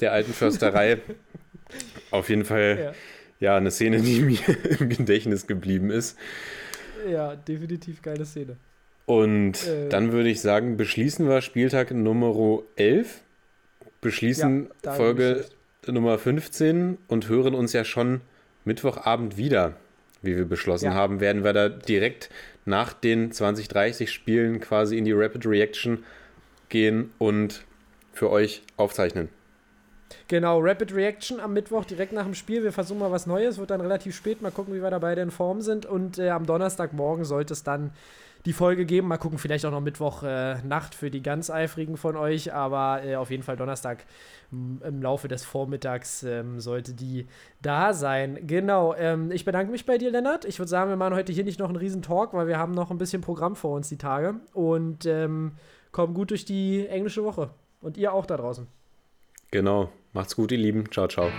[0.00, 0.98] der alten Försterei.
[2.10, 2.92] auf jeden Fall Ja.
[3.40, 4.38] ja, eine Szene, die mir
[4.80, 6.18] im Gedächtnis geblieben ist.
[7.08, 8.56] Ja, definitiv geile Szene.
[9.06, 9.88] Und Äh.
[9.88, 13.20] dann würde ich sagen, beschließen wir Spieltag Nummer 11,
[14.00, 15.44] beschließen Ja, Folge
[15.86, 18.20] Nummer 15 und hören uns ja schon
[18.64, 19.74] Mittwochabend wieder.
[20.22, 20.94] Wie wir beschlossen Ja.
[20.94, 22.30] haben, werden wir da direkt
[22.64, 26.04] nach den 2030 Spielen quasi in die Rapid Reaction
[26.68, 27.64] gehen und
[28.12, 29.28] für euch aufzeichnen.
[30.28, 32.62] Genau, Rapid Reaction am Mittwoch direkt nach dem Spiel.
[32.62, 34.42] Wir versuchen mal was Neues, wird dann relativ spät.
[34.42, 35.86] Mal gucken, wie wir da beide in Form sind.
[35.86, 37.90] Und äh, am Donnerstagmorgen sollte es dann
[38.46, 39.08] die Folge geben.
[39.08, 40.56] Mal gucken, vielleicht auch noch Mittwoch äh,
[40.96, 42.52] für die ganz eifrigen von euch.
[42.52, 44.04] Aber äh, auf jeden Fall Donnerstag
[44.50, 47.26] im Laufe des Vormittags ähm, sollte die
[47.62, 48.46] da sein.
[48.46, 48.94] Genau.
[48.94, 50.44] Ähm, ich bedanke mich bei dir, Lennart.
[50.44, 52.72] Ich würde sagen, wir machen heute hier nicht noch einen riesen Talk, weil wir haben
[52.72, 54.34] noch ein bisschen Programm vor uns die Tage.
[54.52, 55.52] Und ähm,
[55.90, 57.50] kommen gut durch die englische Woche.
[57.80, 58.66] Und ihr auch da draußen.
[59.50, 59.90] Genau.
[60.12, 60.90] Macht's gut, ihr Lieben.
[60.90, 61.30] Ciao, ciao.